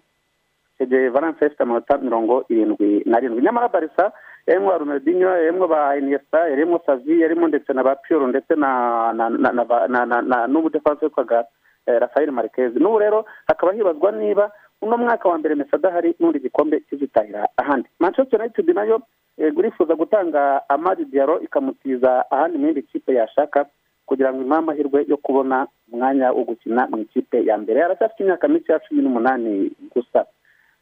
Gihe 0.85 1.09
valence 1.09 1.45
ifite 1.45 1.61
amanota 1.63 1.97
mirongo 1.97 2.45
irindwi 2.49 3.03
n'arindwi 3.05 3.41
nyamara 3.41 3.67
barisa 3.67 4.11
yarimo 4.47 4.77
ronaldinho 4.77 5.29
yarimo 5.29 5.67
ba 5.67 5.97
iniesta 5.97 6.47
yarimo 6.49 6.79
savi 6.85 7.21
yarimo 7.21 7.47
ndetse 7.47 7.73
na 7.73 7.83
ba 7.83 7.95
piyoro 7.95 8.27
ndetse 8.27 8.55
na 8.55 9.13
na 9.13 9.29
na 9.29 9.51
na 9.51 9.63
na 9.87 10.05
na 10.05 10.21
na 10.21 10.47
n'umudefansi 10.47 11.05
witwaga 11.05 11.45
eh, 11.85 11.99
rafael 11.99 12.31
marquez. 12.31 12.73
N'ubu 12.75 12.99
rero 12.99 13.25
hakaba 13.47 13.73
hibazwa 13.73 14.11
niba 14.11 14.51
uno 14.81 14.97
mwaka 14.97 15.29
wa 15.29 15.37
mbere 15.37 15.55
mesa 15.55 15.77
adahari 15.77 16.15
n'undi 16.19 16.39
gikombe 16.39 16.79
kizitahira 16.79 17.47
ahandi. 17.57 17.89
Manchester 17.99 18.39
united 18.39 18.69
na 18.75 18.83
yo 18.83 19.01
eh, 19.37 19.53
irifuza 19.59 19.95
gutanga 19.95 20.69
amadi 20.69 21.05
diaro 21.05 21.39
ikamutiza 21.41 22.31
ahandi 22.31 22.57
mu 22.57 22.65
yindi 22.65 22.81
kipe 22.81 23.13
yashaka 23.13 23.65
kugira 24.05 24.33
ngo 24.33 24.41
imuhe 24.41 24.59
amahirwe 24.59 25.05
yo 25.07 25.17
kubona 25.17 25.67
umwanya 25.93 26.31
wo 26.31 26.43
gukina 26.43 26.87
mu 26.87 26.97
ikipe 26.97 27.45
ya 27.45 27.57
mbere. 27.57 27.83
Aracyafite 27.83 28.19
imyaka 28.23 28.47
mike 28.47 28.71
ya 28.71 28.79
cumi 28.79 29.01
n'umunani 29.01 29.71
gusa. 29.95 30.25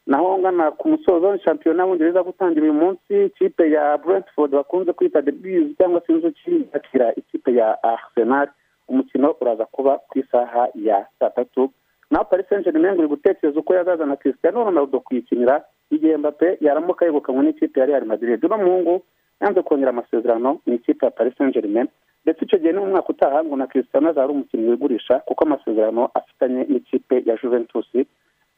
Naho 0.08 0.38
ngana 0.40 0.72
ku 0.72 0.88
musozo 0.90 1.34
ni 1.34 1.40
shampiyona 1.40 1.84
y'ubwongereza 1.84 2.24
gutangira 2.24 2.64
uyu 2.64 2.74
munsi 2.74 3.26
ikipe 3.26 3.72
ya 3.72 3.98
brentford 3.98 4.52
bakunze 4.52 4.94
kwita 4.94 5.22
the 5.22 5.32
bees 5.32 5.78
cyangwa 5.78 6.02
se 6.08 6.14
inzuki 6.14 6.68
yakira 6.74 7.16
ikipe 7.16 7.54
ya 7.56 7.84
arsenal. 7.84 8.48
Umukino 8.88 9.36
uraza 9.42 9.66
kuba 9.66 9.98
ku 9.98 10.20
isaha 10.20 10.68
ya 10.76 11.06
saa 11.20 11.30
tatu 11.30 11.72
naho 12.12 12.24
paris 12.26 12.46
saint 12.50 12.64
germain 12.64 12.96
iri 13.00 13.08
gutekereza 13.08 13.60
uko 13.60 13.74
yazazana 13.76 14.16
cristiano 14.16 14.64
ronaldo 14.64 15.00
kuyikinira 15.00 15.64
igihe 15.92 16.18
mbappe 16.18 16.58
yaramuka 16.62 17.06
yegukanywe 17.06 17.44
n'ikipe 17.44 17.80
ya 17.80 17.86
real 17.86 18.06
madrid. 18.06 18.46
Uno 18.46 18.58
muhungu 18.58 19.02
yanze 19.42 19.62
kongera 19.62 19.90
amasezerano 19.90 20.60
mu 20.66 20.74
ikipe 20.74 21.06
ya 21.06 21.12
paris 21.12 21.36
saint 21.38 21.54
germain 21.54 21.88
ndetse 22.24 22.46
icyo 22.46 22.58
gihe 22.60 22.72
ni 22.74 22.80
mu 22.80 22.86
mwaka 22.86 23.10
utaha 23.10 23.44
ngo 23.44 23.56
na 23.56 23.68
cristiano 23.68 24.10
azaba 24.10 24.24
ari 24.24 24.34
umukinnyi 24.34 24.70
wigurisha 24.70 25.20
kuko 25.20 25.44
amasezerano 25.46 26.10
afitanye 26.14 26.64
n'ikipe 26.70 27.24
ya 27.26 27.36
juventus. 27.44 27.88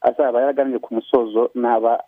Azaba 0.00 0.40
yaraganiriye 0.40 0.78
ku 0.78 0.94
musozo 0.94 1.50
n'aba 1.54 1.98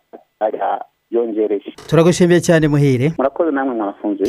yongereye 1.11 1.73
turagushimiye 1.89 2.41
cyane 2.41 2.69
muhire. 2.69 3.13
Murakoze 3.19 3.51
namwe 3.51 3.75
mwarafunze 3.75 4.25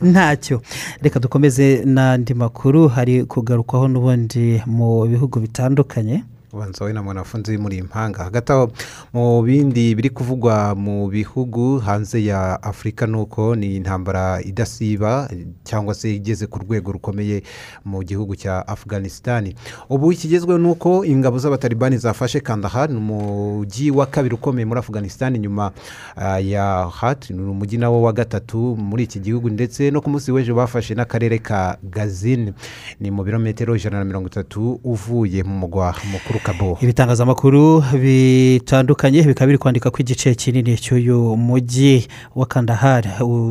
ntacyo. 0.00 0.60
Reka 1.02 1.20
dukomeze 1.20 1.82
n'andi 1.84 2.34
makuru. 2.34 2.88
Hari 2.88 3.24
kugarukwaho 3.24 3.88
n'ubundi 3.88 4.62
mu 4.66 5.04
bihugu 5.06 5.40
bitandukanye. 5.40 6.24
Ubanza 6.52 6.84
wowe 6.84 6.92
na 6.92 7.02
mwanafunzi 7.02 7.58
muri 7.58 7.76
impanga 7.76 8.24
hagati 8.24 8.52
aho 8.52 8.70
mu 9.12 9.42
bindi 9.42 9.94
biri 9.94 10.10
kuvugwa 10.10 10.74
mu 10.74 11.08
bihugu 11.08 11.78
hanze 11.78 12.24
ya 12.24 12.62
afurika 12.62 13.06
ni 13.06 13.16
uko 13.16 13.54
ni 13.56 13.76
intambara 13.76 14.42
idasiba 14.42 15.30
cyangwa 15.64 15.94
se 15.94 16.14
igeze 16.14 16.46
ku 16.46 16.58
rwego 16.58 16.92
rukomeye 16.92 17.42
mu 17.84 18.02
gihugu 18.02 18.36
cya 18.36 18.68
afganisitani 18.68 19.54
ubu 19.88 20.12
ikigezweho 20.12 20.58
ni 20.58 20.68
uko 20.68 21.04
ingabo 21.04 21.38
z'abatalibani 21.38 21.96
zafashe 21.98 22.40
kandahar 22.40 22.90
ni 22.90 22.96
umujyi 22.96 23.90
wa 23.90 24.06
kabiri 24.06 24.34
ukomeye 24.34 24.64
muri 24.64 24.80
afganisitani 24.80 25.38
nyuma 25.38 25.72
ah, 26.16 26.40
ya 26.40 26.88
hati 26.88 27.32
ni 27.32 27.42
umujyi 27.42 27.78
nawo 27.78 28.02
wa 28.02 28.12
gatatu 28.12 28.76
muri 28.76 29.04
iki 29.04 29.20
gihugu 29.20 29.50
ndetse 29.50 29.90
no 29.90 30.00
ku 30.00 30.10
munsi 30.10 30.32
w'ejo 30.32 30.54
bafashe 30.54 30.94
n'akarere 30.94 31.38
ka 31.38 31.76
gazini 31.82 32.52
ni 33.00 33.10
mu 33.10 33.22
birometero 33.24 33.76
ijana 33.76 33.98
na 33.98 34.04
mirongo 34.04 34.26
itatu 34.28 34.80
uvuye 34.84 35.42
mu 35.42 35.54
mugwa 35.58 35.94
mukuru. 36.12 36.37
Ibitangazamakuru 36.80 37.82
bitandukanye 38.02 39.22
bikaba 39.22 39.46
biri 39.46 39.58
kwandika 39.58 39.90
ko 39.90 39.98
igice 40.00 40.34
kinini 40.34 40.76
cy'uyu 40.76 41.36
mujyi 41.36 42.06
wa 42.36 42.46
kandahari 42.46 43.08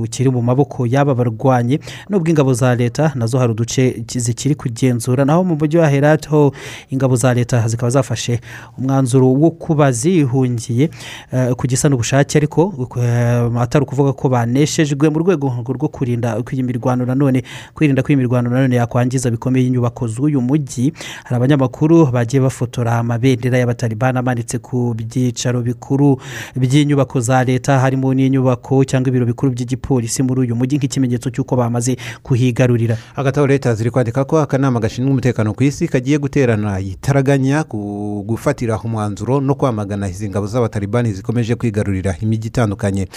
kiri 0.10 0.30
mu 0.30 0.42
maboko 0.42 0.86
y'aba 0.86 1.16
barwanyi 1.16 1.80
nubwo 2.10 2.30
ingabo 2.30 2.54
za 2.54 2.76
leta 2.76 3.12
na 3.16 3.26
zo 3.28 3.40
hari 3.40 3.52
uduce 3.52 4.04
zikiri 4.08 4.56
kugenzura 4.56 5.26
naho 5.26 5.44
mu 5.44 5.56
mujyi 5.56 5.78
wa 5.78 5.90
herati 5.90 6.30
ho 6.30 6.54
ingabo 6.90 7.16
za 7.16 7.34
leta 7.34 7.68
zikaba 7.68 7.90
zafashe 7.90 8.40
umwanzuro 8.78 9.28
wo 9.34 9.52
kuba 9.52 9.92
zihungiye 9.92 10.90
eh, 11.34 11.54
ku 11.56 11.68
gisa 11.68 11.90
n'ubushake 11.90 12.38
ariko 12.38 12.74
eh, 13.02 13.62
atari 13.62 13.84
ukuvuga 13.84 14.14
ko 14.14 14.30
baneshejwe 14.30 15.10
mu 15.10 15.20
rwego 15.20 15.54
rwo 15.68 15.88
kurinda 15.88 16.42
ko 16.44 16.52
iyi 16.54 16.64
mirwano 16.64 17.06
nanone 17.06 17.44
kwirinda 17.74 18.02
ko 18.04 18.08
iyi 18.12 18.18
mirwano 18.18 18.50
nanone 18.50 18.76
yakwangiza 18.76 19.32
bikomeye 19.32 19.68
inyubako 19.68 20.08
z'uyu 20.08 20.42
mujyi 20.42 20.94
hari 21.24 21.36
abanyamakuru 21.36 22.06
bagiye 22.12 22.42
bafotora 22.78 23.00
amabendera 23.00 23.58
y'abatalibani 23.58 24.18
amanitse 24.20 24.60
ku 24.60 24.94
byicaro 24.96 25.62
bikuru 25.62 26.20
by'inyubako 26.56 27.20
za 27.20 27.44
leta 27.44 27.80
harimo 27.80 28.14
n'inyubako 28.14 28.84
cyangwa 28.86 29.10
ibiro 29.10 29.26
bikuru 29.26 29.52
by'igipolisi 29.52 30.24
muri 30.24 30.42
uyu 30.42 30.56
mujyi 30.56 30.78
nk'ikimenyetso 30.78 31.30
cy'uko 31.34 31.56
bamaze 31.56 31.98
kuhigarurira. 32.24 32.98
Hagati 33.16 33.40
aho 33.40 33.48
leta 33.48 33.76
ziri 33.76 33.90
kwandika 33.92 34.26
ko 34.26 34.40
akanama 34.40 34.80
gashinzwe 34.80 35.12
umutekano 35.12 35.54
ku 35.54 35.64
isi 35.64 35.88
kagiye 35.88 36.18
guterana 36.20 36.78
yitaraganya 36.78 37.64
ku 37.64 38.24
gufatira 38.28 38.78
umwanzuro 38.80 39.42
no 39.42 39.56
kwamagana 39.56 40.10
izi 40.10 40.30
ngabo 40.30 40.48
z'abatalibani 40.48 41.14
zikomeje 41.14 41.56
kwigarurira 41.56 42.16
imijyi 42.22 42.48
itandukanye. 42.48 43.08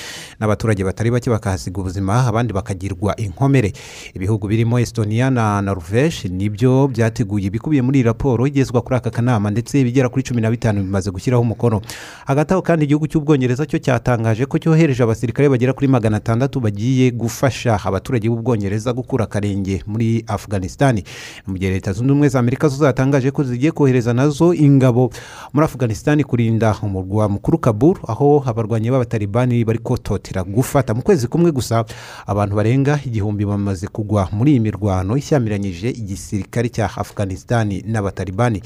N'abaturage 0.40 0.84
batari 0.84 1.10
bake 1.10 1.30
bakahasiga 1.30 1.80
ubuzima 1.80 2.26
abandi 2.26 2.52
bakagirwa 2.52 3.16
inkomere. 3.16 3.72
Ibihugu 4.14 4.48
birimo 4.48 4.78
estonia 4.80 5.30
na 5.30 5.60
norvege 5.62 6.28
ni 6.28 6.48
byo 6.48 6.88
byateguye 6.88 7.46
ibikubiye 7.46 7.82
muri 7.82 7.98
iyi 7.98 8.04
raporo 8.06 8.46
igezwa 8.46 8.80
kuri 8.82 8.96
aka 8.96 9.10
kanama 9.10 9.49
ndetse 9.50 9.80
ibigera 9.80 10.08
kuri 10.08 10.22
cumi 10.22 10.40
na 10.40 10.50
bitanu 10.50 10.82
bimaze 10.82 11.10
gushyiraho 11.10 11.42
umukono. 11.42 11.80
Hagati 12.26 12.52
aho 12.54 12.62
kandi 12.62 12.84
igihugu 12.84 13.06
cy'ubwongereza 13.06 13.66
cyo 13.66 13.78
cyatangaje 13.78 14.46
ko 14.46 14.58
cyohereje 14.58 15.02
abasirikare 15.02 15.48
bagera 15.48 15.72
kuri 15.72 15.88
magana 15.88 16.16
atandatu 16.16 16.60
bagiye 16.60 17.10
gufasha 17.10 17.78
abaturage 17.84 18.28
b'ubwongereza 18.28 18.92
gukura 18.92 19.24
akarenge 19.24 19.82
muri 19.86 20.24
afganisitani 20.26 21.04
mu 21.46 21.58
gihe 21.58 21.70
leta 21.72 21.92
zunze 21.92 22.10
ubumwe 22.12 22.28
za 22.28 22.38
amerika 22.38 22.68
zo 22.68 22.76
zatangaje 22.76 23.30
ko 23.30 23.42
zigiye 23.44 23.72
kohereza 23.72 24.14
na 24.14 24.28
zo 24.28 24.54
ingabo 24.54 25.10
muri 25.52 25.64
afganisitani 25.64 26.24
kurinda 26.24 26.76
umurwa 26.82 27.28
mukuru 27.28 27.58
kabul 27.58 27.96
aho 28.08 28.42
abarwanyi 28.46 28.90
b'abatalibani 28.90 29.64
bari 29.64 29.78
kototera 29.78 30.42
gufata. 30.44 30.94
Mu 30.94 31.02
kwezi 31.02 31.26
kumwe 31.28 31.52
gusa 31.52 31.84
abantu 32.26 32.56
barenga 32.56 33.00
igihumbi 33.06 33.44
bamaze 33.44 33.86
kugwa 33.86 34.28
muri 34.32 34.50
iyi 34.50 34.60
mirwano 34.60 35.16
ishyamiranyije 35.16 35.90
igisirikare 35.90 36.68
cya 36.68 36.90
afganisitani 36.96 37.82
n'abatalibani. 37.86 38.62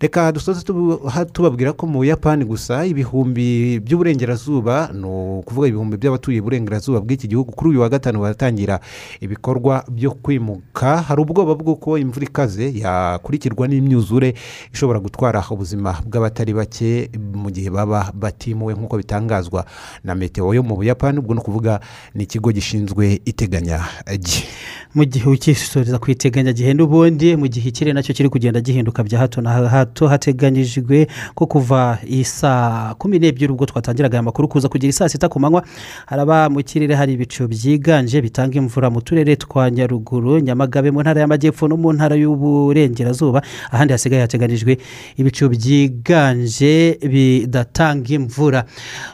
Reka 0.00 0.23
dusoze 0.32 0.62
tubu- 0.64 1.06
ha- 1.08 1.24
tubabwira 1.24 1.72
ko 1.72 1.86
mu 1.86 1.98
buyapani 1.98 2.44
gusa 2.44 2.86
ibihumbi 2.86 3.80
by'uburengerazuba 3.80 4.90
ni 4.92 5.04
ukuvuga 5.40 5.68
ibihumbi 5.68 5.96
by'abatuye 5.96 6.38
iburengerazuba 6.38 7.00
bw'iki 7.00 7.28
gihugu 7.28 7.52
kuri 7.52 7.70
uyu 7.70 7.80
wa 7.80 7.88
gatanu 7.88 8.20
baratangira 8.20 8.80
ibikorwa 9.20 9.84
byo 9.90 10.10
kwimuka. 10.10 11.02
Hari 11.02 11.20
ubwoba 11.22 11.54
bw'uko 11.54 11.98
imvura 11.98 12.26
ikaze 12.26 12.72
yakurikirwa 12.74 13.68
n'imyuzure 13.68 14.34
ishobora 14.72 15.00
gutwara 15.00 15.44
ubuzima 15.50 15.96
bw'abatari 16.06 16.52
bake 16.54 17.10
mu 17.34 17.50
gihe 17.50 17.70
baba 17.70 18.12
batimuwe 18.14 18.74
nk'uko 18.74 18.96
bitangazwa 18.96 19.64
na 20.04 20.14
meteo 20.14 20.54
yo 20.54 20.62
mu 20.62 20.76
buyapani. 20.76 21.18
Ubwo 21.18 21.34
ni 21.34 21.40
ukuvuga 21.40 21.80
ni 22.14 22.24
ikigo 22.24 22.52
gishinzwe 22.52 23.20
iteganyagihe 23.24 24.46
mu 24.94 25.04
gihe 25.04 25.26
ukisoreza 25.30 25.98
ku 25.98 26.10
iteganyagihe 26.10 26.74
n'ubundi 26.74 27.36
mu 27.36 27.46
gihe 27.50 27.68
ikirere 27.68 27.92
na 27.94 28.02
cyo 28.02 28.14
kiri 28.14 28.28
kugenda 28.28 28.60
gihinduka 28.60 29.02
bya 29.02 29.18
hato 29.26 29.40
na 29.42 29.50
hato 29.68 30.06
hateganyijwe 30.14 31.06
ko 31.34 31.46
kuva 31.46 31.98
isaa 32.06 32.94
kumi 32.94 33.18
n'ebyiri 33.18 33.52
ubwo 33.52 33.66
twatangiraga 33.66 34.16
aya 34.18 34.22
makuru 34.22 34.48
kuza 34.48 34.68
kugira 34.68 34.90
isaa 34.90 35.08
sita 35.08 35.28
ku 35.28 35.40
manywa 35.40 35.62
haraba 36.06 36.48
mu 36.48 36.62
kirere 36.62 36.94
hari 36.94 37.12
ibicu 37.18 37.48
byiganje 37.50 38.22
bitanga 38.22 38.56
imvura 38.58 38.90
mu 38.90 39.02
turere 39.02 39.36
twa 39.36 39.70
nyaruguru 39.70 40.38
nyamagabe 40.38 40.90
mu 40.90 41.02
ntara 41.02 41.20
y'amajyepfo 41.20 41.68
no 41.68 41.76
mu 41.76 41.92
ntara 41.92 42.14
y'uburengerazuba 42.16 43.42
ahandi 43.70 43.92
hasigaye 43.92 44.22
hateganyijwe 44.22 44.78
ibicu 45.16 45.48
byiganje 45.48 46.98
bidatanga 47.02 48.08
imvura. 48.14 48.64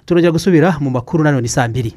Turongera 0.07 0.33
gusubira 0.33 0.77
mu 0.81 0.91
makuru 0.91 1.25
nanone 1.25 1.49
saa 1.49 1.69
mbiri. 1.69 1.95